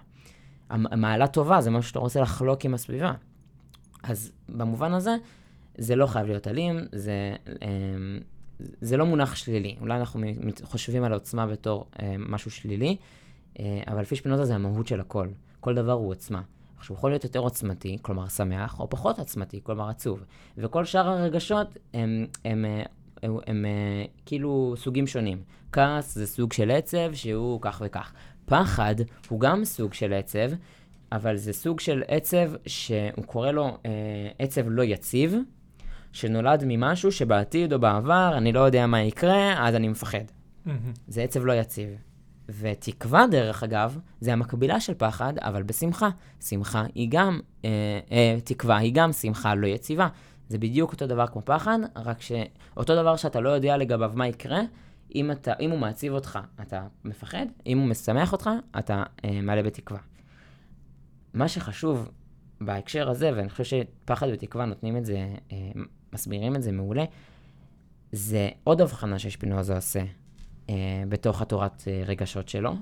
המעלה 0.72 1.26
טובה 1.26 1.60
זה 1.60 1.70
משהו 1.70 1.88
שאתה 1.88 1.98
רוצה 1.98 2.20
לחלוק 2.20 2.64
עם 2.64 2.74
הסביבה. 2.74 3.12
אז 4.02 4.32
במובן 4.48 4.92
הזה, 4.92 5.16
זה 5.78 5.96
לא 5.96 6.06
חייב 6.06 6.26
להיות 6.26 6.48
אלים, 6.48 6.80
זה, 6.92 7.36
אמ, 7.48 8.20
זה 8.80 8.96
לא 8.96 9.06
מונח 9.06 9.34
שלילי. 9.34 9.76
אולי 9.80 9.98
אנחנו 9.98 10.20
חושבים 10.62 11.04
על 11.04 11.12
העוצמה 11.12 11.46
בתור 11.46 11.86
אה, 12.02 12.14
משהו 12.18 12.50
שלילי, 12.50 12.96
אה, 13.60 13.82
אבל 13.88 14.00
לפי 14.00 14.16
שפינוזה 14.16 14.44
זה 14.44 14.54
המהות 14.54 14.86
של 14.86 15.00
הכל. 15.00 15.28
כל 15.60 15.74
דבר 15.74 15.92
הוא 15.92 16.10
עוצמה. 16.10 16.42
עכשיו, 16.78 16.94
הוא 16.94 16.98
יכול 16.98 17.10
להיות 17.10 17.24
יותר 17.24 17.38
עוצמתי, 17.38 17.98
כלומר 18.02 18.28
שמח, 18.28 18.80
או 18.80 18.90
פחות 18.90 19.18
עוצמתי, 19.18 19.60
כלומר 19.62 19.88
עצוב. 19.88 20.24
וכל 20.58 20.84
שאר 20.84 21.08
הרגשות 21.08 21.66
הם, 21.94 22.26
הם, 22.44 22.64
אה, 22.64 22.82
הם, 23.22 23.32
הם, 23.32 23.40
הם 23.46 23.66
כאילו 24.26 24.74
סוגים 24.76 25.06
שונים. 25.06 25.42
כעס 25.72 26.14
זה 26.14 26.26
סוג 26.26 26.52
של 26.52 26.70
עצב 26.70 27.14
שהוא 27.14 27.58
כך 27.62 27.82
וכך. 27.84 28.12
פחד 28.44 28.94
הוא 29.28 29.40
גם 29.40 29.64
סוג 29.64 29.94
של 29.94 30.12
עצב, 30.12 30.50
אבל 31.12 31.36
זה 31.36 31.52
סוג 31.52 31.80
של 31.80 32.02
עצב 32.08 32.50
שהוא 32.66 33.24
קורא 33.26 33.50
לו 33.50 33.78
אה, 33.86 33.90
עצב 34.38 34.62
לא 34.66 34.82
יציב, 34.82 35.36
שנולד 36.12 36.62
ממשהו 36.66 37.12
שבעתיד 37.12 37.72
או 37.72 37.78
בעבר 37.78 38.34
אני 38.36 38.52
לא 38.52 38.60
יודע 38.60 38.86
מה 38.86 39.02
יקרה, 39.02 39.68
אז 39.68 39.74
אני 39.74 39.88
מפחד. 39.88 40.24
זה 41.08 41.22
עצב 41.22 41.44
לא 41.44 41.52
יציב. 41.52 41.88
ותקווה, 42.48 43.26
דרך 43.30 43.62
אגב, 43.62 43.98
זה 44.20 44.32
המקבילה 44.32 44.80
של 44.80 44.94
פחד, 44.94 45.32
אבל 45.38 45.62
בשמחה. 45.62 46.08
שמחה 46.40 46.84
היא 46.94 47.08
גם, 47.10 47.40
אה, 47.64 47.70
אה, 48.12 48.38
תקווה 48.44 48.76
היא 48.76 48.92
גם 48.94 49.12
שמחה 49.12 49.54
לא 49.54 49.66
יציבה. 49.66 50.08
זה 50.48 50.58
בדיוק 50.58 50.92
אותו 50.92 51.06
דבר 51.06 51.26
כמו 51.26 51.42
פחד, 51.44 51.78
רק 51.96 52.22
שאותו 52.22 52.94
דבר 52.94 53.16
שאתה 53.16 53.40
לא 53.40 53.48
יודע 53.48 53.76
לגביו 53.76 54.12
מה 54.14 54.28
יקרה, 54.28 54.60
אם, 55.14 55.30
אתה, 55.30 55.52
אם 55.60 55.70
הוא 55.70 55.78
מעציב 55.78 56.12
אותך, 56.12 56.38
אתה 56.62 56.86
מפחד, 57.04 57.46
אם 57.66 57.78
הוא 57.78 57.86
משמח 57.86 58.32
אותך, 58.32 58.50
אתה 58.78 59.02
אה, 59.24 59.40
מלא 59.40 59.62
בתקווה. 59.62 60.00
מה 61.34 61.48
שחשוב 61.48 62.10
בהקשר 62.60 63.10
הזה, 63.10 63.30
ואני 63.36 63.48
חושב 63.48 63.64
שפחד 63.64 64.26
ותקווה 64.32 64.64
נותנים 64.64 64.96
את 64.96 65.04
זה, 65.04 65.34
אה, 65.52 65.56
מסבירים 66.12 66.56
את 66.56 66.62
זה 66.62 66.72
מעולה, 66.72 67.04
זה 68.12 68.48
עוד 68.64 68.80
הבחנה 68.80 69.18
ששפינוזה 69.18 69.74
עושה 69.74 70.02
אה, 70.70 70.74
בתוך 71.08 71.42
התורת 71.42 71.84
אה, 71.86 72.02
רגשות 72.06 72.48
שלו, 72.48 72.74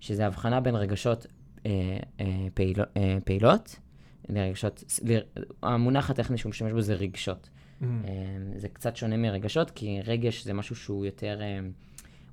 שזה 0.00 0.26
הבחנה 0.26 0.60
בין 0.60 0.74
רגשות 0.74 1.26
אה, 1.66 1.70
אה, 2.20 2.46
פעיל, 2.54 2.80
אה, 2.96 3.18
פעילות 3.24 3.76
לרגשות, 4.28 4.84
ל, 5.04 5.18
המונח 5.62 6.10
הטכני 6.10 6.38
שהוא 6.38 6.50
משתמש 6.50 6.72
בו 6.72 6.80
זה 6.80 6.94
רגשות. 6.94 7.50
Mm. 7.84 8.08
אה, 8.08 8.12
זה 8.56 8.68
קצת 8.68 8.96
שונה 8.96 9.16
מרגשות, 9.16 9.70
כי 9.70 10.00
רגש 10.04 10.44
זה 10.44 10.52
משהו 10.52 10.76
שהוא 10.76 11.06
יותר, 11.06 11.38
אה, 11.40 11.58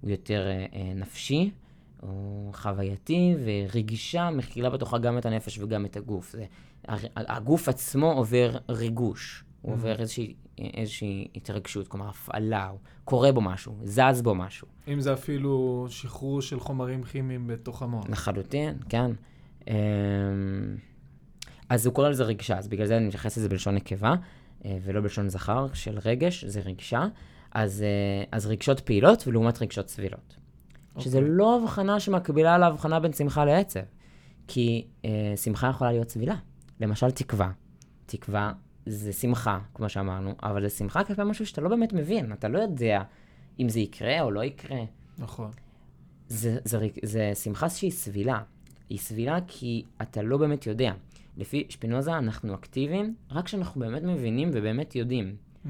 הוא 0.01 0.09
יותר 0.09 0.47
אה, 0.47 0.65
אה, 0.73 0.93
נפשי, 0.95 1.51
או 2.03 2.49
חווייתי, 2.53 3.35
ורגישה 3.45 4.29
מכילה 4.29 4.69
בתוכה 4.69 4.97
גם 4.97 5.17
את 5.17 5.25
הנפש 5.25 5.59
וגם 5.59 5.85
את 5.85 5.97
הגוף. 5.97 6.31
זה, 6.31 6.45
הגוף 7.15 7.69
עצמו 7.69 8.11
עובר 8.11 8.57
ריגוש, 8.69 9.43
הוא 9.61 9.71
Mm. 9.71 9.73
עובר 9.73 9.99
איזושהי, 9.99 10.33
איזושהי 10.57 11.27
התרגשות, 11.35 11.87
כלומר 11.87 12.09
הפעלה, 12.09 12.67
הוא 12.67 12.79
קורה 13.03 13.31
בו 13.31 13.41
משהו, 13.41 13.77
זז 13.83 14.21
בו 14.23 14.35
משהו. 14.35 14.67
אם 14.87 14.99
זה 14.99 15.13
אפילו 15.13 15.85
שחרור 15.89 16.41
של 16.41 16.59
חומרים 16.59 17.03
כימיים 17.03 17.47
בתוך 17.47 17.81
המוח. 17.81 18.09
לחלוטין, 18.09 18.77
כן. 18.89 19.11
אמ, 19.67 19.73
אז 21.69 21.85
הוא 21.85 21.93
קורא 21.95 22.09
לזה 22.09 22.23
רגשה, 22.23 22.57
אז 22.57 22.67
בגלל 22.67 22.87
זה 22.87 22.97
אני 22.97 23.07
מתייחס 23.07 23.37
לזה 23.37 23.49
בלשון 23.49 23.75
נקבה, 23.75 24.09
אה, 24.09 24.15
ולא 24.83 25.01
בלשון 25.01 25.29
זכר 25.29 25.67
של 25.73 25.99
רגש, 26.05 26.45
זה 26.45 26.59
רגשה. 26.59 27.05
אז, 27.51 27.81
אה, 27.81 28.23
אז 28.31 28.45
רגשות 28.47 28.79
פעילות 28.79 29.27
ולעומת 29.27 29.61
רגשות 29.61 29.89
סבילות. 29.89 30.35
שזה 30.99 31.17
אוקיי. 31.17 31.31
לא 31.33 31.59
הבחנה 31.61 31.99
שמקבילה 31.99 32.57
להבחנה 32.57 32.99
בין 32.99 33.13
שמחה 33.13 33.45
לעצב. 33.45 33.79
כי 34.47 34.87
אה, 35.05 35.33
שמחה 35.35 35.67
יכולה 35.69 35.91
להיות 35.91 36.09
סבילה. 36.09 36.35
למשל 36.79 37.11
תקווה. 37.11 37.51
תקווה 38.05 38.53
זה 38.85 39.13
שמחה, 39.13 39.59
כמו 39.73 39.89
שאמרנו, 39.89 40.35
אבל 40.43 40.61
זה 40.63 40.69
שמחה 40.69 41.03
כלפי 41.03 41.21
משהו 41.25 41.45
שאתה 41.45 41.61
לא 41.61 41.69
באמת 41.69 41.93
מבין, 41.93 42.31
אתה 42.33 42.47
לא 42.47 42.59
יודע 42.59 43.03
אם 43.59 43.69
זה 43.69 43.79
יקרה 43.79 44.21
או 44.21 44.31
לא 44.31 44.43
יקרה. 44.43 44.79
נכון. 45.17 45.51
זה, 46.27 46.57
זה, 46.65 46.77
ריק- 46.77 46.99
זה 47.05 47.31
שמחה 47.35 47.69
שהיא 47.69 47.91
סבילה. 47.91 48.39
היא 48.89 48.99
סבילה 48.99 49.37
כי 49.47 49.85
אתה 50.01 50.21
לא 50.21 50.37
באמת 50.37 50.67
יודע. 50.67 50.93
לפי 51.37 51.65
שפינוזה 51.69 52.17
אנחנו 52.17 52.53
אקטיביים 52.55 53.15
רק 53.31 53.45
כשאנחנו 53.45 53.81
באמת 53.81 54.03
מבינים 54.03 54.49
ובאמת 54.53 54.95
יודעים. 54.95 55.35
Mm, 55.65 55.67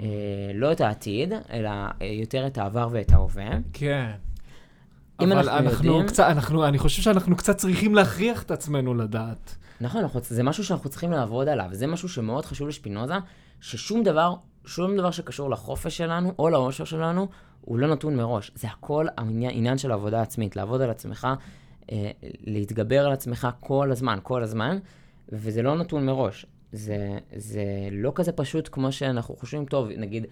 אה, 0.00 0.06
לא 0.54 0.72
את 0.72 0.80
העתיד, 0.80 1.32
אלא 1.52 1.68
אה, 1.70 2.06
יותר 2.06 2.46
את 2.46 2.58
העבר 2.58 2.88
ואת 2.92 3.12
ההווה. 3.12 3.50
כן. 3.72 4.10
אם 5.20 5.32
אבל 5.32 5.48
אנחנו 5.48 5.68
אנחנו 5.70 5.86
יודעים- 5.86 6.06
קצת, 6.06 6.24
אנחנו, 6.30 6.66
אני 6.66 6.78
חושב 6.78 7.02
שאנחנו 7.02 7.36
קצת 7.36 7.56
צריכים 7.56 7.94
להכריח 7.94 8.42
את 8.42 8.50
עצמנו 8.50 8.94
לדעת. 8.94 9.56
נכון, 9.80 10.00
אנחנו, 10.00 10.20
זה 10.22 10.42
משהו 10.42 10.64
שאנחנו 10.64 10.90
צריכים 10.90 11.10
לעבוד 11.12 11.48
עליו. 11.48 11.68
זה 11.72 11.86
משהו 11.86 12.08
שמאוד 12.08 12.44
חשוב 12.46 12.68
לשפינוזה, 12.68 13.14
ששום 13.60 14.02
דבר, 14.02 14.34
שום 14.64 14.96
דבר 14.96 15.10
שקשור 15.10 15.50
לחופש 15.50 15.96
שלנו 15.96 16.32
או 16.38 16.48
לאושר 16.48 16.84
שלנו, 16.84 17.28
הוא 17.60 17.78
לא 17.78 17.86
נתון 17.86 18.16
מראש. 18.16 18.50
זה 18.54 18.68
הכל 18.68 19.06
העניין, 19.18 19.52
עניין 19.54 19.78
של 19.78 19.92
עבודה 19.92 20.22
עצמית, 20.22 20.56
לעבוד 20.56 20.80
על 20.80 20.90
עצמך, 20.90 21.28
להתגבר 22.46 23.06
על 23.06 23.12
עצמך 23.12 23.48
כל 23.60 23.92
הזמן, 23.92 24.18
כל 24.22 24.42
הזמן, 24.42 24.78
וזה 25.28 25.62
לא 25.62 25.78
נתון 25.78 26.06
מראש. 26.06 26.46
זה, 26.72 27.18
זה 27.36 27.64
לא 27.92 28.12
כזה 28.14 28.32
פשוט 28.32 28.68
כמו 28.72 28.92
שאנחנו 28.92 29.36
חושבים, 29.36 29.64
טוב, 29.64 29.88
נגיד, 29.96 30.26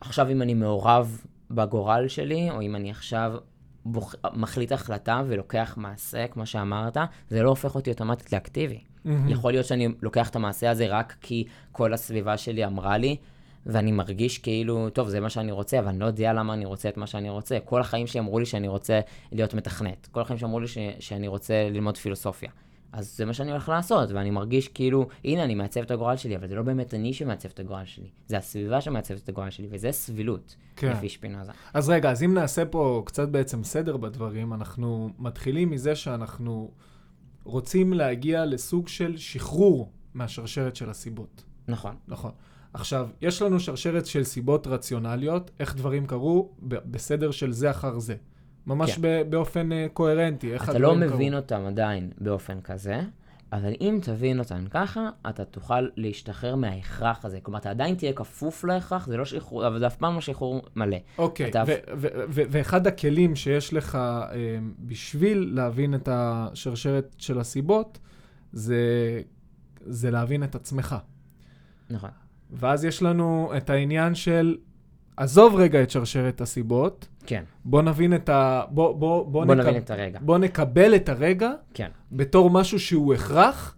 עכשיו 0.00 0.30
אם 0.30 0.42
אני 0.42 0.54
מעורב 0.54 1.24
בגורל 1.50 2.08
שלי, 2.08 2.50
או 2.50 2.62
אם 2.62 2.76
אני 2.76 2.90
עכשיו 2.90 3.34
בוח... 3.84 4.14
מחליט 4.34 4.72
החלטה 4.72 5.22
ולוקח 5.26 5.74
מעשה, 5.76 6.26
כמו 6.26 6.46
שאמרת, 6.46 6.96
זה 7.28 7.42
לא 7.42 7.48
הופך 7.48 7.74
אותי 7.74 7.90
אוטומטית 7.90 8.32
לאקטיבי. 8.32 8.80
מהמם. 9.04 9.28
יכול 9.28 9.52
להיות 9.52 9.66
שאני 9.66 9.88
לוקח 10.02 10.28
את 10.30 10.36
המעשה 10.36 10.70
הזה 10.70 10.86
רק 10.88 11.16
כי 11.20 11.44
כל 11.72 11.92
הסביבה 11.92 12.36
שלי 12.36 12.66
אמרה 12.66 12.98
לי, 12.98 13.16
ואני 13.68 13.92
מרגיש 13.92 14.38
כאילו, 14.38 14.90
טוב, 14.90 15.08
זה 15.08 15.20
מה 15.20 15.30
שאני 15.30 15.52
רוצה, 15.52 15.78
אבל 15.78 15.88
אני 15.88 15.98
לא 15.98 16.06
יודע 16.06 16.32
למה 16.32 16.54
אני 16.54 16.64
רוצה 16.64 16.88
את 16.88 16.96
מה 16.96 17.06
שאני 17.06 17.30
רוצה. 17.30 17.58
כל 17.64 17.80
החיים 17.80 18.06
שלי 18.06 18.20
אמרו 18.20 18.38
לי 18.38 18.46
שאני 18.46 18.68
רוצה 18.68 19.00
להיות 19.32 19.54
מתכנת. 19.54 20.08
כל 20.10 20.20
החיים 20.20 20.38
שאמרו 20.38 20.60
לי 20.60 20.68
ש... 20.68 20.78
שאני 21.00 21.28
רוצה 21.28 21.68
ללמוד 21.70 21.96
פילוסופיה. 21.96 22.50
אז 22.92 23.16
זה 23.16 23.24
מה 23.24 23.34
שאני 23.34 23.50
הולך 23.50 23.68
לעשות, 23.68 24.10
ואני 24.10 24.30
מרגיש 24.30 24.68
כאילו, 24.68 25.08
הנה, 25.24 25.44
אני 25.44 25.54
מעצב 25.54 25.80
את 25.80 25.90
הגורל 25.90 26.16
שלי, 26.16 26.36
אבל 26.36 26.48
זה 26.48 26.54
לא 26.54 26.62
באמת 26.62 26.94
אני 26.94 27.12
שמעצב 27.12 27.48
את 27.48 27.60
הגורל 27.60 27.84
שלי. 27.84 28.08
זה 28.26 28.36
הסביבה 28.36 28.80
שמעצבת 28.80 29.18
את 29.18 29.28
הגורל 29.28 29.50
שלי, 29.50 29.66
וזה 29.70 29.92
סבילות, 29.92 30.56
כן. 30.76 30.90
לפי 30.90 31.08
שפינוזה. 31.08 31.52
אז 31.74 31.88
רגע, 31.88 32.10
אז 32.10 32.22
אם 32.22 32.34
נעשה 32.34 32.64
פה 32.64 33.02
קצת 33.06 33.28
בעצם 33.28 33.64
סדר 33.64 33.96
בדברים, 33.96 34.52
אנחנו 34.52 35.10
מתחילים 35.18 35.70
מזה 35.70 35.94
שאנחנו 35.94 36.70
רוצים 37.44 37.92
להגיע 37.92 38.44
לסוג 38.44 38.88
של 38.88 39.16
שחרור 39.16 39.92
מהשרשרת 40.14 40.76
של 40.76 40.90
הסיבות. 40.90 41.44
נכון. 41.68 41.96
נכון. 42.08 42.30
עכשיו, 42.74 43.08
יש 43.20 43.42
לנו 43.42 43.60
שרשרת 43.60 44.06
של 44.06 44.24
סיבות 44.24 44.66
רציונליות, 44.66 45.50
איך 45.60 45.76
דברים 45.76 46.06
קרו 46.06 46.50
בסדר 46.62 47.30
של 47.30 47.52
זה 47.52 47.70
אחר 47.70 47.98
זה. 47.98 48.14
ממש 48.66 48.90
כן. 48.94 49.02
ב- 49.02 49.30
באופן 49.30 49.68
uh, 49.72 49.92
קוהרנטי, 49.92 50.52
איך 50.52 50.68
אתה 50.70 50.78
לא 50.78 50.92
הדברים 50.92 51.10
מבין 51.14 51.30
קרו. 51.32 51.40
אותם 51.40 51.64
עדיין 51.66 52.10
באופן 52.18 52.60
כזה, 52.60 53.00
אבל 53.52 53.72
אם 53.80 53.98
תבין 54.02 54.38
אותם 54.38 54.64
ככה, 54.70 55.10
אתה 55.28 55.44
תוכל 55.44 55.86
להשתחרר 55.96 56.54
מההכרח 56.56 57.24
הזה. 57.24 57.40
כלומר, 57.42 57.58
אתה 57.58 57.70
עדיין 57.70 57.94
תהיה 57.94 58.12
כפוף 58.12 58.64
להכרח, 58.64 59.06
זה 59.06 59.16
לא 59.16 59.24
שחרור, 59.24 59.66
אבל 59.66 59.78
זה 59.78 59.86
אף 59.86 59.96
פעם 59.96 60.14
לא 60.14 60.20
שחרור 60.20 60.62
מלא. 60.76 60.96
אוקיי, 61.18 61.50
אתה- 61.50 61.62
ו- 61.66 61.72
ו- 61.96 62.06
ו- 62.28 62.42
ואחד 62.50 62.86
הכלים 62.86 63.36
שיש 63.36 63.74
לך 63.74 63.98
uh, 64.30 64.34
בשביל 64.78 65.50
להבין 65.54 65.94
את 65.94 66.08
השרשרת 66.12 67.14
של 67.18 67.38
הסיבות, 67.40 67.98
זה, 68.52 68.82
זה 69.80 70.10
להבין 70.10 70.44
את 70.44 70.54
עצמך. 70.54 70.96
נכון. 71.90 72.10
ואז 72.52 72.84
יש 72.84 73.02
לנו 73.02 73.52
את 73.56 73.70
העניין 73.70 74.14
של, 74.14 74.56
עזוב 75.16 75.54
רגע 75.56 75.82
את 75.82 75.90
שרשרת 75.90 76.40
הסיבות, 76.40 77.08
כן. 77.26 77.44
בוא 77.64 77.82
נבין 77.82 78.14
את 78.14 78.28
ה... 78.28 78.62
בוא, 78.70 78.92
בוא, 78.92 78.98
בוא, 79.26 79.44
בוא 79.44 79.54
נקב- 79.54 79.60
נבין 79.68 79.76
את 79.82 79.90
הרגע. 79.90 80.18
בוא 80.22 80.38
נקבל 80.38 80.96
את 80.96 81.08
הרגע 81.08 81.50
כן. 81.74 81.88
בתור 82.12 82.50
משהו 82.50 82.80
שהוא 82.80 83.14
הכרח, 83.14 83.76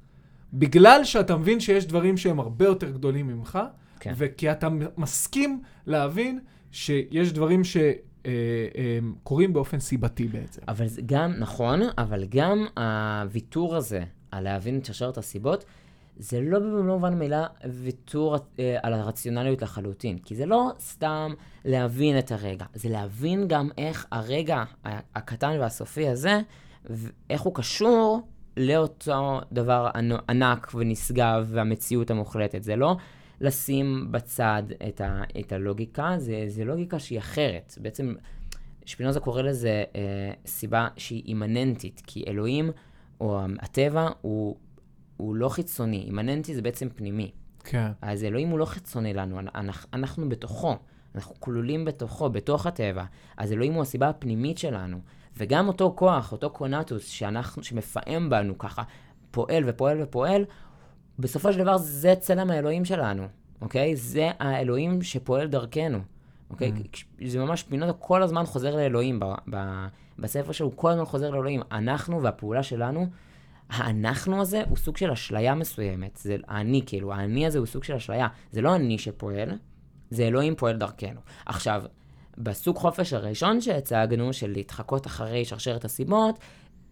בגלל 0.52 1.04
שאתה 1.04 1.36
מבין 1.36 1.60
שיש 1.60 1.86
דברים 1.86 2.16
שהם 2.16 2.40
הרבה 2.40 2.64
יותר 2.64 2.90
גדולים 2.90 3.26
ממך, 3.26 3.58
כן. 4.00 4.12
וכי 4.16 4.50
אתה 4.52 4.68
מסכים 4.96 5.62
להבין 5.86 6.40
שיש 6.70 7.32
דברים 7.32 7.62
שקורים 7.64 9.52
באופן 9.52 9.80
סיבתי 9.80 10.28
בעצם. 10.28 10.62
אבל 10.68 10.86
זה 10.86 11.02
גם, 11.06 11.32
נכון, 11.38 11.80
אבל 11.98 12.24
גם 12.28 12.66
הוויתור 12.76 13.76
הזה 13.76 14.02
על 14.30 14.44
להבין 14.44 14.78
את 14.78 14.84
שרשרת 14.84 15.18
הסיבות, 15.18 15.64
זה 16.20 16.40
לא 16.40 16.58
במובן 16.58 17.14
מילה 17.14 17.46
ויתור 17.70 18.36
אה, 18.58 18.76
על 18.82 18.92
הרציונליות 18.92 19.62
לחלוטין. 19.62 20.18
כי 20.18 20.34
זה 20.34 20.46
לא 20.46 20.70
סתם 20.80 21.32
להבין 21.64 22.18
את 22.18 22.32
הרגע, 22.32 22.64
זה 22.74 22.88
להבין 22.88 23.48
גם 23.48 23.68
איך 23.78 24.06
הרגע 24.12 24.64
הקטן 25.14 25.56
והסופי 25.60 26.08
הזה, 26.08 26.40
איך 27.30 27.40
הוא 27.40 27.54
קשור 27.54 28.20
לאותו 28.56 29.40
דבר 29.52 29.88
ענק 30.28 30.70
ונשגב 30.74 31.48
והמציאות 31.50 32.10
המוחלטת. 32.10 32.62
זה 32.62 32.76
לא 32.76 32.96
לשים 33.40 34.08
בצד 34.10 34.62
את, 34.88 35.00
ה- 35.00 35.22
את 35.40 35.52
הלוגיקה, 35.52 36.14
זה, 36.18 36.44
זה 36.46 36.64
לוגיקה 36.64 36.98
שהיא 36.98 37.18
אחרת. 37.18 37.74
בעצם 37.80 38.14
שפינוזה 38.84 39.20
קורא 39.20 39.42
לזה 39.42 39.84
אה, 39.96 40.00
סיבה 40.46 40.88
שהיא 40.96 41.22
אימננטית, 41.26 42.02
כי 42.06 42.24
אלוהים 42.28 42.70
או 43.20 43.40
הטבע 43.60 44.08
הוא, 44.20 44.56
הוא 45.20 45.34
לא 45.34 45.48
חיצוני, 45.48 46.02
אימננטי 46.06 46.54
זה 46.54 46.62
בעצם 46.62 46.88
פנימי. 46.88 47.30
כן. 47.64 47.90
אז 48.02 48.24
אלוהים 48.24 48.48
הוא 48.48 48.58
לא 48.58 48.64
חיצוני 48.64 49.14
לנו, 49.14 49.40
אנחנו, 49.54 49.88
אנחנו 49.92 50.28
בתוכו, 50.28 50.76
אנחנו 51.14 51.34
כלולים 51.40 51.84
בתוכו, 51.84 52.30
בתוך 52.30 52.66
הטבע. 52.66 53.04
אז 53.36 53.52
אלוהים 53.52 53.72
הוא 53.72 53.82
הסיבה 53.82 54.08
הפנימית 54.08 54.58
שלנו. 54.58 55.00
וגם 55.36 55.68
אותו 55.68 55.92
כוח, 55.96 56.32
אותו 56.32 56.50
קונטוס 56.50 57.08
שאנחנו, 57.08 57.62
שמפעם 57.62 58.30
בנו 58.30 58.58
ככה, 58.58 58.82
פועל 59.30 59.62
ופועל 59.66 60.02
ופועל, 60.02 60.44
בסופו 61.18 61.52
של 61.52 61.58
דבר 61.58 61.76
זה 61.76 62.14
צלם 62.20 62.50
האלוהים 62.50 62.84
שלנו, 62.84 63.26
אוקיי? 63.60 63.96
זה 63.96 64.30
האלוהים 64.38 65.02
שפועל 65.02 65.48
דרכנו, 65.48 65.98
אוקיי? 66.50 66.72
Mm. 66.76 67.26
זה 67.26 67.38
ממש 67.38 67.62
פינוטו 67.62 67.92
כל 67.98 68.22
הזמן 68.22 68.46
חוזר 68.46 68.76
לאלוהים 68.76 69.20
ב, 69.20 69.24
ב, 69.50 69.86
בספר 70.18 70.52
שלו 70.52 70.66
הוא 70.66 70.72
כל 70.76 70.90
הזמן 70.90 71.04
חוזר 71.04 71.30
לאלוהים. 71.30 71.62
אנחנו 71.72 72.22
והפעולה 72.22 72.62
שלנו, 72.62 73.06
האנחנו 73.70 74.40
הזה 74.40 74.62
הוא 74.68 74.76
סוג 74.76 74.96
של 74.96 75.10
אשליה 75.10 75.54
מסוימת. 75.54 76.16
זה 76.16 76.36
האני, 76.48 76.82
כאילו, 76.86 77.12
האני 77.12 77.46
הזה 77.46 77.58
הוא 77.58 77.66
סוג 77.66 77.84
של 77.84 77.94
אשליה. 77.94 78.28
זה 78.52 78.60
לא 78.60 78.76
אני 78.76 78.98
שפועל, 78.98 79.50
זה 80.10 80.26
אלוהים 80.26 80.54
פועל 80.54 80.76
דרכנו. 80.76 81.20
עכשיו, 81.46 81.82
בסוג 82.38 82.76
חופש 82.76 83.12
הראשון 83.12 83.60
שהצגנו, 83.60 84.32
של 84.32 84.50
להתחקות 84.50 85.06
אחרי 85.06 85.44
שרשרת 85.44 85.84
הסיבות, 85.84 86.38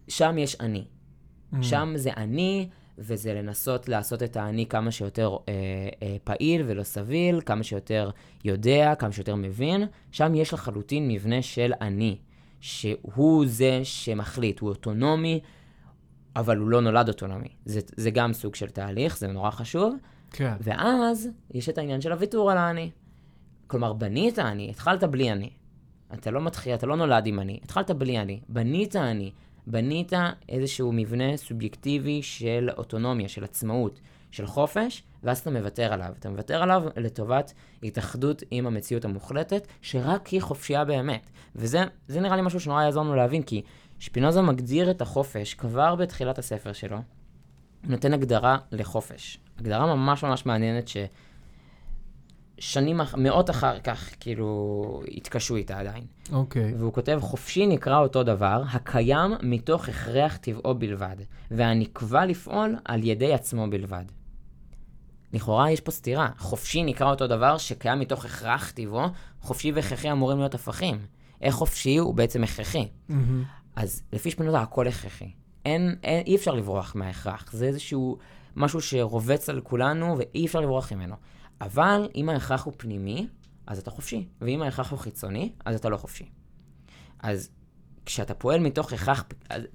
שם 0.09 0.39
יש 0.39 0.57
אני. 0.61 0.85
Mm. 0.85 1.57
שם 1.63 1.93
זה 1.97 2.11
אני, 2.17 2.69
וזה 2.99 3.35
לנסות 3.35 3.89
לעשות 3.89 4.23
את 4.23 4.37
האני 4.37 4.67
כמה 4.67 4.91
שיותר 4.91 5.37
אה, 5.49 5.55
אה, 6.03 6.17
פעיל 6.25 6.63
ולא 6.67 6.83
סביל, 6.83 7.41
כמה 7.41 7.63
שיותר 7.63 8.11
יודע, 8.45 8.95
כמה 8.99 9.13
שיותר 9.13 9.35
מבין. 9.35 9.87
שם 10.13 10.35
יש 10.35 10.55
לחלוטין 10.55 11.09
מבנה 11.09 11.43
של 11.43 11.73
אני, 11.81 12.19
שהוא 12.61 13.47
זה 13.47 13.81
שמחליט, 13.83 14.61
הוא 14.61 14.69
אוטונומי, 14.69 15.41
אבל 16.39 16.57
הוא 16.57 16.69
לא 16.69 16.81
נולד 16.81 17.09
אוטונומי. 17.09 17.49
זה, 17.65 17.81
זה 17.97 18.11
גם 18.11 18.33
סוג 18.33 18.55
של 18.55 18.69
תהליך, 18.69 19.19
זה 19.19 19.27
נורא 19.27 19.51
חשוב. 19.51 19.97
כן. 20.31 20.55
ואז 20.61 21.29
יש 21.55 21.69
את 21.69 21.79
העניין 21.79 22.01
של 22.01 22.13
הוויתור 22.13 22.51
על 22.51 22.59
האני. 22.59 22.91
כלומר, 23.67 23.93
בנית 23.93 24.39
אני, 24.39 24.71
התחלת 24.71 25.05
בלי 25.05 25.33
אני. 25.33 25.51
אתה 26.15 26.31
לא 26.31 26.41
מתחיל, 26.41 26.75
אתה 26.75 26.87
לא 26.87 26.97
נולד 26.97 27.27
עם 27.27 27.41
אני, 27.41 27.61
התחלת 27.65 27.91
בלי 27.91 28.19
אני. 28.19 28.41
בנית 28.49 28.97
אני, 28.97 29.33
בנית 29.67 30.13
איזשהו 30.49 30.93
מבנה 30.93 31.37
סובייקטיבי 31.37 32.23
של 32.23 32.71
אוטונומיה, 32.77 33.29
של 33.29 33.45
עצמאות, 33.45 34.01
של 34.31 34.47
חופש, 34.47 35.03
ואז 35.23 35.39
אתה 35.39 35.51
מוותר 35.51 35.93
עליו. 35.93 36.13
אתה 36.19 36.31
מוותר 36.31 36.63
עליו 36.63 36.83
לטובת 36.97 37.53
התאחדות 37.83 38.43
עם 38.51 38.67
המציאות 38.67 39.05
המוחלטת, 39.05 39.67
שרק 39.83 40.27
היא 40.27 40.43
חופשייה 40.43 40.85
באמת. 40.85 41.31
וזה 41.57 41.85
זה 42.09 42.21
נראה 42.21 42.37
לי 42.37 42.43
משהו 42.43 42.61
שנורא 42.61 42.83
יעזור 42.83 43.03
לנו 43.05 43.15
להבין, 43.15 43.43
כי 43.43 43.63
שפינוזה 43.99 44.43
מגדיר 44.43 44.91
את 44.91 45.03
החופש 45.03 45.55
כבר 45.55 45.95
בתחילת 45.95 46.39
הספר 46.39 46.73
שלו. 46.73 46.97
הוא 46.97 47.05
נותן 47.91 48.13
הגדרה 48.15 48.59
לחופש. 48.73 49.39
הגדרה 49.59 49.95
ממש 49.97 50.25
ממש 50.25 50.47
מעניינת 50.47 50.89
ששנים, 52.59 53.01
אח- 53.01 53.15
מאות 53.15 53.51
אחר 53.51 53.79
כך, 53.81 54.11
כאילו, 54.21 55.03
התקשו 55.17 55.57
איתה 55.57 55.79
עדיין. 55.79 56.05
אוקיי. 56.33 56.75
והוא 56.75 56.93
כותב, 56.93 57.19
חופשי 57.23 57.67
נקרא 57.67 57.99
אותו 57.99 58.23
דבר, 58.23 58.63
הקיים 58.73 59.33
מתוך 59.43 59.89
הכרח 59.89 60.37
טבעו 60.37 60.75
בלבד, 60.75 61.17
והנקבע 61.51 62.27
לפעול 62.27 62.77
על 62.85 63.05
ידי 63.05 63.35
עצמו 63.35 63.71
בלבד. 63.71 64.05
לכאורה 65.33 65.71
יש 65.71 65.81
פה 65.81 65.91
סתירה. 65.91 66.29
חופשי 66.39 66.83
נקרא 66.83 67.11
אותו 67.11 67.27
דבר 67.27 67.59
שקיים 67.59 68.01
מתוך 68.01 68.25
הכרח 68.25 68.71
טבעו, 68.71 69.03
חופשי 69.41 69.73
והכרחי 69.73 70.13
אמורים 70.13 70.39
להיות 70.39 70.55
הפכים. 70.55 70.99
איך 71.41 71.55
חופשי 71.55 71.97
הוא 71.97 72.15
בעצם 72.15 72.45
הכרחי. 72.45 72.89
מהמם. 73.09 73.45
אז 73.79 74.03
לפי 74.13 74.31
שפינוזה 74.31 74.59
הכל 74.59 74.89
הכרחי. 74.89 75.31
אין, 75.65 75.97
אין, 76.05 76.23
אי 76.27 76.37
אפשר 76.37 76.55
לברוח 76.55 76.93
מההכרח. 76.95 77.53
זה 77.53 77.67
איזשהו 77.67 78.19
משהו 78.57 78.81
שרובץ 78.81 79.49
על 79.49 79.61
כולנו 79.61 80.19
ואי 80.19 80.47
אפשר 80.47 80.61
לברוח 80.61 80.93
ממנו. 80.93 81.15
אבל 81.61 82.09
אם 82.15 82.29
ההכרח 82.29 82.65
הוא 82.65 82.75
פנימי, 82.77 83.27
אז 83.67 83.79
אתה 83.79 83.91
חופשי. 83.91 84.29
ואם 84.41 84.63
ההכרח 84.63 84.91
הוא 84.91 84.99
חיצוני, 84.99 85.53
אז 85.65 85.77
אתה 85.77 85.89
לא 85.89 85.97
חופשי. 85.97 86.25
אז 87.23 87.51
כשאתה 88.07 88.35
פועל 88.35 88.61
מתוך 88.61 88.93
הכרח, 88.93 89.25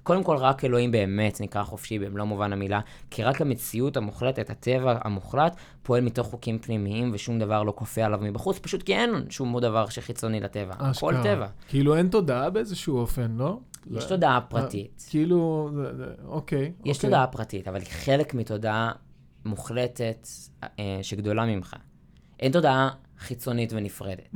קודם 0.02 0.24
כל 0.24 0.36
רק 0.36 0.64
אלוהים 0.64 0.90
באמת 0.90 1.40
נקרא 1.40 1.62
חופשי 1.62 1.98
במלוא 1.98 2.24
מובן 2.24 2.52
המילה, 2.52 2.80
כי 3.10 3.22
רק 3.22 3.40
המציאות 3.40 3.96
המוחלטת, 3.96 4.50
הטבע 4.50 4.98
המוחלט, 5.04 5.56
פועל 5.82 6.00
מתוך 6.00 6.26
חוקים 6.26 6.58
פנימיים 6.58 7.10
ושום 7.14 7.38
דבר 7.38 7.62
לא 7.62 7.72
כופה 7.76 8.04
עליו 8.04 8.18
מבחוץ, 8.22 8.58
פשוט 8.58 8.82
כי 8.82 8.94
אין 8.94 9.10
שום 9.30 9.60
דבר 9.60 9.88
שחיצוני 9.88 10.40
לטבע. 10.40 10.74
הכל 10.78 11.14
אשכרה. 11.14 11.22
טבע. 11.34 11.46
כאילו 11.68 11.96
אין 11.96 12.08
תודעה 12.08 12.50
באיזשהו 12.50 12.98
אופן, 12.98 13.36
לא? 13.36 13.58
יש 13.90 14.04
תודעה 14.04 14.40
פרטית. 14.40 15.06
כאילו, 15.10 15.70
אוקיי. 16.24 16.72
יש 16.84 16.96
אוקיי. 16.96 17.10
תודעה 17.10 17.26
פרטית, 17.26 17.68
אבל 17.68 17.80
היא 17.80 17.88
חלק 17.90 18.34
מתודעה 18.34 18.92
מוחלטת 19.44 20.28
אה, 20.62 20.98
שגדולה 21.02 21.46
ממך. 21.46 21.76
אין 22.40 22.52
תודעה 22.52 22.90
חיצונית 23.18 23.72
ונפרדת. 23.72 24.34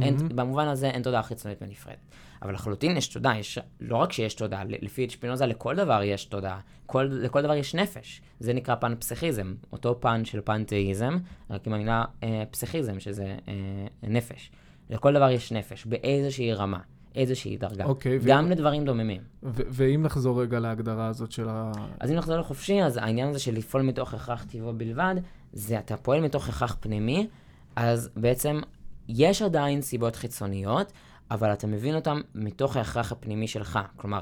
אין. 0.00 0.16
במובן 0.34 0.68
הזה 0.68 0.90
אין 0.90 1.02
תודעה 1.02 1.22
חיצונית 1.22 1.58
ונפרדת. 1.62 1.98
אבל 2.42 2.54
לחלוטין 2.54 2.96
יש 2.96 3.08
תודעה, 3.08 3.38
יש, 3.38 3.58
לא 3.80 3.96
רק 3.96 4.12
שיש 4.12 4.34
תודעה, 4.34 4.64
לפי 4.64 5.10
שפינוזה 5.10 5.46
לכל 5.46 5.76
דבר 5.76 6.02
יש 6.02 6.24
תודעה, 6.24 6.60
כל, 6.86 7.08
לכל 7.10 7.42
דבר 7.42 7.54
יש 7.54 7.74
נפש. 7.74 8.22
זה 8.40 8.52
נקרא 8.52 8.74
פן 8.74 8.94
פסיכיזם, 8.98 9.54
אותו 9.72 10.00
פן 10.00 10.24
של 10.24 10.40
פנתאיזם, 10.44 11.18
רק 11.50 11.66
עם 11.66 11.72
המילה 11.72 12.04
אה, 12.22 12.42
פסיכיזם, 12.50 13.00
שזה 13.00 13.36
אה, 13.48 13.86
נפש. 14.02 14.50
לכל 14.90 15.14
דבר 15.14 15.30
יש 15.30 15.52
נפש, 15.52 15.86
באיזושהי 15.86 16.52
רמה, 16.52 16.80
איזושהי 17.14 17.56
דרגה. 17.56 17.84
אוקיי, 17.84 18.18
ו- 18.18 18.22
גם 18.26 18.50
לדברים 18.50 18.84
דוממים. 18.84 19.20
ו- 19.42 19.62
ואם 19.70 20.02
נחזור 20.02 20.42
רגע 20.42 20.58
להגדרה 20.58 21.06
הזאת 21.06 21.32
של 21.32 21.48
ה... 21.48 21.72
אז 22.00 22.10
אם 22.10 22.16
נחזור 22.16 22.36
לחופשי, 22.36 22.82
אז 22.82 22.96
העניין 22.96 23.28
הזה 23.28 23.38
של 23.38 23.54
לפעול 23.54 23.82
מתוך 23.82 24.14
הכרח 24.14 24.44
טבעו 24.44 24.72
בלבד, 24.72 25.14
זה 25.52 25.78
אתה 25.78 25.96
פועל 25.96 26.20
מתוך 26.20 26.48
הכרח 26.48 26.76
פנימי, 26.80 27.26
אז 27.76 28.10
בעצם 28.16 28.60
יש 29.08 29.42
עדיין 29.42 29.82
סיבות 29.82 30.16
חיצוניות, 30.16 30.92
אבל 31.30 31.52
אתה 31.52 31.66
מבין 31.66 31.94
אותן 31.94 32.20
מתוך 32.34 32.76
ההכרח 32.76 33.12
הפנימי 33.12 33.48
שלך. 33.48 33.78
כלומר, 33.96 34.20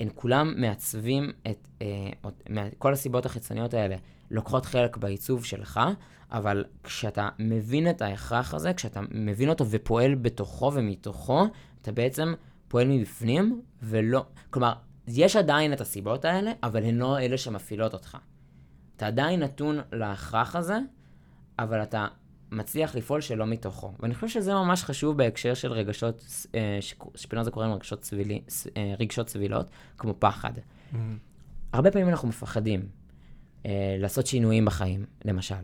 הן 0.00 0.08
כולם 0.14 0.54
מעצבים 0.56 1.30
את, 1.50 1.68
אה, 1.82 2.68
כל 2.78 2.92
הסיבות 2.92 3.26
החיצוניות 3.26 3.74
האלה 3.74 3.96
לוקחות 4.30 4.66
חלק 4.66 4.96
בעיצוב 4.96 5.44
שלך, 5.44 5.80
אבל 6.32 6.64
כשאתה 6.82 7.28
מבין 7.38 7.90
את 7.90 8.02
ההכרח 8.02 8.54
הזה, 8.54 8.72
כשאתה 8.72 9.00
מבין 9.10 9.48
אותו 9.48 9.66
ופועל 9.70 10.14
בתוכו 10.14 10.72
ומתוכו, 10.74 11.46
אתה 11.82 11.92
בעצם 11.92 12.34
פועל 12.68 12.88
מבפנים, 12.88 13.62
ולא... 13.82 14.26
כלומר, 14.50 14.72
יש 15.08 15.36
עדיין 15.36 15.72
את 15.72 15.80
הסיבות 15.80 16.24
האלה, 16.24 16.52
אבל 16.62 16.84
הן 16.84 16.94
לא 16.94 17.18
אלה 17.20 17.38
שמפעילות 17.38 17.92
אותך. 17.92 18.18
אתה 18.96 19.06
עדיין 19.06 19.40
נתון 19.40 19.78
להכרח 19.92 20.56
הזה, 20.56 20.78
אבל 21.58 21.82
אתה 21.82 22.06
מצליח 22.50 22.94
לפעול 22.94 23.20
שלא 23.20 23.46
מתוכו. 23.46 23.92
ואני 24.00 24.14
חושב 24.14 24.28
שזה 24.28 24.54
ממש 24.54 24.84
חשוב 24.84 25.16
בהקשר 25.16 25.54
של 25.54 25.72
רגשות, 25.72 26.46
אה, 26.54 26.78
ששפינוזה 26.80 27.50
קורא 27.50 27.66
להם 27.66 27.74
רגשות, 27.74 28.04
סבילי, 28.04 28.42
אה, 28.76 28.94
רגשות 28.98 29.28
סבילות, 29.28 29.70
כמו 29.98 30.14
פחד. 30.18 30.52
מהמם. 30.92 31.18
הרבה 31.72 31.90
פעמים 31.90 32.08
אנחנו 32.08 32.28
מפחדים 32.28 32.88
אה, 33.66 33.96
לעשות 33.98 34.26
שינויים 34.26 34.64
בחיים, 34.64 35.04
למשל. 35.24 35.54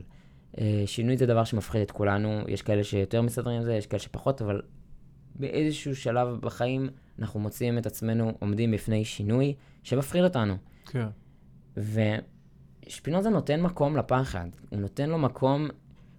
אה, 0.59 0.83
שינוי 0.87 1.17
זה 1.17 1.27
דבר 1.27 1.45
שמפחיד 1.45 1.83
את 1.83 1.91
כולנו, 1.91 2.41
יש 2.49 2.63
כאלה 2.63 2.85
שיותר 2.85 3.23
מסתדרים 3.23 3.57
עם 3.57 3.63
זה, 3.63 3.75
יש 3.75 3.87
כאלה 3.87 4.01
שפחות, 4.01 4.43
אבל 4.43 4.63
באיזשהו 5.35 5.97
שלב 5.97 6.29
בחיים 6.41 6.89
אנחנו 7.19 7.41
מוצאים 7.41 7.79
את 7.79 7.87
עצמנו 7.87 8.33
עומדים 8.39 8.71
בפני 8.71 9.05
שינוי 9.05 9.55
שמפחיד 9.83 10.25
אותנו. 10.25 10.55
כן. 10.87 11.07
ושפינוזה 12.87 13.31
נותן 13.31 13.61
מקום 13.63 13.97
לפחד, 13.97 14.47
הוא 14.71 14.79
נותן 14.81 15.11
לו 15.11 15.19
מקום, 15.19 15.69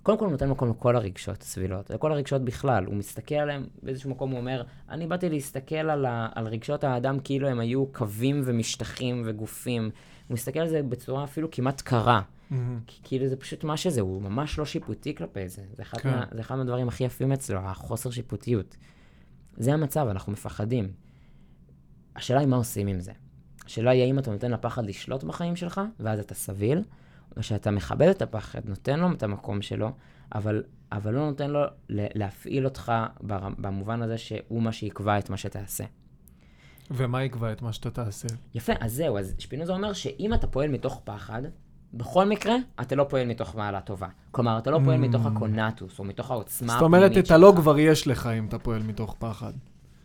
קודם 0.04 0.18
כל 0.18 0.26
הוא 0.26 0.32
נותן 0.32 0.50
מקום 0.50 0.70
לכל 0.70 0.96
הרגשות 0.96 1.42
הסבילות, 1.42 1.90
לכל 1.90 2.12
הרגשות 2.12 2.42
בכלל, 2.42 2.86
הוא 2.86 2.96
מסתכל 2.96 3.36
עליהם, 3.36 3.68
באיזשהו 3.84 4.10
מקום 4.10 4.32
הוא 4.32 4.40
אומר, 4.40 4.64
אני 4.90 5.08
באתי 5.08 5.30
להסתכל 5.30 5.76
על, 5.76 6.06
ה, 6.06 6.30
על 6.36 6.48
רגשות 6.48 6.84
האדם 6.84 7.20
כאילו 7.20 7.48
הם 7.48 7.60
היו 7.60 7.86
קווים 7.86 8.42
ומשטחים 8.46 9.22
וגופים, 9.26 9.84
הוא 10.28 10.34
מסתכל 10.34 10.60
על 10.60 10.68
זה 10.68 10.84
בצורה 10.84 11.24
אפילו 11.24 11.52
כמעט 11.52 11.82
קרה, 11.82 12.22
מהמם. 12.50 12.80
כי- 12.88 13.00
כאילו 13.04 13.28
זה 13.28 13.36
פשוט 13.36 13.64
מה 13.64 13.78
שזה, 13.78 14.02
הוא 14.02 14.22
ממש 14.22 14.60
לא 14.60 14.66
שיפוטי 14.66 15.16
כלפי 15.16 15.50
זה, 15.50 15.62
זה 15.74 15.84
אחד, 15.84 15.98
כן. 15.98 16.10
מה, 16.10 16.26
זה 16.32 16.42
אחד 16.42 16.56
מהדברים 16.56 16.88
הכי 16.88 17.04
יפים 17.04 17.32
אצלו, 17.32 17.60
החוסר 17.60 18.10
שיפוטיות. 18.12 18.76
זה 19.58 19.74
המצב, 19.74 20.08
אנחנו 20.08 20.32
מפחדים. 20.32 20.92
השאלה 22.16 22.40
היא 22.40 22.48
מה 22.48 22.56
עושים 22.56 22.88
עם 22.88 23.00
זה. 23.00 23.12
השאלה 23.66 23.92
היא 23.92 24.04
האם 24.04 24.20
אתה 24.20 24.32
נותן 24.32 24.52
לפחד 24.52 24.86
לשלוט 24.86 25.24
בחיים 25.24 25.56
שלך, 25.56 25.82
ואז 26.00 26.20
אתה 26.20 26.34
סביל, 26.34 26.84
או 27.38 27.44
שאתה 27.44 27.72
מכבד 27.72 28.08
את 28.08 28.22
הפחד, 28.22 28.62
נותן 28.66 29.00
לו 29.00 29.12
את 29.12 29.24
המקום 29.24 29.62
שלו, 29.62 29.92
אבל, 30.36 30.64
אבל 30.92 31.14
לא 31.14 31.26
נותן 31.26 31.50
לו 31.50 31.62
להפעיל 31.90 32.66
אותך 32.66 32.92
במובן 33.58 34.02
הזה 34.02 34.18
שהוא 34.18 34.62
מה 34.62 34.72
שיקבע 34.72 35.20
את 35.20 35.30
מה 35.30 35.38
שתעשה. 35.38 35.84
ומה 36.92 37.24
יקבע 37.24 37.52
את 37.52 37.62
מה 37.62 37.74
שאתה 37.74 37.90
תעשה? 37.90 38.28
יפה, 38.54 38.74
אז 38.80 38.94
זהו, 38.94 39.18
אז 39.18 39.36
שפינוזה 39.38 39.74
אומר 39.74 39.94
שאם 39.94 40.34
אתה 40.34 40.48
פועל 40.48 40.70
מתוך 40.70 41.02
פחד, 41.04 41.42
בכל 41.96 42.26
מקרה, 42.26 42.56
אתה 42.82 42.96
לא 42.96 43.04
פועל 43.10 43.28
מתוך 43.28 43.56
מעלה 43.56 43.82
טובה. 43.82 44.08
כלומר, 44.32 44.58
אתה 44.58 44.72
לא 44.72 44.80
פועל 44.86 44.98
Mm. 44.98 45.08
מתוך 45.08 45.26
הקונטוס, 45.26 46.00
או 46.00 46.04
מתוך 46.04 46.32
העוצמה 46.32 46.74
זאת 46.74 46.82
אומרת, 46.82 47.12
הפנימית 47.12 47.26
את 47.26 47.32
הלא 47.32 47.52
שלך. 47.52 47.60
כבר 47.60 47.80
יש 47.80 48.08
לך 48.08 48.30
אם 48.38 48.46
אתה 48.46 48.60
פועל 48.60 48.84
מתוך 48.84 49.16
פחד. 49.20 49.54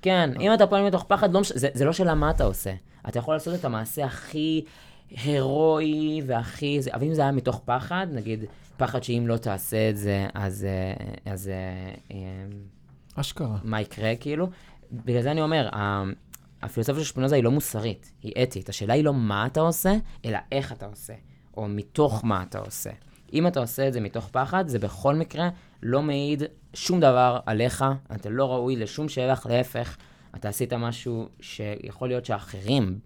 כן, 0.02 0.30
אם 0.40 0.54
אתה 0.54 0.66
פועל 0.66 0.86
מתוך 0.86 1.04
פחד, 1.08 1.32
לא 1.32 1.40
מש... 1.40 1.52
זה, 1.52 1.68
זה 1.74 1.84
לא 1.84 1.92
שאלה 1.92 2.14
מה 2.14 2.30
אתה 2.30 2.44
עושה. 2.44 2.72
אתה 3.08 3.18
יכול 3.18 3.34
לעשות 3.34 3.54
את 3.54 3.64
המעשה 3.64 4.04
הכי 4.04 4.64
הירואי 5.10 6.22
והכי... 6.26 6.82
זה... 6.82 6.90
אבל 6.94 7.06
אם 7.06 7.14
זה 7.14 7.22
היה 7.22 7.32
מתוך 7.32 7.60
פחד, 7.64 8.06
נגיד, 8.12 8.44
פחד 8.76 9.02
שאם 9.02 9.24
לא 9.26 9.36
תעשה 9.36 9.90
את 9.90 9.96
זה, 9.96 10.26
אז, 10.34 10.64
אה, 10.64 11.32
אז 11.32 11.48
אה, 11.48 12.14
אה, 12.16 12.16
אשכרה. 13.14 13.56
מה 13.64 13.80
יקרה, 13.80 14.16
כאילו. 14.20 14.46
בגלל 14.92 15.22
זה 15.22 15.30
אני 15.30 15.42
אומר, 15.42 15.68
הפילוסופיה 16.62 17.02
של 17.02 17.08
שפינוזה 17.08 17.36
היא 17.36 17.44
לא 17.44 17.50
מוסרית, 17.50 18.12
היא 18.22 18.32
אתית. 18.42 18.68
השאלה 18.68 18.94
היא 18.94 19.04
לא 19.04 19.14
מה 19.14 19.46
אתה 19.46 19.60
עושה, 19.60 19.92
אלא 20.24 20.38
איך 20.52 20.72
אתה 20.72 20.86
עושה, 20.86 21.12
או 21.56 21.68
מתוך 21.68 22.24
מה 22.24 22.42
אתה 22.42 22.58
עושה. 22.58 22.90
אם 23.32 23.46
אתה 23.46 23.60
עושה 23.60 23.88
את 23.88 23.92
זה 23.92 24.00
מתוך 24.00 24.28
פחד, 24.32 24.68
זה 24.68 24.78
בכל 24.78 25.14
מקרה 25.14 25.48
לא 25.82 26.02
מעיד 26.02 26.42
שום 26.74 27.00
דבר 27.00 27.38
עליך, 27.46 27.84
אתה 28.14 28.30
לא 28.30 28.52
ראוי 28.52 28.76
לשום 28.76 29.08
שבח, 29.08 29.46
להפך, 29.46 29.96
אתה 30.34 30.48
עשית 30.48 30.72
משהו 30.72 31.28
שיכול 31.40 32.08
להיות 32.08 32.24
שאחרים 32.24 32.98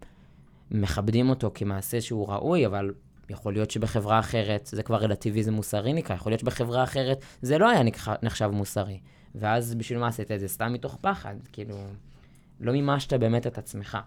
מכבדים 0.71 1.31
אותו 1.31 1.51
כמעשה 1.55 2.01
שהוא 2.01 2.29
ראוי, 2.29 2.67
אבל 2.67 2.93
יכול 3.31 3.53
להיות 3.53 3.71
שבחברה 3.71 4.19
אחרת, 4.19 4.67
זה 4.73 4.83
כבר 4.83 4.97
רלטיביזם 4.97 5.55
מוסרי 5.55 5.93
נקרא, 5.93 6.17
יכול 6.17 6.33
להיות 6.33 6.41
שבחברה 6.41 6.85
אחרת 6.85 7.25
זה 7.43 7.59
לא 7.59 7.71
היה 7.71 7.81
נחשב 8.23 8.51
מוסרי. 8.53 8.99
ואז 9.35 9.75
בשביל 9.75 9.99
מה 9.99 10.09
עשית 10.09 10.31
את 10.31 10.41
זה? 10.41 10.49
סתם 10.49 10.73
מתוך 10.73 10.99
פחד, 11.01 11.35
כאילו, 11.53 11.77
לא 12.61 12.73
מימשת 12.73 13.13
באמת 13.13 13.47
את 13.47 13.59
עצמך. 13.59 13.99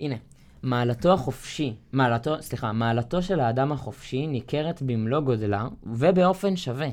הנה, 0.00 0.16
מעלתו 0.62 1.12
החופשי, 1.12 1.76
מעלתו, 1.92 2.42
סליחה, 2.42 2.72
מעלתו 2.72 3.22
של 3.22 3.40
האדם 3.40 3.72
החופשי 3.72 4.26
ניכרת 4.26 4.82
במלוא 4.82 5.20
גודלה 5.20 5.68
ובאופן 5.82 6.56
שווה, 6.56 6.88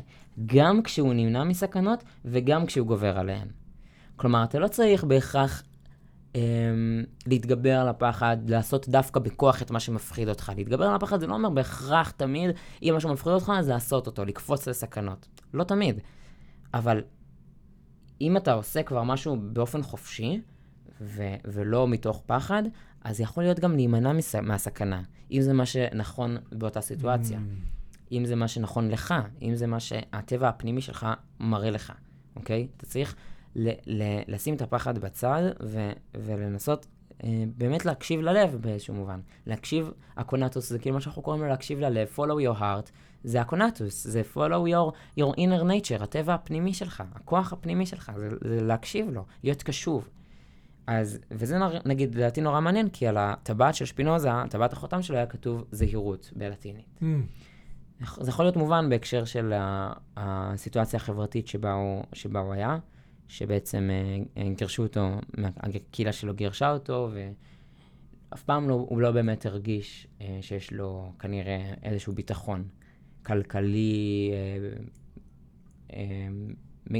גם 0.45 0.83
כשהוא 0.83 1.13
נמנע 1.13 1.43
מסכנות 1.43 2.03
וגם 2.25 2.65
כשהוא 2.65 2.87
גובר 2.87 3.19
עליהן. 3.19 3.47
כלומר, 4.15 4.43
אתה 4.43 4.59
לא 4.59 4.67
צריך 4.67 5.03
בהכרח 5.03 5.63
אמ, 6.35 7.03
להתגבר 7.25 7.79
על 7.79 7.87
הפחד, 7.87 8.37
לעשות 8.47 8.89
דווקא 8.89 9.19
בכוח 9.19 9.61
את 9.61 9.71
מה 9.71 9.79
שמפחיד 9.79 10.29
אותך. 10.29 10.51
להתגבר 10.55 10.85
על 10.85 10.95
הפחד 10.95 11.19
זה 11.19 11.27
לא 11.27 11.33
אומר 11.33 11.49
בהכרח 11.49 12.11
תמיד, 12.11 12.51
אם 12.83 12.93
משהו 12.97 13.13
מפחיד 13.13 13.33
אותך, 13.33 13.51
אז 13.55 13.69
לעשות 13.69 14.07
אותו, 14.07 14.25
לקפוץ 14.25 14.67
לסכנות. 14.67 15.27
לא 15.53 15.63
תמיד. 15.63 15.99
אבל 16.73 17.01
אם 18.21 18.37
אתה 18.37 18.53
עושה 18.53 18.83
כבר 18.83 19.03
משהו 19.03 19.37
באופן 19.53 19.81
חופשי, 19.83 20.41
ו- 21.01 21.35
ולא 21.45 21.87
מתוך 21.87 22.23
פחד, 22.25 22.63
אז 23.03 23.19
יכול 23.19 23.43
להיות 23.43 23.59
גם 23.59 23.75
להימנע 23.75 24.13
מס- 24.13 24.35
מהסכנה, 24.35 25.01
אם 25.31 25.41
זה 25.41 25.53
מה 25.53 25.65
שנכון 25.65 26.37
באותה 26.51 26.81
סיטואציה. 26.81 27.37
Mm. 27.37 28.11
אם 28.11 28.25
זה 28.25 28.35
מה 28.35 28.47
שנכון 28.47 28.89
לך, 28.89 29.13
אם 29.41 29.55
זה 29.55 29.67
מה 29.67 29.79
שהטבע 29.79 30.49
הפנימי 30.49 30.81
שלך 30.81 31.07
מראה 31.39 31.69
לך, 31.69 31.93
אוקיי? 32.35 32.67
אתה 32.77 32.85
צריך 32.85 33.15
ל- 33.55 33.69
ל- 33.87 34.21
לשים 34.27 34.55
את 34.55 34.61
הפחד 34.61 34.97
בצד 34.99 35.41
ו- 35.63 35.91
ולנסות 36.15 36.87
אה, 37.23 37.43
באמת 37.57 37.85
להקשיב 37.85 38.21
ללב 38.21 38.55
באיזשהו 38.61 38.93
מובן. 38.93 39.19
להקשיב, 39.47 39.91
הקונטוס 40.17 40.69
זה 40.69 40.79
כאילו 40.79 40.95
מה 40.95 41.01
שאנחנו 41.01 41.21
קוראים 41.21 41.41
לו 41.41 41.47
להקשיב 41.47 41.79
ללב, 41.79 42.07
follow 42.15 42.55
your 42.55 42.59
heart, 42.59 42.89
זה 43.23 43.41
הקונטוס, 43.41 44.07
זה 44.07 44.21
follow 44.35 44.67
your, 44.69 44.93
your 45.19 45.33
inner 45.35 45.63
nature, 45.63 46.03
הטבע 46.03 46.33
הפנימי 46.33 46.73
שלך, 46.73 47.03
הכוח 47.15 47.53
הפנימי 47.53 47.85
שלך, 47.85 48.11
זה, 48.15 48.29
זה 48.43 48.63
להקשיב 48.63 49.09
לו, 49.09 49.25
להיות 49.43 49.63
קשוב. 49.63 50.07
אז, 50.87 51.19
וזה 51.31 51.57
נגיד 51.85 52.15
לדעתי 52.15 52.41
נורא 52.41 52.61
מעניין, 52.61 52.89
כי 52.89 53.07
על 53.07 53.17
הטבעת 53.17 53.75
של 53.75 53.85
שפינוזה, 53.85 54.29
טבעת 54.49 54.73
החותם 54.73 55.01
שלו 55.01 55.17
היה 55.17 55.25
כתוב 55.25 55.63
זהירות 55.71 56.31
בלטינית. 56.35 56.85
Mm. 57.01 57.05
זה 58.19 58.29
יכול 58.29 58.45
להיות 58.45 58.55
מובן 58.55 58.89
בהקשר 58.89 59.25
של 59.25 59.53
הסיטואציה 60.17 60.97
החברתית 60.97 61.47
שבה 61.47 61.73
הוא, 61.73 62.03
שבה 62.13 62.39
הוא 62.39 62.53
היה, 62.53 62.77
שבעצם 63.27 63.89
אה, 63.91 64.43
אה, 64.43 64.49
גירשו 64.57 64.83
אותו, 64.83 65.09
הקהילה 65.57 66.11
שלו 66.11 66.33
גירשה 66.33 66.71
אותו, 66.71 67.09
ואף 67.13 68.43
פעם 68.43 68.69
לא, 68.69 68.73
הוא 68.73 69.01
לא 69.01 69.11
באמת 69.11 69.45
הרגיש 69.45 70.07
אה, 70.21 70.37
שיש 70.41 70.73
לו 70.73 71.11
כנראה 71.19 71.73
איזשהו 71.83 72.13
ביטחון 72.13 72.63
כלכלי, 73.23 74.31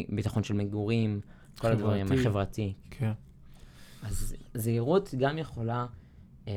ביטחון 0.10 0.44
של 0.44 0.54
מגורים, 0.54 1.22
כל 1.60 1.68
הדברים, 1.68 2.06
החברתי. 2.12 2.74
כן. 2.92 3.12
אז 4.08 4.36
זהירות 4.54 5.14
גם 5.18 5.38
יכולה 5.38 5.86
אה, 6.48 6.54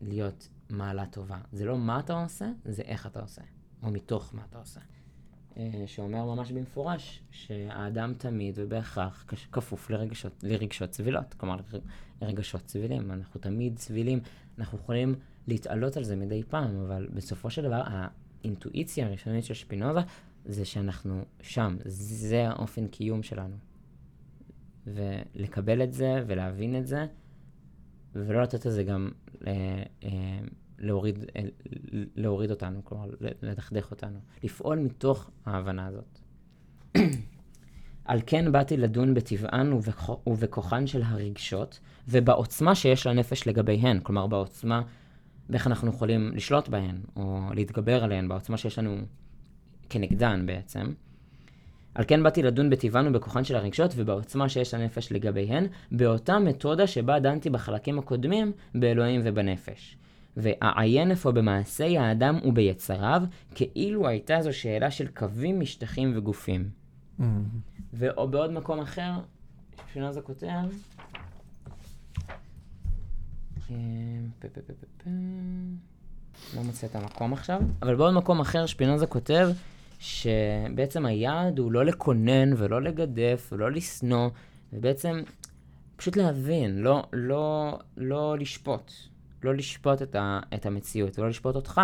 להיות 0.00 0.48
מעלה 0.70 1.06
טובה. 1.06 1.38
זה 1.52 1.64
לא 1.64 1.78
מה 1.78 2.00
אתה 2.00 2.22
עושה, 2.22 2.50
זה 2.64 2.82
איך 2.82 3.06
אתה 3.06 3.20
עושה, 3.20 3.42
או 3.82 3.90
מתוך 3.90 4.34
מה 4.34 4.42
אתה 4.50 4.58
עושה. 4.58 4.80
אה, 5.56 5.84
שאומר 5.86 6.24
ממש 6.24 6.52
במפורש 6.52 7.22
שהאדם 7.30 8.14
תמיד 8.18 8.54
ובהכרח 8.56 9.24
כפוף 9.52 9.90
לרגשות, 9.90 10.32
לרגשות 10.42 10.90
צבילות, 10.90 11.34
כלומר 11.34 11.56
לרגשות 12.22 12.64
צבילים. 12.64 13.10
אנחנו 13.10 13.40
תמיד 13.40 13.76
צבילים, 13.76 14.20
אנחנו 14.58 14.78
יכולים 14.78 15.14
להתעלות 15.46 15.96
על 15.96 16.04
זה 16.04 16.16
מדי 16.16 16.42
פעם, 16.48 16.76
אבל 16.86 17.08
בסופו 17.14 17.50
של 17.50 17.62
דבר 17.62 17.82
האינטואיציה 17.86 19.06
הראשונית 19.06 19.44
של 19.44 19.54
שפינוזה 19.54 20.00
זה 20.44 20.64
שאנחנו 20.64 21.24
שם, 21.42 21.76
זה 21.84 22.48
האופן 22.48 22.86
קיום 22.86 23.22
שלנו. 23.22 23.56
ולקבל 24.86 25.82
את 25.82 25.92
זה 25.92 26.24
ולהבין 26.26 26.76
את 26.76 26.86
זה, 26.86 27.06
ולא 28.14 28.42
לתת 28.42 28.66
לזה 28.66 28.82
גם 28.82 29.10
אה, 29.46 29.82
אה, 30.04 30.10
להוריד, 30.78 31.24
אה, 31.36 31.42
להוריד 32.16 32.50
אותנו, 32.50 32.84
כלומר, 32.84 33.10
לדכדך 33.42 33.90
אותנו. 33.90 34.18
לפעול 34.42 34.78
מתוך 34.78 35.30
ההבנה 35.46 35.86
הזאת. 35.86 36.18
על 38.04 38.20
כן 38.26 38.52
באתי 38.52 38.76
לדון 38.76 39.14
בטבען 39.14 39.72
ובכוחן 40.26 40.86
של 40.86 41.02
הרגשות, 41.02 41.80
ובעוצמה 42.08 42.74
שיש 42.74 43.06
לנפש 43.06 43.46
לגביהן, 43.46 44.00
כלומר 44.02 44.26
בעוצמה, 44.26 44.82
באיך 45.48 45.66
אנחנו 45.66 45.88
יכולים 45.88 46.32
לשלוט 46.34 46.68
בהן, 46.68 47.00
או 47.16 47.40
להתגבר 47.54 48.04
עליהן, 48.04 48.28
בעוצמה 48.28 48.56
שיש 48.56 48.78
לנו 48.78 48.96
כנגדן 49.88 50.46
בעצם. 50.46 50.92
על 51.98 52.04
כן 52.08 52.22
באתי 52.22 52.42
לדון 52.42 52.70
בטבען 52.70 53.06
ובכוחן 53.06 53.44
של 53.44 53.56
הרגשות 53.56 53.90
ובעוצמה 53.96 54.48
שיש 54.48 54.74
לנפש 54.74 55.12
לגביהן, 55.12 55.66
באותה 55.92 56.38
מתודה 56.38 56.86
שבה 56.86 57.18
דנתי 57.18 57.50
בחלקים 57.50 57.98
הקודמים 57.98 58.52
באלוהים 58.74 59.20
ובנפש. 59.24 59.96
ואעיין 60.36 61.10
אפוא 61.10 61.30
במעשי 61.30 61.98
האדם 61.98 62.38
וביצריו, 62.44 63.22
כאילו 63.54 64.08
הייתה 64.08 64.42
זו 64.42 64.52
שאלה 64.52 64.90
של 64.90 65.06
קווים, 65.06 65.60
משטחים 65.60 66.12
וגופים. 66.16 66.70
Mm-hmm. 67.20 67.24
ובעוד 67.94 68.52
מקום 68.52 68.80
אחר, 68.80 69.12
שפינוזה 69.90 70.20
כותב, 70.20 70.46
אה, 73.70 73.76
לא 76.56 76.62
מוצא 76.62 76.86
את 76.86 76.96
המקום 76.96 77.32
עכשיו, 77.32 77.60
אבל 77.82 77.96
בעוד 77.96 78.14
מקום 78.14 78.40
אחר 78.40 78.66
שפינוזה 78.66 79.06
כותב 79.06 79.48
שבעצם 79.98 81.06
היעד 81.06 81.58
הוא 81.58 81.72
לא 81.72 81.84
לקונן 81.84 82.52
ולא 82.56 82.82
לגדף 82.82 83.48
ולא 83.52 83.70
לשנוא, 83.70 84.30
ובעצם 84.72 85.22
פשוט 85.96 86.16
להבין, 86.16 86.78
לא, 86.78 87.02
לא, 87.12 87.78
לא 87.96 88.38
לשפוט. 88.38 88.92
לא 89.42 89.54
לשפוט 89.54 90.02
את, 90.02 90.14
ה, 90.14 90.40
את 90.54 90.66
המציאות, 90.66 91.18
ולא 91.18 91.28
לשפוט 91.28 91.56
אותך 91.56 91.80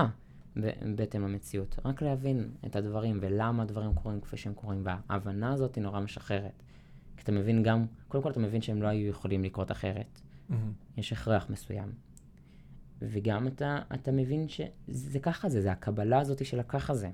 בהתאם 0.96 1.22
למציאות. 1.22 1.78
רק 1.84 2.02
להבין 2.02 2.50
את 2.66 2.76
הדברים 2.76 3.18
ולמה 3.20 3.62
הדברים 3.62 3.94
קורים 3.94 4.20
כפי 4.20 4.36
שהם 4.36 4.54
קורים, 4.54 4.82
וההבנה 4.84 5.52
הזאת 5.52 5.74
היא 5.74 5.82
נורא 5.82 6.00
משחררת. 6.00 6.62
כי 7.16 7.22
אתה 7.22 7.32
מבין 7.32 7.62
גם, 7.62 7.86
קודם 8.08 8.22
כל 8.22 8.30
אתה 8.30 8.40
מבין 8.40 8.62
שהם 8.62 8.82
לא 8.82 8.88
היו 8.88 9.10
יכולים 9.10 9.44
לקרות 9.44 9.70
אחרת. 9.70 10.20
Mm-hmm. 10.50 10.54
יש 10.96 11.12
הכרח 11.12 11.46
מסוים. 11.50 11.92
וגם 13.02 13.46
אתה, 13.46 13.78
אתה 13.94 14.12
מבין 14.12 14.48
שזה 14.48 15.18
ככה 15.18 15.48
זה, 15.48 15.60
זה 15.60 15.72
הקבלה 15.72 16.18
הזאת 16.20 16.46
של 16.46 16.60
הככה 16.60 16.94
זה. 16.94 17.10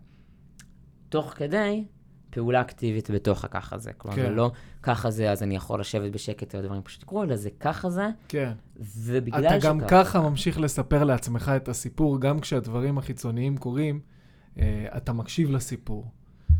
תוך 1.11 1.33
כדי 1.37 1.85
פעולה 2.31 2.61
אקטיבית 2.61 3.11
בתוך 3.11 3.45
הככה 3.45 3.79
זה. 3.79 3.93
כלומר, 3.93 4.17
כן. 4.17 4.23
זה 4.23 4.31
לא 4.31 4.51
ככה 4.83 5.11
זה, 5.11 5.31
אז 5.31 5.43
אני 5.43 5.57
יכול 5.57 5.81
לשבת 5.81 6.13
בשקט 6.13 6.55
והדברים 6.55 6.83
פשוט 6.83 7.03
יקרו, 7.03 7.23
אלא 7.23 7.37
זה 7.37 7.51
ככה 7.61 7.91
זה. 7.91 8.09
כן. 8.29 8.53
ובגלל 8.77 9.43
שככה... 9.43 9.57
אתה 9.57 9.69
גם 9.69 9.81
ככה 9.89 10.21
ממשיך 10.21 10.61
לספר 10.61 11.05
לעצמך 11.05 11.53
את 11.57 11.69
הסיפור, 11.69 12.21
גם 12.21 12.41
כשהדברים 12.41 12.99
החיצוניים 12.99 13.57
קורים, 13.57 14.01
אה, 14.59 14.87
אתה 14.97 15.13
מקשיב 15.13 15.51
לסיפור. 15.51 16.11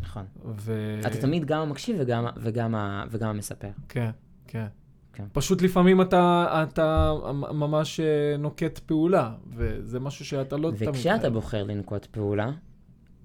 נכון. 0.01 0.25
ו... 0.55 0.99
אתה 1.07 1.17
תמיד 1.17 1.45
גם 1.45 1.61
המקשיב 1.61 1.95
וגם, 1.99 2.25
וגם, 2.37 2.75
וגם 3.09 3.29
המספר. 3.29 3.69
כן, 3.89 4.09
כן. 4.47 4.67
כן. 5.13 5.23
פשוט 5.33 5.61
לפעמים 5.61 6.01
אתה, 6.01 6.45
אתה 6.63 7.13
ממש 7.33 7.99
אה, 7.99 8.37
נוקט 8.37 8.79
פעולה, 8.79 9.31
וזה 9.47 9.99
משהו 9.99 10.25
שאתה 10.25 10.57
לא 10.57 10.71
תמיד... 10.77 10.89
וכשאתה 10.89 11.29
בוחר 11.29 11.63
לנקוט 11.63 12.05
פעולה, 12.05 12.51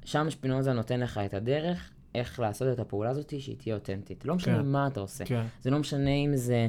שם 0.06 0.30
שפינוזה 0.30 0.72
נותן 0.72 1.00
לך 1.00 1.18
את 1.18 1.34
הדרך 1.34 1.90
איך 2.14 2.40
לעשות 2.40 2.68
את 2.72 2.78
הפעולה 2.78 3.10
הזאת 3.10 3.34
שהיא 3.40 3.56
תהיה 3.56 3.74
אותנטית. 3.74 4.24
לא 4.24 4.34
משנה 4.34 4.58
כן. 4.58 4.66
מה 4.66 4.86
אתה 4.86 5.00
עושה. 5.00 5.24
כן. 5.24 5.44
זה 5.62 5.70
לא 5.70 5.78
משנה 5.78 6.10
אם 6.10 6.36
זה 6.36 6.68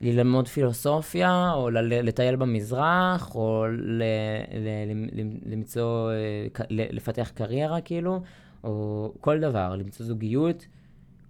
ללמוד 0.00 0.48
פילוסופיה, 0.48 1.52
או 1.52 1.70
לטייל 1.70 2.36
במזרח, 2.36 3.34
או 3.34 3.66
ל- 3.66 4.02
ל- 4.54 4.92
ל- 5.20 5.52
למצוא, 5.52 6.10
אה, 6.12 6.46
לפתח 6.70 7.30
קריירה, 7.34 7.80
כאילו, 7.80 8.20
או 8.64 9.12
כל 9.20 9.40
דבר, 9.40 9.76
למצוא 9.76 10.06
זוגיות. 10.06 10.66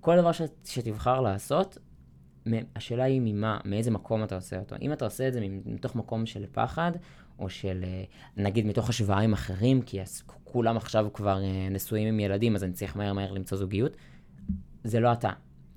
כל 0.01 0.17
דבר 0.17 0.33
ש- 0.33 0.43
שתבחר 0.65 1.21
לעשות, 1.21 1.79
השאלה 2.77 3.05
היא 3.05 3.21
ממה, 3.25 3.59
מאיזה 3.65 3.91
מקום 3.91 4.25
אתה 4.25 4.35
עושה 4.35 4.59
אותו. 4.59 4.77
אם 4.83 4.93
אתה 4.93 5.05
עושה 5.05 5.29
את 5.29 5.33
זה 5.33 5.41
מתוך 5.67 5.97
מקום 5.97 6.27
של 6.27 6.45
פחד, 6.53 6.93
או 7.39 7.51
של, 7.51 7.85
אה, 7.85 8.05
נגיד, 8.37 8.67
מתוך 8.67 8.89
השוואה 8.89 9.19
עם 9.19 9.33
אחרים, 9.33 9.83
כי 9.83 9.99
כולם 10.45 10.77
עכשיו 10.77 11.07
כבר 11.15 11.43
אה, 11.43 11.69
נשואים 11.71 12.09
עם 12.09 12.21
ילדים, 12.21 12.55
אז 12.55 12.65
אני 12.65 12.73
צריך 12.73 12.97
מהר 12.97 13.13
מהר 13.13 13.33
למצוא 13.33 13.59
זוגיות, 13.59 13.97
זה 14.85 15.01
לא 15.01 15.13
אתה. 15.13 15.31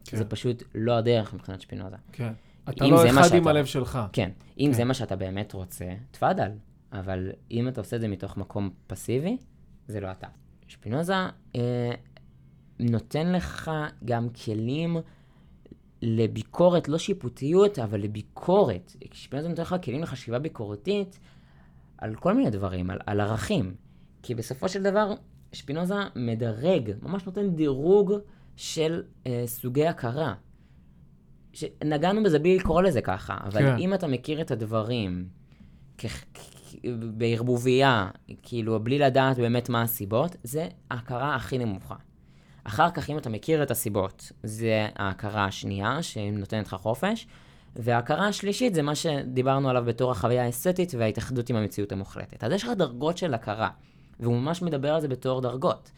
כן. 0.06 0.18
זה 0.18 0.26
פשוט 0.26 0.64
לא 0.76 0.98
הדרך 0.98 1.34
מבחינת 1.34 1.62
שפינוזה. 1.62 1.96
כן. 2.12 2.34
אתה 2.70 2.88
לא 2.88 3.10
אחד 3.10 3.24
שאתה... 3.24 3.36
עם 3.36 3.48
הלב 3.48 3.66
שלך. 3.66 4.00
כן. 4.14 4.32
אם 4.60 4.66
כן. 4.68 4.74
זה 4.74 4.84
מה 4.84 4.94
שאתה 4.94 5.16
באמת 5.16 5.54
רוצה, 5.54 5.86
תפאדל. 6.12 6.52
אבל 6.92 7.30
אם 7.52 7.68
אתה 7.68 7.82
עושה 7.82 7.96
את 7.96 8.02
זה 8.02 8.08
מתוך 8.08 8.38
מקום 8.38 8.70
פסיבי, 8.88 9.38
זה 9.88 10.00
לא 10.00 10.12
אתה. 10.12 10.28
שפינוזה 10.68 11.16
אה, 11.56 11.92
נותן 12.80 13.32
לך 13.32 13.72
גם 14.06 14.30
כלים 14.30 14.98
לביקורת, 16.02 16.88
לא 16.88 16.98
שיפוטיות, 16.98 17.80
אבל 17.80 18.02
לביקורת. 18.02 18.96
שפינוזה 19.12 19.50
נותן 19.50 19.62
לך 19.62 19.76
כלים 19.84 20.02
לחשיבה 20.04 20.40
ביקורתית 20.40 21.20
על 22.02 22.16
כל 22.16 22.34
מיני 22.34 22.50
דברים, 22.50 22.90
על, 22.90 23.00
על 23.06 23.20
ערכים. 23.22 23.76
כי 24.24 24.36
בסופו 24.36 24.70
של 24.70 24.84
דבר, 24.84 25.14
שפינוזה 25.54 25.96
מדרג, 26.16 26.92
ממש 27.02 27.26
נותן 27.26 27.56
דירוג 27.56 28.14
של 28.56 29.04
אה, 29.28 29.44
סוגי 29.46 29.88
הכרה. 29.88 30.34
נגענו 31.84 32.24
בזה 32.24 32.40
בלי 32.40 32.58
לקרוא 32.58 32.82
לזה 32.82 33.02
ככה, 33.02 33.38
אבל 33.44 33.62
כן. 33.62 33.76
אם 33.78 33.94
אתה 33.94 34.08
מכיר 34.08 34.42
את 34.42 34.52
הדברים 34.52 35.28
כ- 35.98 36.24
כ- 36.34 36.76
בערבוביה, 37.18 38.10
כאילו, 38.44 38.80
בלי 38.84 39.00
לדעת 39.00 39.38
באמת 39.38 39.70
מה 39.70 39.82
הסיבות, 39.82 40.36
זה 40.44 40.68
ההכרה 40.92 41.36
הכי 41.36 41.58
נמוכה. 41.58 41.96
אחר 42.64 42.92
כך, 42.92 43.10
אם 43.10 43.18
אתה 43.18 43.30
מכיר 43.30 43.64
את 43.64 43.72
הסיבות, 43.72 44.32
זה 44.44 44.88
ההכרה 44.96 45.46
השנייה, 45.46 46.04
שנותנת 46.04 46.68
לך 46.68 46.74
חופש, 46.74 47.28
וההכרה 47.76 48.28
השלישית 48.28 48.74
זה 48.74 48.82
מה 48.82 48.96
שדיברנו 48.96 49.70
עליו 49.70 49.84
בתור 49.86 50.12
החוויה 50.12 50.46
האסתטית 50.46 50.94
וההתאחדות 50.98 51.50
עם 51.50 51.56
המציאות 51.56 51.92
המוחלטת. 51.92 52.44
אז 52.44 52.52
יש 52.52 52.64
לך 52.64 52.70
דרגות 52.78 53.18
של 53.18 53.34
הכרה, 53.34 53.70
והוא 54.20 54.36
ממש 54.36 54.62
מדבר 54.62 54.94
על 54.94 55.02
זה 55.02 55.08
בתור 55.08 55.42
דרגות. 55.42 55.92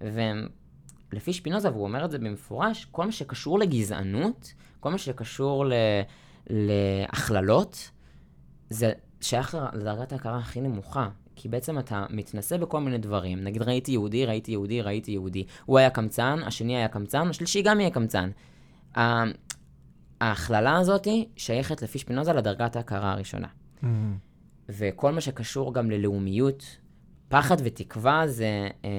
ולפי 0.00 1.32
שפינוזה, 1.32 1.70
והוא 1.70 1.82
אומר 1.82 2.04
את 2.04 2.10
זה 2.10 2.18
במפורש, 2.18 2.86
כל 2.90 3.06
מה 3.06 3.12
שקשור 3.12 3.58
לגזענות, 3.58 4.54
כל 4.80 4.90
מה 4.90 4.98
שקשור 4.98 5.66
ל... 5.66 5.72
להכללות, 6.50 7.90
זה 8.70 8.92
שייך 9.20 9.58
לדרגת 9.72 10.12
ההכרה 10.12 10.38
הכי 10.38 10.60
נמוכה. 10.60 11.08
כי 11.36 11.48
בעצם 11.48 11.78
אתה 11.78 12.06
מתנסה 12.10 12.58
בכל 12.58 12.80
מיני 12.80 12.98
דברים. 12.98 13.44
נגיד 13.44 13.62
ראיתי 13.62 13.92
יהודי, 13.92 14.26
ראיתי 14.26 14.52
יהודי, 14.52 14.82
ראיתי 14.82 15.10
יהודי. 15.10 15.44
הוא 15.64 15.78
היה 15.78 15.90
קמצן, 15.90 16.38
השני 16.46 16.76
היה 16.76 16.88
קמצן, 16.88 17.28
השלישי 17.28 17.62
גם 17.62 17.80
יהיה 17.80 17.90
קמצן. 17.90 18.30
ההכללה 20.20 20.78
הזאת 20.78 21.08
שייכת 21.36 21.82
לפי 21.82 21.98
שפינוזה 21.98 22.32
לדרגת 22.32 22.76
ההכרה 22.76 23.12
הראשונה. 23.12 23.48
Mm-hmm. 23.48 23.86
וכל 24.68 25.12
מה 25.12 25.20
שקשור 25.20 25.74
גם 25.74 25.90
ללאומיות, 25.90 26.76
פחד 27.28 27.56
ותקווה 27.64 28.22
זה 28.26 28.68
אה, 28.84 28.90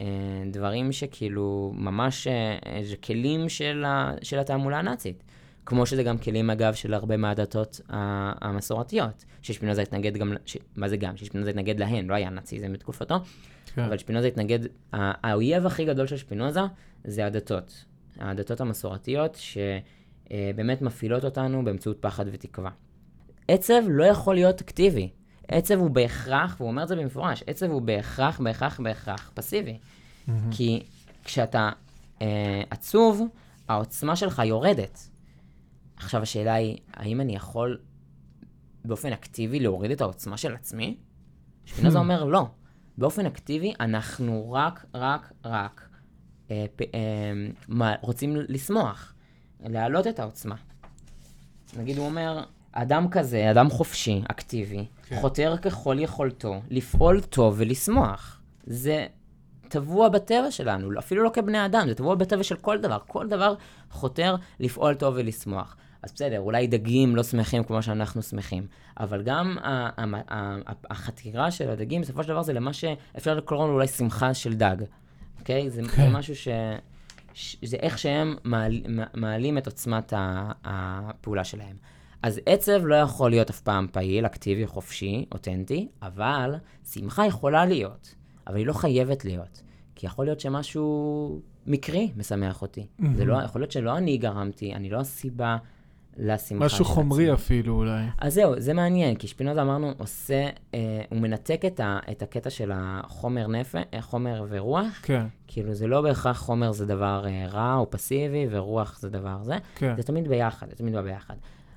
אה, 0.00 0.06
דברים 0.50 0.92
שכאילו 0.92 1.72
ממש, 1.74 2.26
אה, 2.26 2.80
זה 2.82 2.96
כלים 2.96 3.48
של, 3.48 3.84
ה, 3.84 4.12
של 4.22 4.38
התעמולה 4.38 4.78
הנאצית. 4.78 5.24
כמו 5.66 5.86
שזה 5.86 6.02
גם 6.02 6.18
כלים, 6.18 6.50
אגב, 6.50 6.74
של 6.74 6.94
הרבה 6.94 7.16
מהדתות 7.16 7.80
המסורתיות. 7.88 9.24
ששפינוזה 9.42 9.82
התנגד 9.82 10.16
גם, 10.16 10.32
ש... 10.46 10.56
מה 10.76 10.88
זה 10.88 10.96
גם? 10.96 11.16
ששפינוזה 11.16 11.50
התנגד 11.50 11.80
להן, 11.80 12.06
לא 12.06 12.14
היה 12.14 12.30
נאציזם 12.30 12.72
בתקופתו, 12.72 13.14
כן. 13.74 13.82
אבל 13.82 13.98
שפינוזה 13.98 14.26
התנגד, 14.26 14.58
האויב 14.92 15.66
הכי 15.66 15.84
גדול 15.84 16.06
של 16.06 16.16
שפינוזה 16.16 16.60
זה 17.04 17.26
הדתות. 17.26 17.84
הדתות 18.18 18.60
המסורתיות, 18.60 19.36
שבאמת 20.28 20.82
מפעילות 20.82 21.24
אותנו 21.24 21.64
באמצעות 21.64 21.96
פחד 22.00 22.24
ותקווה. 22.32 22.70
עצב 23.48 23.82
לא 23.88 24.04
יכול 24.04 24.34
להיות 24.34 24.60
אקטיבי. 24.60 25.10
עצב 25.48 25.78
הוא 25.78 25.90
בהכרח, 25.90 26.56
והוא 26.58 26.68
אומר 26.68 26.82
את 26.82 26.88
זה 26.88 26.96
במפורש, 26.96 27.42
עצב 27.46 27.70
הוא 27.70 27.82
בהכרח, 27.82 28.40
בהכרח, 28.40 28.80
בהכרח 28.80 29.30
פסיבי. 29.34 29.78
Mm-hmm. 29.78 30.30
כי 30.50 30.82
כשאתה 31.24 31.70
אה, 32.22 32.62
עצוב, 32.70 33.22
העוצמה 33.68 34.16
שלך 34.16 34.42
יורדת. 34.44 35.08
עכשיו 35.96 36.22
השאלה 36.22 36.54
היא, 36.54 36.78
האם 36.92 37.20
אני 37.20 37.36
יכול 37.36 37.78
באופן 38.84 39.12
אקטיבי 39.12 39.60
להוריד 39.60 39.90
את 39.90 40.00
העוצמה 40.00 40.36
של 40.36 40.54
עצמי? 40.54 40.96
שפינוזה 41.64 41.98
hmm. 41.98 42.00
אומר 42.00 42.24
לא. 42.24 42.46
באופן 42.98 43.26
אקטיבי 43.26 43.72
אנחנו 43.80 44.52
רק, 44.52 44.86
רק, 44.94 45.32
רק 45.44 45.88
אה, 46.50 46.66
פ, 46.76 46.82
אה, 46.82 46.88
מה, 47.68 47.94
רוצים 48.00 48.36
לשמוח, 48.36 49.13
להעלות 49.60 50.06
את 50.06 50.18
העוצמה. 50.18 50.54
נגיד 51.76 51.98
הוא 51.98 52.06
אומר, 52.06 52.44
אדם 52.72 53.08
כזה, 53.10 53.50
אדם 53.50 53.70
חופשי, 53.70 54.22
אקטיבי, 54.30 54.86
כן. 55.06 55.20
חותר 55.20 55.56
ככל 55.62 55.96
יכולתו 56.00 56.60
לפעול 56.70 57.20
טוב 57.20 57.54
ולשמוח. 57.56 58.40
זה 58.66 59.06
טבוע 59.68 60.08
בטבע 60.08 60.50
שלנו, 60.50 60.98
אפילו 60.98 61.22
לא 61.22 61.30
כבני 61.34 61.66
אדם, 61.66 61.88
זה 61.88 61.94
טבוע 61.94 62.14
בטבע 62.14 62.42
של 62.42 62.56
כל 62.56 62.78
דבר. 62.78 62.98
כל 63.06 63.28
דבר 63.28 63.54
חותר 63.90 64.36
לפעול 64.60 64.94
טוב 64.94 65.14
ולשמוח. 65.16 65.76
אז 66.02 66.12
בסדר, 66.12 66.40
אולי 66.40 66.66
דגים 66.66 67.16
לא 67.16 67.22
שמחים 67.22 67.64
כמו 67.64 67.82
שאנחנו 67.82 68.22
שמחים, 68.22 68.66
אבל 69.00 69.22
גם 69.22 69.56
החתירה 70.90 71.50
של 71.50 71.70
הדגים, 71.70 72.02
בסופו 72.02 72.22
של 72.22 72.28
דבר 72.28 72.42
זה 72.42 72.52
למה 72.52 72.72
שאפשר 72.72 73.34
לקרוא 73.34 73.66
לו 73.66 73.72
אולי 73.72 73.88
שמחה 73.88 74.34
של 74.34 74.54
דג, 74.54 74.76
אוקיי? 75.40 75.70
זה, 75.70 75.82
כן. 75.96 76.12
משהו 76.12 76.36
ש... 76.36 76.48
זה 77.62 77.76
איך 77.76 77.98
שהם 77.98 78.36
מעל, 78.44 78.82
מעלים 79.14 79.58
את 79.58 79.66
עוצמת 79.66 80.12
הפעולה 80.64 81.44
שלהם. 81.44 81.76
אז 82.22 82.40
עצב 82.46 82.84
לא 82.84 82.94
יכול 82.94 83.30
להיות 83.30 83.50
אף 83.50 83.60
פעם 83.60 83.86
פעיל, 83.92 84.26
אקטיבי, 84.26 84.66
חופשי, 84.66 85.26
אותנטי, 85.32 85.88
אבל 86.02 86.54
שמחה 86.92 87.26
יכולה 87.26 87.66
להיות, 87.66 88.14
אבל 88.46 88.56
היא 88.56 88.66
לא 88.66 88.72
חייבת 88.72 89.24
להיות. 89.24 89.62
כי 89.94 90.06
יכול 90.06 90.24
להיות 90.24 90.40
שמשהו 90.40 91.40
מקרי 91.66 92.12
משמח 92.16 92.62
אותי. 92.62 92.80
Mm-hmm. 92.80 93.04
זה 93.16 93.24
לא, 93.24 93.42
יכול 93.44 93.60
להיות 93.60 93.72
שלא 93.72 93.96
אני 93.96 94.16
גרמתי, 94.16 94.74
אני 94.74 94.90
לא 94.90 95.00
הסיבה 95.00 95.56
לשמחה 96.16 96.64
משהו 96.64 96.84
חומרי 96.84 97.24
עצמי. 97.24 97.34
אפילו 97.34 97.74
אולי. 97.74 98.04
אז 98.18 98.34
זהו, 98.34 98.60
זה 98.60 98.72
מעניין, 98.72 99.14
כי 99.14 99.28
שפינוזה 99.28 99.62
אמרנו, 99.62 99.92
עושה, 99.98 100.48
אה, 100.74 101.02
הוא 101.10 101.20
מנתק 101.20 101.62
את, 101.66 101.80
ה, 101.80 101.98
את 102.10 102.22
הקטע 102.22 102.50
של 102.50 102.70
החומר 102.74 103.46
נפש, 103.46 103.82
אה, 103.94 104.02
חומר 104.02 104.46
ורוח. 104.48 105.00
כן. 105.02 105.26
כאילו, 105.46 105.74
זה 105.74 105.86
לא 105.86 106.02
בהכרח 106.02 106.38
חומר 106.38 106.72
זה 106.72 106.86
דבר 106.86 107.24
אה, 107.26 107.46
רע 107.46 107.74
או 107.74 107.90
פסיבי, 107.90 108.46
ורוח 108.50 108.98
זה 108.98 109.10
דבר 109.10 109.42
זה. 109.42 109.56
כן. 109.74 109.94
זה 109.96 110.02
תמיד 110.02 110.28
ביחד, 110.28 110.70
זה 110.70 110.76
תמיד 110.76 110.94
בא 110.94 111.02
ביחד. 111.02 111.34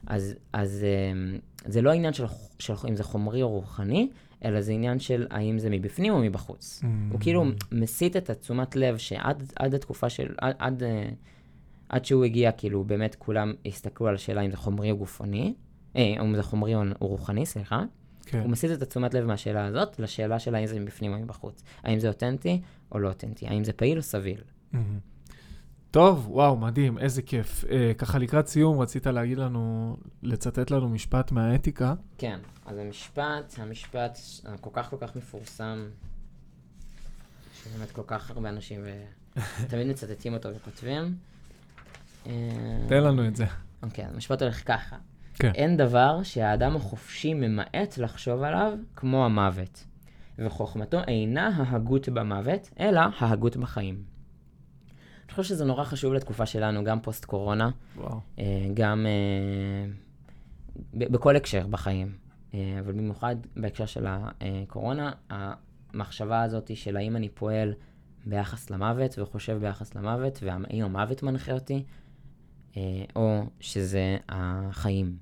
אז, 0.07 0.35
אז 0.53 0.85
אה, 0.85 1.37
זה 1.65 1.81
לא 1.81 1.91
עניין 1.91 2.13
של, 2.13 2.25
של 2.59 2.73
אם 2.89 2.95
זה 2.95 3.03
חומרי 3.03 3.41
או 3.41 3.49
רוחני, 3.49 4.09
אלא 4.45 4.61
זה 4.61 4.71
עניין 4.71 4.99
של 4.99 5.27
האם 5.29 5.59
זה 5.59 5.69
מבפנים 5.69 6.13
או 6.13 6.19
מבחוץ. 6.19 6.81
Mm-hmm. 6.81 7.11
הוא 7.11 7.19
כאילו 7.19 7.45
מסיט 7.71 8.17
את 8.17 8.29
התשומת 8.29 8.75
לב 8.75 8.97
שעד 8.97 9.73
התקופה 9.75 10.09
של, 10.09 10.27
עד... 10.37 10.55
עד 10.59 10.83
אה, 10.83 11.09
עד 11.89 12.05
שהוא 12.05 12.25
הגיע, 12.25 12.51
כאילו, 12.51 12.83
באמת 12.83 13.15
כולם 13.15 13.53
הסתכלו 13.65 14.07
על 14.07 14.15
השאלה 14.15 14.41
אם 14.41 14.51
זה 14.51 14.57
חומרי 14.57 14.91
או 14.91 14.97
גופני, 14.97 15.53
אה, 15.95 16.15
אם 16.21 16.35
זה 16.35 16.43
חומרי 16.43 16.75
או 16.75 16.81
רוחני, 16.99 17.45
סליחה. 17.45 17.83
כן. 18.25 18.39
הוא 18.39 18.49
מסיט 18.49 18.71
את 18.71 18.81
התשומת 18.81 19.13
לב 19.13 19.25
מהשאלה 19.25 19.65
הזאת 19.65 19.99
לשאלה 19.99 20.39
של 20.39 20.55
האם 20.55 20.65
זה 20.65 20.79
מבפנים 20.79 21.13
או 21.13 21.19
מבחוץ. 21.19 21.63
האם 21.83 21.99
זה 21.99 22.07
אותנטי 22.07 22.61
או 22.91 22.99
לא 22.99 23.07
אותנטי, 23.07 23.47
האם 23.47 23.63
זה 23.63 23.73
פעיל 23.73 23.97
או 23.97 24.03
סביל. 24.03 24.41
Mm-hmm. 24.73 24.77
טוב, 25.91 26.27
וואו, 26.29 26.57
מדהים, 26.57 26.97
איזה 26.97 27.21
כיף. 27.21 27.65
אה, 27.69 27.91
ככה 27.97 28.17
לקראת 28.17 28.47
סיום, 28.47 28.79
רצית 28.79 29.07
להגיד 29.07 29.37
לנו, 29.37 29.97
לצטט 30.23 30.71
לנו 30.71 30.89
משפט 30.89 31.31
מהאתיקה. 31.31 31.93
כן, 32.17 32.39
אז 32.65 32.77
המשפט, 32.77 33.55
המשפט 33.57 34.17
הכל 34.45 34.69
כך 34.73 34.89
כל 34.89 34.97
כך 34.99 35.15
מפורסם, 35.15 35.87
שבאמת 37.53 37.91
כל 37.91 38.01
כך 38.07 38.31
הרבה 38.31 38.49
אנשים 38.49 38.81
תמיד 39.69 39.87
מצטטים 39.87 40.33
אותו 40.33 40.49
וכותבים. 40.55 41.15
תן 42.87 43.03
לנו 43.03 43.27
את 43.27 43.35
זה. 43.35 43.45
אוקיי, 43.83 44.05
okay, 44.05 44.07
המשפט 44.07 44.41
הולך 44.41 44.67
ככה. 44.67 44.95
כן. 45.33 45.51
אין 45.55 45.77
דבר 45.77 46.23
שהאדם 46.23 46.75
החופשי 46.75 47.33
ממעט 47.33 47.97
לחשוב 47.97 48.43
עליו 48.43 48.73
כמו 48.95 49.25
המוות, 49.25 49.85
וחוכמתו 50.39 50.99
אינה 51.07 51.47
ההגות 51.47 52.09
במוות, 52.09 52.69
אלא 52.79 53.01
ההגות 53.19 53.57
בחיים. 53.57 54.03
אני 55.25 55.31
חושב 55.35 55.43
שזה 55.43 55.65
נורא 55.65 55.83
חשוב 55.83 56.13
לתקופה 56.13 56.45
שלנו, 56.45 56.83
גם 56.83 56.99
פוסט-קורונה. 57.01 57.69
אה, 58.39 58.43
גם 58.73 59.05
אה, 59.05 59.91
בכל 60.93 61.35
הקשר 61.35 61.67
בחיים, 61.67 62.15
אה, 62.53 62.77
אבל 62.79 62.93
במיוחד 62.93 63.35
בהקשר 63.55 63.85
של 63.85 64.05
הקורונה, 64.07 65.11
המחשבה 65.29 66.41
הזאת 66.41 66.71
של 66.75 66.97
האם 66.97 67.15
אני 67.15 67.29
פועל 67.29 67.73
ביחס 68.25 68.69
למוות 68.69 69.19
וחושב 69.19 69.57
ביחס 69.61 69.95
למוות, 69.95 70.39
והאם 70.43 70.83
המוות 70.83 71.23
מנחה 71.23 71.51
אותי, 71.51 71.73
אה, 71.73 72.06
או 73.15 73.43
שזה 73.59 74.17
החיים. 74.29 75.17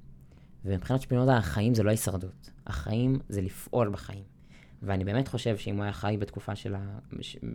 ומבחינת 0.66 1.02
שפינוזה, 1.02 1.36
החיים 1.38 1.74
זה 1.74 1.84
לא 1.84 1.90
הישרדות. 1.90 2.52
החיים 2.68 3.20
זה 3.30 3.42
לפעול 3.42 3.90
בחיים. 3.90 4.24
ואני 4.82 5.04
באמת 5.04 5.28
חושב 5.28 5.58
שאם 5.58 5.76
הוא 5.76 5.84
היה 5.84 5.94
חי 5.94 6.18
בתקופה 6.20 6.56
של, 6.56 6.76
ה... 6.76 7.00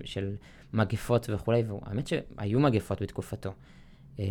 של 0.05 0.37
מגפות 0.73 1.31
וכולי, 1.33 1.63
והאמת 1.63 2.07
שהיו 2.07 2.61
מגפות 2.61 3.03
בתקופתו, 3.03 3.53
אה, 4.19 4.25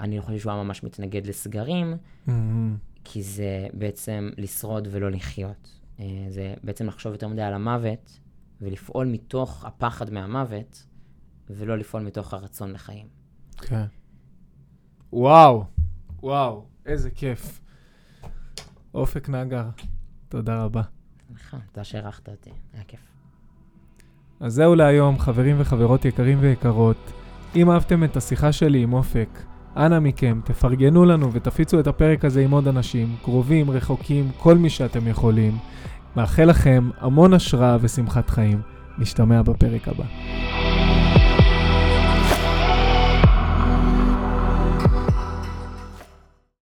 אני 0.00 0.20
חושב 0.20 0.38
שהוא 0.38 0.52
היה 0.52 0.62
ממש 0.62 0.82
מתנגד 0.82 1.26
לסגרים, 1.26 1.96
mm-hmm. 2.26 2.32
כי 3.04 3.22
זה 3.22 3.66
בעצם 3.72 4.30
לשרוד 4.38 4.88
ולא 4.90 5.10
לחיות. 5.10 5.80
אה, 6.00 6.06
זה 6.28 6.54
בעצם 6.64 6.86
לחשוב 6.86 7.12
יותר 7.12 7.28
מדי 7.28 7.42
על 7.42 7.54
המוות, 7.54 8.18
ולפעול 8.60 9.06
מתוך 9.06 9.64
הפחד 9.64 10.12
מהמוות, 10.12 10.86
ולא 11.50 11.78
לפעול 11.78 12.02
מתוך 12.02 12.34
הרצון 12.34 12.72
לחיים. 12.72 13.06
כן. 13.58 13.84
Okay. 13.84 14.01
וואו, 15.12 15.64
וואו, 16.22 16.64
איזה 16.86 17.10
כיף. 17.10 17.60
אופק 18.94 19.28
נגר, 19.28 19.64
תודה 20.28 20.64
רבה. 20.64 20.82
נכון, 21.30 21.60
תודה 21.72 21.84
שאירחת 21.84 22.28
אותי, 22.28 22.50
היה 22.74 22.82
כיף. 22.88 23.00
אז 24.40 24.54
זהו 24.54 24.74
להיום, 24.74 25.18
חברים 25.18 25.56
וחברות 25.58 26.04
יקרים 26.04 26.38
ויקרות. 26.40 27.12
אם 27.56 27.70
אהבתם 27.70 28.04
את 28.04 28.16
השיחה 28.16 28.52
שלי 28.52 28.82
עם 28.82 28.92
אופק, 28.92 29.28
אנא 29.76 29.98
מכם, 30.00 30.40
תפרגנו 30.44 31.04
לנו 31.04 31.32
ותפיצו 31.32 31.80
את 31.80 31.86
הפרק 31.86 32.24
הזה 32.24 32.40
עם 32.40 32.50
עוד 32.50 32.68
אנשים, 32.68 33.16
קרובים, 33.22 33.70
רחוקים, 33.70 34.30
כל 34.38 34.58
מי 34.58 34.70
שאתם 34.70 35.08
יכולים. 35.08 35.58
מאחל 36.16 36.44
לכם 36.44 36.90
המון 36.98 37.34
השראה 37.34 37.76
ושמחת 37.80 38.30
חיים. 38.30 38.60
נשתמע 38.98 39.42
בפרק 39.42 39.88
הבא. 39.88 40.04